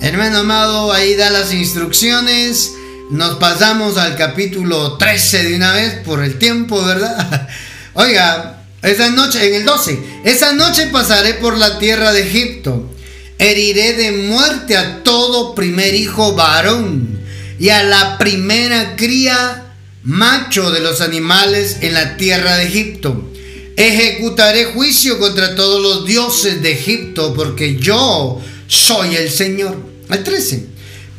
Hermano 0.02 0.40
amado, 0.40 0.92
ahí 0.92 1.14
da 1.14 1.30
las 1.30 1.54
instrucciones. 1.54 2.72
Nos 3.10 3.38
pasamos 3.38 3.98
al 3.98 4.16
capítulo 4.16 4.98
13 4.98 5.44
de 5.44 5.56
una 5.56 5.74
vez 5.74 5.96
por 6.06 6.24
el 6.24 6.40
tiempo, 6.40 6.84
¿verdad? 6.84 7.48
Oiga, 7.94 8.64
esa 8.82 9.10
noche, 9.10 9.48
en 9.48 9.56
el 9.56 9.66
12, 9.66 10.22
esa 10.24 10.54
noche 10.54 10.88
pasaré 10.88 11.36
por 11.36 11.58
la 11.58 11.80
tierra 11.80 12.14
de 12.14 12.22
Egipto. 12.28 12.90
Heriré 13.38 13.94
de 13.94 14.12
muerte 14.14 14.78
a 14.78 15.04
todo 15.04 15.54
primer 15.54 15.94
hijo 15.94 16.34
varón 16.34 17.20
y 17.60 17.70
a 17.70 17.84
la 17.84 18.18
primera 18.18 18.96
cría 18.96 19.74
macho 20.04 20.72
de 20.72 20.80
los 20.80 21.02
animales 21.02 21.78
en 21.82 21.94
la 21.94 22.18
tierra 22.18 22.56
de 22.56 22.66
Egipto. 22.66 23.32
Ejecutaré 23.76 24.66
juicio 24.66 25.20
contra 25.20 25.56
todos 25.56 25.82
los 25.82 26.06
dioses 26.06 26.62
de 26.62 26.72
Egipto 26.72 27.34
porque 27.34 27.76
yo 27.76 28.42
soy 28.68 29.16
el 29.16 29.30
Señor. 29.30 29.78
Al 30.10 30.24
13. 30.24 30.73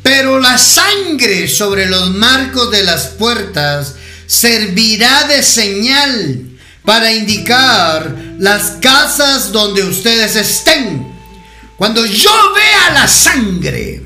Pero 0.05 0.39
la 0.39 0.59
sangre 0.59 1.47
sobre 1.47 1.87
los 1.87 2.11
marcos 2.11 2.69
de 2.69 2.83
las 2.83 3.07
puertas 3.07 3.95
servirá 4.27 5.23
de 5.27 5.41
señal 5.41 6.45
para 6.83 7.11
indicar 7.11 8.15
las 8.37 8.73
casas 8.79 9.51
donde 9.51 9.83
ustedes 9.83 10.35
estén. 10.35 11.11
Cuando 11.75 12.05
yo 12.05 12.29
vea 12.53 12.93
la 12.93 13.07
sangre, 13.07 14.03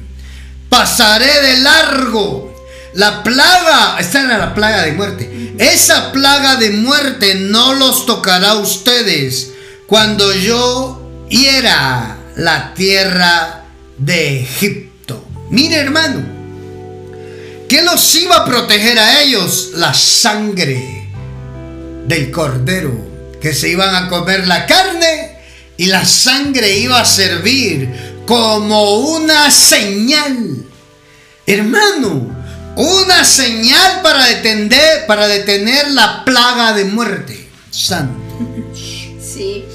pasaré 0.70 1.42
de 1.42 1.58
largo. 1.58 2.56
La 2.94 3.22
plaga, 3.22 3.98
esta 4.00 4.22
era 4.22 4.38
la 4.38 4.56
plaga 4.56 4.84
de 4.84 4.94
muerte. 4.94 5.54
Esa 5.60 6.14
plaga 6.14 6.56
de 6.56 6.70
muerte 6.70 7.36
no 7.36 7.74
los 7.74 8.06
tocará 8.06 8.52
a 8.52 8.56
ustedes 8.60 9.52
cuando 9.86 10.34
yo 10.34 11.28
hiera 11.30 12.16
la 12.38 12.74
tierra 12.74 13.66
de 13.98 14.44
Egipto. 14.44 14.89
Mire 15.50 15.78
hermano, 15.78 16.24
¿qué 17.68 17.82
los 17.82 18.16
iba 18.16 18.38
a 18.38 18.46
proteger 18.46 19.00
a 19.00 19.22
ellos? 19.22 19.72
La 19.76 19.94
sangre 19.94 21.08
del 22.06 22.32
cordero, 22.32 22.92
que 23.42 23.54
se 23.54 23.70
iban 23.70 23.96
a 23.96 24.10
comer 24.10 24.48
la 24.48 24.66
carne 24.66 25.38
y 25.78 25.86
la 25.86 26.06
sangre 26.06 26.78
iba 26.78 27.00
a 27.00 27.06
servir 27.06 27.90
como 28.26 29.00
una 29.00 29.50
señal. 29.50 30.66
Hermano, 31.48 32.30
una 32.76 33.24
señal 33.24 34.02
para 34.04 34.26
detener, 34.26 35.08
para 35.08 35.28
detener 35.28 35.90
la 35.92 36.24
plaga 36.26 36.74
de 36.74 36.86
muerte. 36.86 37.50
Santo. 37.72 38.20
Sí, 39.20 39.66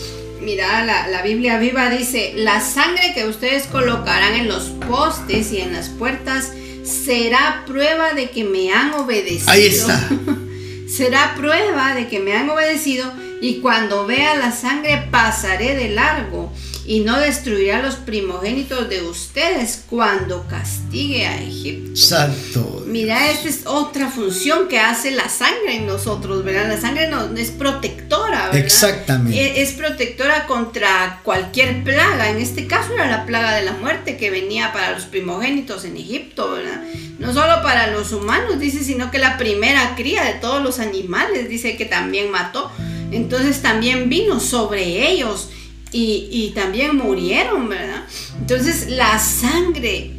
mira, 0.45 0.84
la, 0.84 1.09
la, 1.09 1.22
Biblia 1.22 1.59
viva 1.59 1.90
dice, 1.90 2.32
la 2.36 2.61
sangre 2.61 3.12
que 3.14 3.26
ustedes 3.26 3.66
colocarán 3.66 4.34
en 4.34 4.49
los 4.49 4.64
postes 4.88 5.53
y 5.53 5.61
en 5.61 5.72
las 5.72 5.88
puertas 5.88 6.53
será 6.84 7.64
prueba 7.66 8.12
de 8.12 8.30
que 8.30 8.45
me 8.45 8.72
han 8.72 8.92
obedecido. 8.95 9.51
Ahí 9.51 9.66
está. 9.66 10.09
será 10.88 11.34
prueba 11.36 11.95
de 11.95 12.09
que 12.09 12.20
me 12.20 12.36
han 12.36 12.49
obedecido 12.51 13.11
y 13.40 13.61
cuando 13.61 14.07
vea 14.07 14.36
la 14.36 14.53
sangre 14.53 15.09
pasaré 15.11 15.74
de 15.74 15.88
largo 15.88 16.53
y 16.87 17.01
no 17.01 17.18
destruirá 17.18 17.80
los 17.80 17.95
primogénitos 17.95 18.89
de 18.89 19.03
ustedes 19.03 19.85
cuando 19.89 20.47
castigue 20.49 21.26
a 21.26 21.43
Egipto. 21.43 21.97
Santo. 21.97 22.85
Mira, 22.87 23.30
esta 23.30 23.49
es 23.49 23.62
otra 23.64 24.11
función 24.11 24.68
que 24.68 24.78
hace 24.78 25.11
la 25.11 25.28
sangre 25.28 25.76
en 25.76 25.87
nosotros, 25.87 26.45
¿verdad? 26.45 26.68
La 26.68 26.80
sangre 26.80 27.09
no, 27.09 27.35
es 27.37 27.51
protectora, 27.51 28.47
¿verdad? 28.47 28.57
Exactamente. 28.57 29.62
Es, 29.62 29.70
es, 29.70 29.74
protectora 29.74 30.47
contra 30.47 31.20
cualquier 31.22 31.82
plaga. 31.82 32.28
En 32.28 32.37
este 32.37 32.66
caso 32.66 32.93
era 32.93 33.09
la 33.09 33.24
plaga 33.24 33.55
de 33.55 33.64
la 33.64 33.72
muerte 33.72 34.16
que 34.18 34.30
venía 34.30 34.72
para 34.72 34.93
los 34.93 35.05
primogénitos 35.05 35.85
en 35.85 35.97
Egipto, 35.97 36.53
¿verdad? 36.53 36.82
No 37.18 37.32
solo 37.32 37.62
para 37.62 37.87
los 37.93 38.12
humanos, 38.12 38.59
dice, 38.59 38.85
sino 38.85 39.11
que 39.11 39.18
la 39.18 39.39
primera 39.39 39.95
cría 39.97 40.24
de 40.24 40.35
todos 40.35 40.62
los 40.62 40.78
animales, 40.80 41.49
dice 41.49 41.76
que 41.76 41.87
también 41.87 42.30
mató. 42.30 42.70
Entonces 43.11 43.62
también 43.62 44.09
vino 44.09 44.41
sobre 44.41 45.09
ellos 45.09 45.51
y, 45.95 46.53
también 46.55 46.97
murieron, 46.97 47.68
¿verdad? 47.68 48.05
Entonces 48.38 48.88
la 48.88 49.18
sangre 49.18 50.11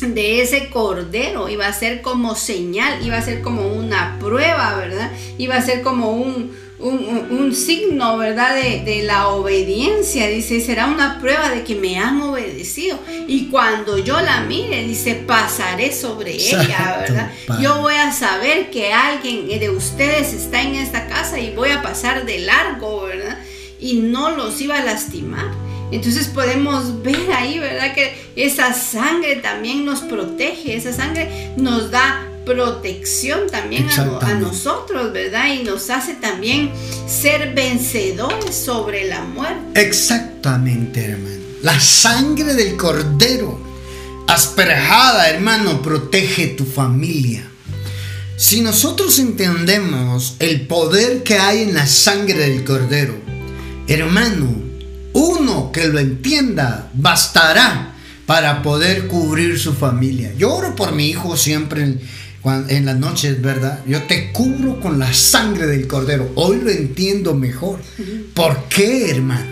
de 0.00 0.42
ese 0.42 0.70
cordero 0.70 1.48
iba 1.48 1.66
a 1.66 1.72
ser 1.72 2.02
como 2.02 2.34
señal, 2.34 3.04
iba 3.04 3.16
a 3.16 3.22
ser 3.22 3.42
como 3.42 3.66
una 3.66 4.18
prueba, 4.18 4.76
¿verdad? 4.76 5.10
Iba 5.38 5.56
a 5.56 5.62
ser 5.62 5.82
como 5.82 6.12
un, 6.12 6.52
un, 6.78 7.54
signo, 7.54 8.16
¿verdad? 8.16 8.56
De, 8.56 9.02
la 9.04 9.28
obediencia. 9.28 10.28
Dice, 10.28 10.60
será 10.60 10.86
una 10.86 11.20
prueba 11.20 11.50
de 11.50 11.62
que 11.62 11.74
me 11.74 11.98
han 11.98 12.20
obedecido. 12.20 12.98
Y 13.28 13.46
cuando 13.46 13.98
yo 13.98 14.20
la 14.20 14.40
mire, 14.40 14.84
dice, 14.84 15.14
pasaré 15.14 15.92
sobre 15.92 16.34
ella, 16.34 16.98
¿verdad? 17.00 17.32
Yo 17.60 17.80
voy 17.80 17.94
a 17.94 18.12
saber 18.12 18.70
que 18.70 18.92
alguien 18.92 19.46
de 19.46 19.70
ustedes 19.70 20.32
está 20.32 20.62
en 20.62 20.74
esta 20.74 21.06
casa 21.06 21.38
y 21.38 21.54
voy 21.54 21.70
a 21.70 21.82
pasar 21.82 22.24
de 22.24 22.40
largo, 22.40 23.02
¿verdad? 23.02 23.38
Y 23.82 23.96
no 23.96 24.30
los 24.30 24.60
iba 24.60 24.78
a 24.78 24.84
lastimar. 24.84 25.50
Entonces 25.90 26.28
podemos 26.28 27.02
ver 27.02 27.30
ahí, 27.32 27.58
¿verdad? 27.58 27.94
Que 27.94 28.14
esa 28.34 28.72
sangre 28.72 29.36
también 29.36 29.84
nos 29.84 30.00
protege, 30.00 30.74
esa 30.74 30.92
sangre 30.92 31.52
nos 31.58 31.90
da 31.90 32.28
protección 32.46 33.48
también 33.50 33.88
a, 33.90 34.34
nosotros, 34.34 35.12
¿verdad? 35.12 35.52
Y 35.52 35.64
nos 35.64 35.90
hace 35.90 36.14
también 36.14 36.70
ser 37.06 37.54
vencedores 37.54 38.54
sobre 38.54 39.06
la 39.06 39.22
muerte. 39.22 39.80
Exactamente, 39.80 41.04
hermano. 41.04 41.42
La 41.62 41.78
sangre 41.78 42.54
del 42.54 42.76
cordero, 42.76 43.60
asperjada, 44.26 45.28
hermano, 45.28 45.82
protege 45.82 46.48
tu 46.48 46.64
familia. 46.64 47.48
Si 48.36 48.60
nosotros 48.60 49.18
entendemos 49.20 50.36
el 50.40 50.66
poder 50.66 51.22
que 51.22 51.34
hay 51.34 51.62
en 51.62 51.74
la 51.74 51.86
sangre 51.86 52.38
del 52.38 52.64
cordero, 52.64 53.21
Hermano, 53.86 54.54
uno 55.12 55.72
que 55.72 55.88
lo 55.88 55.98
entienda 55.98 56.90
bastará 56.94 57.94
para 58.26 58.62
poder 58.62 59.08
cubrir 59.08 59.58
su 59.58 59.74
familia. 59.74 60.32
Yo 60.38 60.54
oro 60.54 60.74
por 60.74 60.92
mi 60.92 61.08
hijo 61.08 61.36
siempre 61.36 61.82
en, 61.82 62.00
en 62.68 62.86
las 62.86 62.96
noches, 62.96 63.42
¿verdad? 63.42 63.80
Yo 63.86 64.02
te 64.04 64.32
cubro 64.32 64.80
con 64.80 64.98
la 64.98 65.12
sangre 65.12 65.66
del 65.66 65.86
cordero. 65.86 66.30
Hoy 66.36 66.60
lo 66.62 66.70
entiendo 66.70 67.34
mejor. 67.34 67.80
¿Por 68.34 68.64
qué, 68.68 69.10
hermano? 69.10 69.46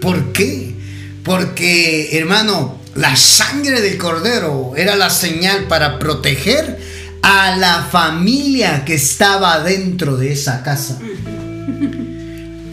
¿Por 0.00 0.32
qué? 0.32 0.74
Porque, 1.22 2.18
hermano, 2.18 2.80
la 2.94 3.16
sangre 3.16 3.80
del 3.80 3.98
cordero 3.98 4.72
era 4.76 4.96
la 4.96 5.10
señal 5.10 5.66
para 5.68 5.98
proteger 5.98 6.78
a 7.22 7.56
la 7.56 7.88
familia 7.90 8.84
que 8.84 8.94
estaba 8.94 9.60
dentro 9.60 10.16
de 10.16 10.32
esa 10.32 10.62
casa. 10.62 10.98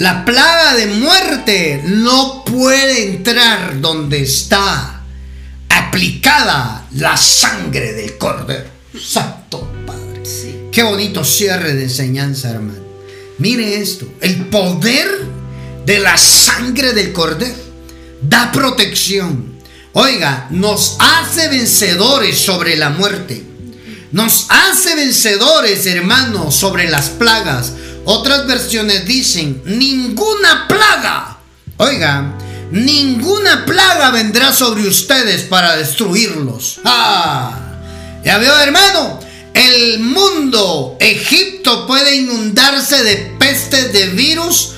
La 0.02 0.26
plaga 0.26 0.74
de 0.78 0.88
muerte 0.88 1.84
no 1.86 2.44
puede 2.44 3.04
entrar 3.04 3.80
donde 3.82 4.24
está 4.24 5.04
aplicada 5.70 6.88
la 6.96 7.16
sangre 7.16 7.94
del 7.94 8.18
cordero. 8.18 8.66
Santo 9.00 9.72
Padre. 9.86 10.24
Qué 10.72 10.82
bonito 10.82 11.24
cierre 11.24 11.76
de 11.76 11.84
enseñanza, 11.84 12.50
hermano. 12.50 12.80
Mire 13.38 13.80
esto, 13.80 14.12
el 14.22 14.48
poder 14.48 15.08
de 15.86 16.00
la 16.00 16.18
sangre 16.18 16.94
del 16.94 17.14
cordero 17.14 17.54
da 18.24 18.52
protección. 18.52 19.54
Oiga, 19.94 20.48
nos 20.50 20.96
hace 20.98 21.48
vencedores 21.48 22.40
sobre 22.40 22.76
la 22.76 22.90
muerte. 22.90 23.44
Nos 24.12 24.48
hace 24.50 24.96
vencedores, 24.96 25.86
hermanos, 25.86 26.56
sobre 26.56 26.90
las 26.90 27.10
plagas. 27.10 27.74
Otras 28.06 28.48
versiones 28.48 29.06
dicen, 29.06 29.62
ninguna 29.66 30.68
plaga. 30.68 31.38
Oiga, 31.78 32.34
ninguna 32.72 33.66
plaga 33.66 34.12
vendrá 34.12 34.52
sobre 34.54 34.88
ustedes 34.88 35.44
para 35.44 35.76
destruirlos. 35.76 36.80
Ah, 36.84 37.58
ya 38.24 38.38
veo 38.38 38.58
hermano, 38.60 39.20
el 39.54 40.00
mundo, 40.00 40.98
Egipto 41.00 41.86
puede 41.86 42.16
inundarse 42.16 43.04
de 43.04 43.36
pestes, 43.38 43.94
de 43.94 44.08
virus, 44.08 44.74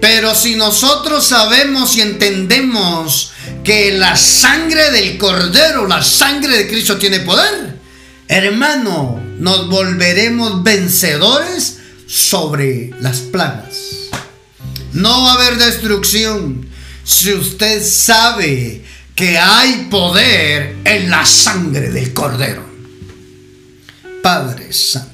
pero 0.00 0.34
si 0.34 0.54
nosotros 0.54 1.26
sabemos 1.26 1.96
y 1.96 2.02
entendemos 2.02 3.32
que 3.64 3.92
la 3.92 4.16
sangre 4.16 4.90
del 4.90 5.18
cordero, 5.18 5.86
la 5.86 6.02
sangre 6.02 6.58
de 6.58 6.68
Cristo 6.68 6.96
tiene 6.96 7.20
poder, 7.20 7.76
hermano, 8.28 9.20
nos 9.38 9.68
volveremos 9.68 10.62
vencedores 10.62 11.77
sobre 12.08 12.90
las 13.00 13.18
plagas. 13.18 14.08
No 14.92 15.22
va 15.22 15.32
a 15.32 15.34
haber 15.34 15.58
destrucción 15.58 16.66
si 17.04 17.34
usted 17.34 17.84
sabe 17.84 18.82
que 19.14 19.38
hay 19.38 19.88
poder 19.90 20.76
en 20.84 21.10
la 21.10 21.24
sangre 21.26 21.90
del 21.90 22.14
cordero. 22.14 22.66
Padre 24.22 24.72
Santo. 24.72 25.12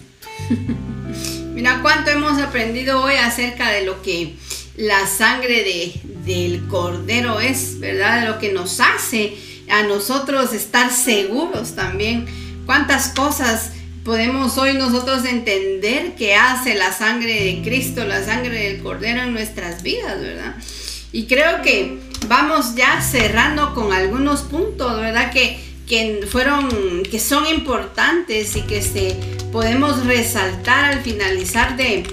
Mira 1.55 1.81
cuánto 1.83 2.11
hemos 2.11 2.41
aprendido 2.41 3.03
hoy 3.03 3.15
acerca 3.15 3.71
de 3.71 3.85
lo 3.85 4.01
que 4.03 4.37
la 4.77 5.07
sangre 5.07 5.63
de, 5.63 6.01
del 6.25 6.67
cordero 6.67 7.41
es, 7.41 7.79
¿verdad? 7.81 8.21
De 8.21 8.29
lo 8.29 8.39
que 8.39 8.53
nos 8.53 8.81
hace 8.81 9.37
a 9.69 9.83
nosotros 9.83 10.53
estar 10.53 10.93
seguros 10.93 11.75
también. 11.75 12.27
Cuántas 12.67 13.09
cosas 13.09 13.71
podemos 14.05 14.59
hoy 14.59 14.75
nosotros 14.75 15.25
entender 15.25 16.15
qué 16.17 16.35
hace 16.35 16.75
la 16.75 16.93
sangre 16.93 17.45
de 17.45 17.63
Cristo, 17.63 18.05
la 18.05 18.23
sangre 18.25 18.69
del 18.69 18.83
Cordero 18.83 19.23
en 19.23 19.33
nuestras 19.33 19.83
vidas, 19.83 20.21
¿verdad? 20.21 20.55
Y 21.11 21.25
creo 21.25 21.63
que 21.63 21.99
vamos 22.29 22.75
ya 22.75 23.01
cerrando 23.01 23.75
con 23.75 23.93
algunos 23.93 24.43
puntos, 24.43 25.01
¿verdad? 25.01 25.33
Que, 25.33 25.59
que 25.89 26.27
fueron, 26.31 27.03
que 27.11 27.19
son 27.19 27.47
importantes 27.47 28.57
y 28.57 28.63
que 28.63 28.83
se 28.83 29.17
podemos 29.51 30.05
resaltar 30.05 30.85
al 30.85 31.01
finalizar 31.01 31.77
de, 31.77 32.05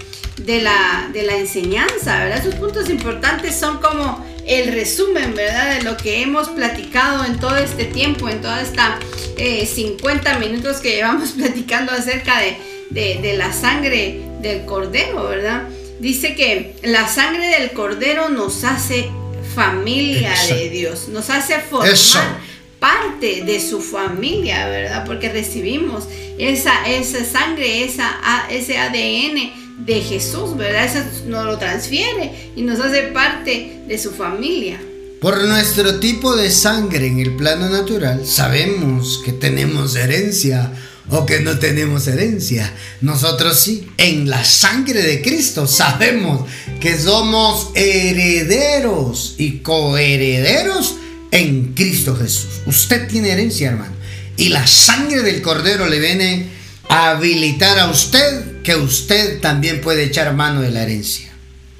de, 0.45 0.61
la, 0.61 1.09
de 1.13 1.23
la 1.23 1.37
enseñanza, 1.37 2.19
¿verdad? 2.19 2.39
Esos 2.39 2.55
puntos 2.55 2.89
importantes 2.89 3.55
son 3.55 3.79
como 3.79 4.25
el 4.45 4.73
resumen, 4.73 5.33
¿verdad? 5.35 5.77
De 5.77 5.83
lo 5.83 5.97
que 5.97 6.21
hemos 6.21 6.49
platicado 6.49 7.25
en 7.25 7.39
todo 7.39 7.57
este 7.57 7.85
tiempo, 7.85 8.27
en 8.27 8.41
toda 8.41 8.61
esta 8.61 8.99
50 9.37 10.33
eh, 10.33 10.39
minutos 10.39 10.77
que 10.77 10.95
llevamos 10.95 11.31
platicando 11.37 11.91
acerca 11.91 12.39
de, 12.39 13.33
la 13.37 13.53
sangre 13.53 14.21
del 14.41 14.65
cordero, 14.65 15.27
¿verdad? 15.27 15.63
Dice 15.99 16.35
que 16.35 16.75
la 16.83 17.07
sangre 17.07 17.47
del 17.47 17.71
cordero 17.71 18.29
nos 18.29 18.63
hace 18.63 19.09
familia 19.55 20.33
de 20.47 20.69
Dios, 20.69 21.07
nos 21.09 21.29
hace 21.29 21.59
formar 21.59 22.41
parte 22.79 23.43
de 23.43 23.59
su 23.59 23.79
familia, 23.79 24.67
¿verdad? 24.67 25.05
Porque 25.05 25.29
recibimos 25.29 26.05
esa, 26.39 26.83
esa 26.87 27.23
sangre, 27.23 27.83
esa, 27.83 28.19
ese 28.49 28.79
ADN 28.79 29.60
de 29.85 30.01
Jesús, 30.01 30.55
¿verdad? 30.57 30.85
Eso 30.85 31.03
nos 31.27 31.45
lo 31.45 31.57
transfiere 31.57 32.51
y 32.55 32.61
nos 32.61 32.79
hace 32.79 33.03
parte 33.03 33.81
de 33.87 33.97
su 33.97 34.11
familia. 34.11 34.79
Por 35.19 35.43
nuestro 35.43 35.99
tipo 35.99 36.35
de 36.35 36.49
sangre 36.49 37.07
en 37.07 37.19
el 37.19 37.35
plano 37.35 37.69
natural, 37.69 38.25
sabemos 38.25 39.21
que 39.23 39.31
tenemos 39.31 39.95
herencia 39.95 40.71
o 41.09 41.25
que 41.25 41.41
no 41.41 41.59
tenemos 41.59 42.07
herencia. 42.07 42.73
Nosotros 43.01 43.59
sí, 43.59 43.87
en 43.97 44.29
la 44.29 44.43
sangre 44.43 45.01
de 45.01 45.21
Cristo 45.21 45.67
sabemos 45.67 46.49
que 46.79 46.97
somos 46.97 47.69
herederos 47.75 49.35
y 49.37 49.59
coherederos 49.59 50.95
en 51.31 51.73
Cristo 51.73 52.15
Jesús. 52.15 52.61
Usted 52.65 53.07
tiene 53.07 53.31
herencia, 53.31 53.69
hermano. 53.69 53.93
Y 54.37 54.49
la 54.49 54.65
sangre 54.65 55.21
del 55.21 55.41
Cordero 55.41 55.87
le 55.87 55.99
viene 55.99 56.47
a 56.89 57.11
habilitar 57.11 57.77
a 57.77 57.91
usted 57.91 58.50
que 58.63 58.75
usted 58.75 59.39
también 59.39 59.81
puede 59.81 60.03
echar 60.03 60.33
mano 60.33 60.61
de 60.61 60.71
la 60.71 60.83
herencia. 60.83 61.31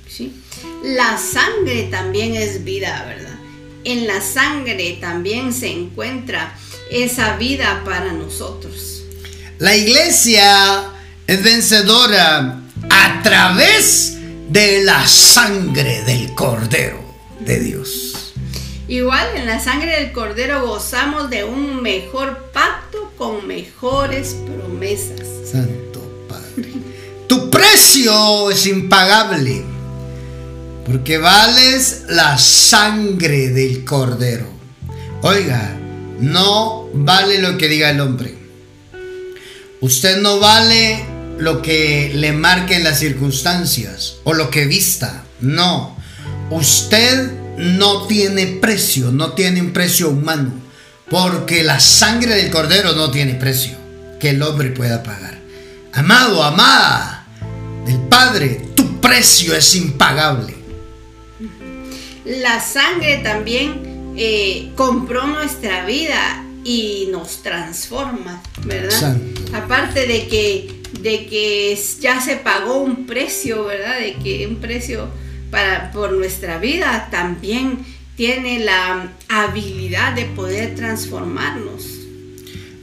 Sí. 0.07 0.33
La 0.83 1.17
sangre 1.17 1.83
también 1.91 2.35
es 2.35 2.63
vida, 2.63 3.05
¿verdad? 3.07 3.35
En 3.83 4.07
la 4.07 4.21
sangre 4.21 4.97
también 4.99 5.53
se 5.53 5.71
encuentra 5.71 6.55
esa 6.91 7.37
vida 7.37 7.81
para 7.85 8.11
nosotros. 8.13 9.03
La 9.59 9.75
iglesia 9.75 10.85
es 11.27 11.43
vencedora 11.43 12.61
a 12.89 13.21
través 13.23 14.17
de 14.49 14.83
la 14.83 15.07
sangre 15.07 16.03
del 16.03 16.33
Cordero 16.33 16.99
de 17.39 17.59
Dios. 17.59 18.33
Igual 18.87 19.37
en 19.37 19.45
la 19.45 19.59
sangre 19.59 20.01
del 20.01 20.11
Cordero 20.11 20.67
gozamos 20.67 21.29
de 21.29 21.45
un 21.45 21.81
mejor 21.81 22.49
pacto 22.51 23.13
con 23.17 23.47
mejores 23.47 24.35
promesas. 24.45 25.53
Precio 27.51 28.49
es 28.49 28.65
impagable 28.65 29.63
porque 30.85 31.17
vales 31.17 32.03
la 32.09 32.37
sangre 32.37 33.49
del 33.49 33.85
Cordero. 33.85 34.49
Oiga, 35.21 35.77
no 36.19 36.89
vale 36.93 37.39
lo 37.39 37.57
que 37.57 37.67
diga 37.67 37.91
el 37.91 37.99
hombre. 37.99 38.35
Usted 39.81 40.21
no 40.21 40.39
vale 40.39 41.05
lo 41.37 41.61
que 41.61 42.11
le 42.15 42.33
marquen 42.33 42.83
las 42.83 42.99
circunstancias 42.99 44.15
o 44.23 44.33
lo 44.33 44.49
que 44.49 44.65
vista. 44.65 45.23
No. 45.41 45.97
Usted 46.49 47.31
no 47.57 48.07
tiene 48.07 48.47
precio, 48.47 49.11
no 49.11 49.33
tiene 49.33 49.61
un 49.61 49.71
precio 49.71 50.09
humano. 50.09 50.53
Porque 51.09 51.63
la 51.63 51.79
sangre 51.79 52.35
del 52.35 52.51
cordero 52.51 52.93
no 52.93 53.11
tiene 53.11 53.35
precio 53.35 53.77
que 54.19 54.29
el 54.29 54.41
hombre 54.41 54.69
pueda 54.71 55.03
pagar. 55.03 55.39
Amado, 55.93 56.43
amada 56.43 57.20
del 57.85 57.99
Padre, 58.09 58.61
tu 58.75 58.99
precio 58.99 59.55
es 59.55 59.75
impagable. 59.75 60.55
La 62.25 62.59
sangre 62.61 63.17
también 63.17 64.13
eh, 64.15 64.71
compró 64.75 65.27
nuestra 65.27 65.85
vida 65.85 66.45
y 66.63 67.07
nos 67.11 67.41
transforma, 67.41 68.41
¿verdad? 68.63 69.17
Aparte 69.53 70.05
de 70.05 70.27
que, 70.27 70.83
de 71.01 71.25
que 71.25 71.79
ya 71.99 72.21
se 72.21 72.35
pagó 72.35 72.77
un 72.77 73.07
precio, 73.07 73.65
¿verdad? 73.65 73.99
De 73.99 74.15
que 74.15 74.45
un 74.45 74.57
precio 74.57 75.09
para, 75.49 75.91
por 75.91 76.11
nuestra 76.13 76.59
vida 76.59 77.07
también 77.09 77.79
tiene 78.15 78.59
la 78.59 79.09
habilidad 79.29 80.13
de 80.13 80.25
poder 80.25 80.75
transformarnos. 80.75 81.83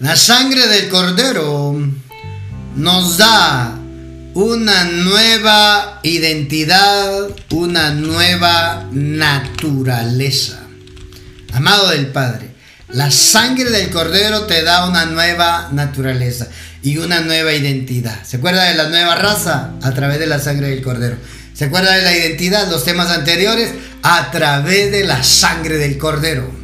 La 0.00 0.16
sangre 0.16 0.66
del 0.66 0.88
cordero 0.88 1.76
nos 2.74 3.18
da 3.18 3.77
una 4.34 4.84
nueva 4.84 6.00
identidad, 6.02 7.28
una 7.50 7.90
nueva 7.90 8.86
naturaleza. 8.92 10.60
Amado 11.52 11.88
del 11.90 12.08
Padre, 12.08 12.50
la 12.88 13.10
sangre 13.10 13.70
del 13.70 13.90
cordero 13.90 14.44
te 14.44 14.62
da 14.62 14.86
una 14.86 15.06
nueva 15.06 15.68
naturaleza 15.72 16.48
y 16.82 16.98
una 16.98 17.20
nueva 17.20 17.52
identidad. 17.52 18.24
¿Se 18.24 18.36
acuerda 18.36 18.64
de 18.64 18.74
la 18.74 18.88
nueva 18.88 19.16
raza? 19.16 19.72
A 19.82 19.92
través 19.92 20.18
de 20.18 20.26
la 20.26 20.38
sangre 20.38 20.68
del 20.68 20.82
cordero. 20.82 21.16
¿Se 21.54 21.66
acuerda 21.66 21.94
de 21.96 22.02
la 22.02 22.16
identidad? 22.16 22.70
Los 22.70 22.84
temas 22.84 23.10
anteriores, 23.10 23.72
a 24.02 24.30
través 24.30 24.92
de 24.92 25.04
la 25.04 25.22
sangre 25.24 25.76
del 25.76 25.98
cordero. 25.98 26.57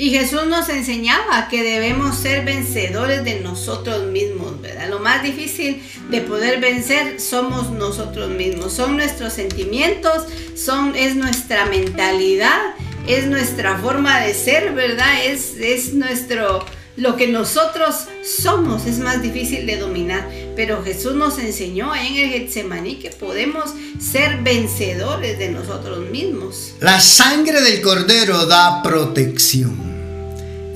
Y 0.00 0.10
Jesús 0.10 0.46
nos 0.46 0.68
enseñaba 0.68 1.48
que 1.48 1.64
debemos 1.64 2.16
ser 2.16 2.44
vencedores 2.44 3.24
de 3.24 3.40
nosotros 3.40 4.06
mismos, 4.06 4.60
¿verdad? 4.60 4.88
Lo 4.88 5.00
más 5.00 5.24
difícil 5.24 5.82
de 6.08 6.20
poder 6.20 6.60
vencer 6.60 7.20
somos 7.20 7.72
nosotros 7.72 8.30
mismos, 8.30 8.72
son 8.72 8.96
nuestros 8.96 9.32
sentimientos, 9.32 10.22
son, 10.54 10.94
es 10.94 11.16
nuestra 11.16 11.66
mentalidad, 11.66 12.76
es 13.08 13.26
nuestra 13.26 13.76
forma 13.78 14.20
de 14.20 14.34
ser, 14.34 14.72
¿verdad? 14.72 15.24
Es, 15.24 15.56
es 15.58 15.94
nuestro, 15.94 16.64
lo 16.96 17.16
que 17.16 17.26
nosotros 17.26 18.06
somos 18.24 18.86
es 18.86 19.00
más 19.00 19.20
difícil 19.20 19.66
de 19.66 19.78
dominar, 19.78 20.30
pero 20.54 20.80
Jesús 20.84 21.14
nos 21.14 21.40
enseñó 21.40 21.92
en 21.96 22.14
el 22.14 22.30
Getsemaní 22.30 23.00
que 23.00 23.10
podemos 23.10 23.70
ser 23.98 24.44
vencedores 24.44 25.40
de 25.40 25.48
nosotros 25.48 26.08
mismos. 26.08 26.74
La 26.78 27.00
sangre 27.00 27.60
del 27.62 27.82
cordero 27.82 28.46
da 28.46 28.80
protección. 28.80 29.87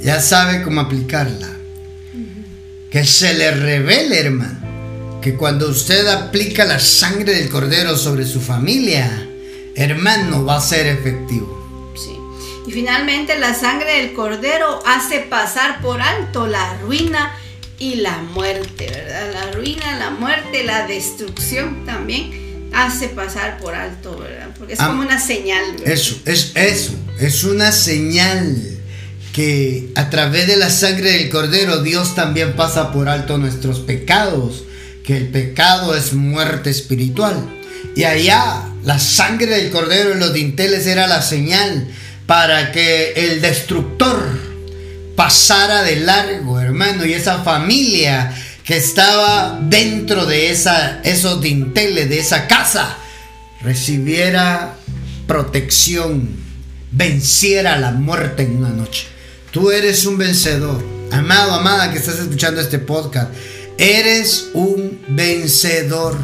Ya 0.02 0.20
sabe 0.20 0.62
cómo 0.62 0.80
aplicarla. 0.80 1.48
Que 2.90 3.04
se 3.04 3.34
le 3.34 3.52
revele, 3.52 4.18
hermano, 4.18 5.20
que 5.22 5.34
cuando 5.34 5.68
usted 5.68 6.06
aplica 6.08 6.64
la 6.64 6.78
sangre 6.78 7.34
del 7.34 7.48
cordero 7.48 7.96
sobre 7.96 8.26
su 8.26 8.40
familia, 8.40 9.26
hermano, 9.76 10.44
va 10.44 10.56
a 10.56 10.60
ser 10.60 10.88
efectivo. 10.88 11.60
Y 12.66 12.70
finalmente 12.70 13.38
la 13.38 13.54
sangre 13.54 14.02
del 14.02 14.12
cordero 14.12 14.82
hace 14.86 15.20
pasar 15.20 15.80
por 15.80 16.00
alto 16.00 16.46
la 16.46 16.76
ruina 16.78 17.34
y 17.78 17.96
la 17.96 18.18
muerte, 18.18 18.88
¿verdad? 18.88 19.32
La 19.32 19.50
ruina, 19.52 19.98
la 19.98 20.10
muerte, 20.10 20.62
la 20.62 20.86
destrucción 20.86 21.84
también 21.86 22.70
hace 22.72 23.08
pasar 23.08 23.58
por 23.58 23.74
alto, 23.74 24.16
¿verdad? 24.18 24.50
Porque 24.56 24.74
es 24.74 24.80
ah, 24.80 24.88
como 24.88 25.02
una 25.02 25.18
señal. 25.18 25.76
Eso, 25.84 26.16
es 26.24 26.52
eso, 26.54 26.92
es 27.18 27.42
una 27.44 27.72
señal 27.72 28.81
que 29.32 29.90
a 29.94 30.10
través 30.10 30.46
de 30.46 30.56
la 30.56 30.70
sangre 30.70 31.12
del 31.12 31.30
cordero 31.30 31.82
Dios 31.82 32.14
también 32.14 32.54
pasa 32.54 32.92
por 32.92 33.08
alto 33.08 33.38
nuestros 33.38 33.80
pecados, 33.80 34.64
que 35.04 35.16
el 35.16 35.28
pecado 35.28 35.96
es 35.96 36.12
muerte 36.12 36.70
espiritual. 36.70 37.36
Y 37.96 38.04
allá 38.04 38.68
la 38.84 38.98
sangre 38.98 39.56
del 39.56 39.70
cordero 39.70 40.12
en 40.12 40.20
los 40.20 40.32
dinteles 40.32 40.86
era 40.86 41.06
la 41.06 41.22
señal 41.22 41.88
para 42.26 42.72
que 42.72 43.12
el 43.16 43.40
destructor 43.40 44.22
pasara 45.16 45.82
de 45.82 45.96
largo, 45.96 46.60
hermano, 46.60 47.04
y 47.04 47.12
esa 47.14 47.42
familia 47.42 48.34
que 48.64 48.76
estaba 48.76 49.60
dentro 49.62 50.26
de 50.26 50.50
esos 50.50 51.40
dinteles, 51.40 52.08
de 52.08 52.18
esa 52.18 52.46
casa, 52.46 52.96
recibiera 53.62 54.76
protección, 55.26 56.36
venciera 56.90 57.78
la 57.78 57.92
muerte 57.92 58.44
en 58.44 58.56
una 58.56 58.70
noche. 58.70 59.11
Tú 59.52 59.70
eres 59.70 60.06
un 60.06 60.16
vencedor. 60.16 60.82
Amado, 61.10 61.52
amada 61.52 61.92
que 61.92 61.98
estás 61.98 62.18
escuchando 62.18 62.58
este 62.58 62.78
podcast, 62.78 63.30
eres 63.76 64.46
un 64.54 64.98
vencedor. 65.08 66.16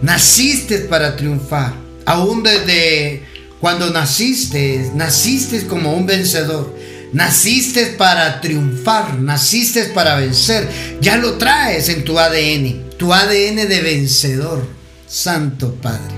Naciste 0.00 0.78
para 0.78 1.16
triunfar. 1.16 1.74
Aún 2.06 2.44
desde 2.44 3.24
cuando 3.60 3.90
naciste, 3.90 4.92
naciste 4.94 5.66
como 5.66 5.92
un 5.92 6.06
vencedor. 6.06 6.72
Naciste 7.12 7.86
para 7.98 8.40
triunfar, 8.40 9.18
naciste 9.18 9.86
para 9.86 10.14
vencer. 10.14 10.68
Ya 11.00 11.16
lo 11.16 11.38
traes 11.38 11.88
en 11.88 12.04
tu 12.04 12.16
ADN, 12.16 12.90
tu 12.96 13.12
ADN 13.12 13.68
de 13.68 13.80
vencedor. 13.82 14.64
Santo 15.08 15.74
Padre. 15.82 16.14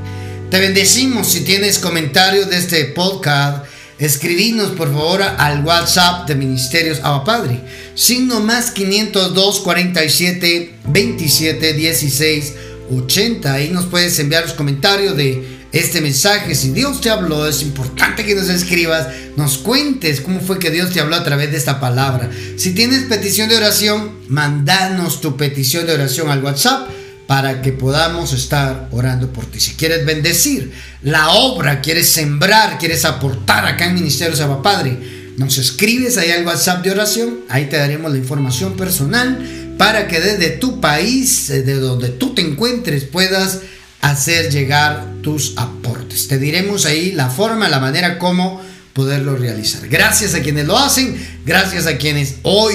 Te 0.50 0.60
bendecimos 0.60 1.26
si 1.26 1.40
tienes 1.40 1.78
comentarios 1.78 2.50
de 2.50 2.58
este 2.58 2.84
podcast. 2.84 3.63
Escribinos 3.98 4.72
por 4.72 4.88
favor 4.92 5.22
al 5.22 5.64
WhatsApp 5.64 6.26
de 6.26 6.34
Ministerios 6.34 7.00
Abba 7.02 7.24
Padre. 7.24 7.60
Signo 7.94 8.40
más 8.40 8.72
502 8.72 9.60
47 9.60 10.74
27 10.86 11.72
16 11.74 12.52
80. 12.90 13.52
Ahí 13.52 13.70
nos 13.70 13.86
puedes 13.86 14.18
enviar 14.18 14.42
los 14.42 14.54
comentarios 14.54 15.16
de 15.16 15.44
este 15.70 16.00
mensaje. 16.00 16.54
Si 16.56 16.70
Dios 16.70 17.00
te 17.00 17.10
habló, 17.10 17.46
es 17.46 17.62
importante 17.62 18.24
que 18.24 18.34
nos 18.34 18.48
escribas, 18.48 19.08
nos 19.36 19.58
cuentes 19.58 20.20
cómo 20.20 20.40
fue 20.40 20.58
que 20.58 20.70
Dios 20.70 20.92
te 20.92 21.00
habló 21.00 21.14
a 21.16 21.24
través 21.24 21.52
de 21.52 21.56
esta 21.56 21.78
palabra. 21.78 22.30
Si 22.56 22.72
tienes 22.72 23.04
petición 23.04 23.48
de 23.48 23.56
oración, 23.56 24.10
mandanos 24.28 25.20
tu 25.20 25.36
petición 25.36 25.86
de 25.86 25.94
oración 25.94 26.30
al 26.30 26.42
WhatsApp 26.42 26.88
para 27.26 27.62
que 27.62 27.72
podamos 27.72 28.32
estar 28.32 28.88
orando 28.90 29.32
por 29.32 29.46
ti. 29.46 29.60
Si 29.60 29.72
quieres 29.72 30.04
bendecir 30.04 30.72
la 31.02 31.30
obra, 31.30 31.80
quieres 31.80 32.08
sembrar, 32.10 32.78
quieres 32.78 33.04
aportar 33.04 33.66
acá 33.66 33.86
en 33.86 33.94
Ministerio 33.94 34.36
Saba 34.36 34.62
Padre, 34.62 34.98
nos 35.36 35.58
escribes 35.58 36.16
ahí 36.16 36.30
al 36.30 36.46
WhatsApp 36.46 36.84
de 36.84 36.90
oración, 36.90 37.40
ahí 37.48 37.66
te 37.66 37.76
daremos 37.76 38.12
la 38.12 38.18
información 38.18 38.76
personal 38.76 39.74
para 39.78 40.06
que 40.06 40.20
desde 40.20 40.50
tu 40.50 40.80
país, 40.80 41.48
de 41.48 41.74
donde 41.74 42.10
tú 42.10 42.34
te 42.34 42.42
encuentres, 42.42 43.04
puedas 43.04 43.60
hacer 44.00 44.50
llegar 44.50 45.06
tus 45.22 45.54
aportes. 45.56 46.28
Te 46.28 46.38
diremos 46.38 46.86
ahí 46.86 47.12
la 47.12 47.30
forma, 47.30 47.68
la 47.68 47.80
manera 47.80 48.18
como 48.18 48.60
poderlo 48.92 49.34
realizar. 49.34 49.88
Gracias 49.88 50.34
a 50.34 50.42
quienes 50.42 50.66
lo 50.66 50.78
hacen, 50.78 51.16
gracias 51.44 51.86
a 51.86 51.96
quienes 51.96 52.36
hoy 52.42 52.74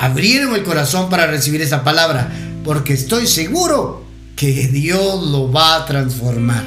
abrieron 0.00 0.54
el 0.54 0.64
corazón 0.64 1.08
para 1.08 1.26
recibir 1.26 1.62
esa 1.62 1.84
palabra, 1.84 2.32
porque 2.64 2.94
estoy 2.94 3.26
seguro 3.26 4.04
que 4.36 4.68
Dios 4.68 5.26
lo 5.28 5.50
va 5.50 5.76
a 5.76 5.86
transformar, 5.86 6.64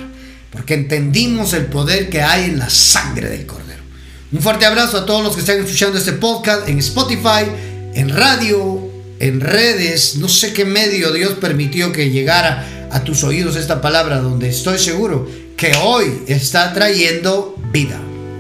porque 0.52 0.74
entendimos 0.74 1.54
el 1.54 1.66
poder 1.66 2.10
que 2.10 2.22
hay 2.22 2.46
en 2.46 2.60
la 2.60 2.70
sangre 2.70 3.30
del 3.30 3.46
Cordero. 3.46 3.84
Un 4.32 4.42
fuerte 4.42 4.66
abrazo 4.66 4.98
a 4.98 5.06
todos 5.06 5.24
los 5.24 5.34
que 5.34 5.42
están 5.42 5.60
escuchando 5.60 5.98
este 5.98 6.14
podcast 6.14 6.68
en 6.68 6.80
Spotify, 6.80 7.46
en 7.94 8.10
radio, 8.10 8.90
en 9.20 9.40
redes, 9.40 10.18
no 10.18 10.28
sé 10.28 10.54
qué 10.54 10.66
medio 10.66 11.12
Dios 11.12 11.34
permitió 11.34 11.92
que 11.92 12.10
llegara 12.10 12.90
a 12.92 13.04
tus 13.04 13.24
oídos 13.24 13.56
esta 13.56 13.82
palabra 13.82 14.20
donde 14.20 14.50
estoy 14.50 14.78
seguro 14.78 15.30
que 15.58 15.74
hoy 15.76 16.24
está 16.28 16.74
trayendo 16.74 17.56
vida. 17.72 18.00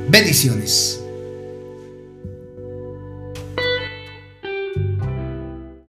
Bendiciones. 0.10 1.05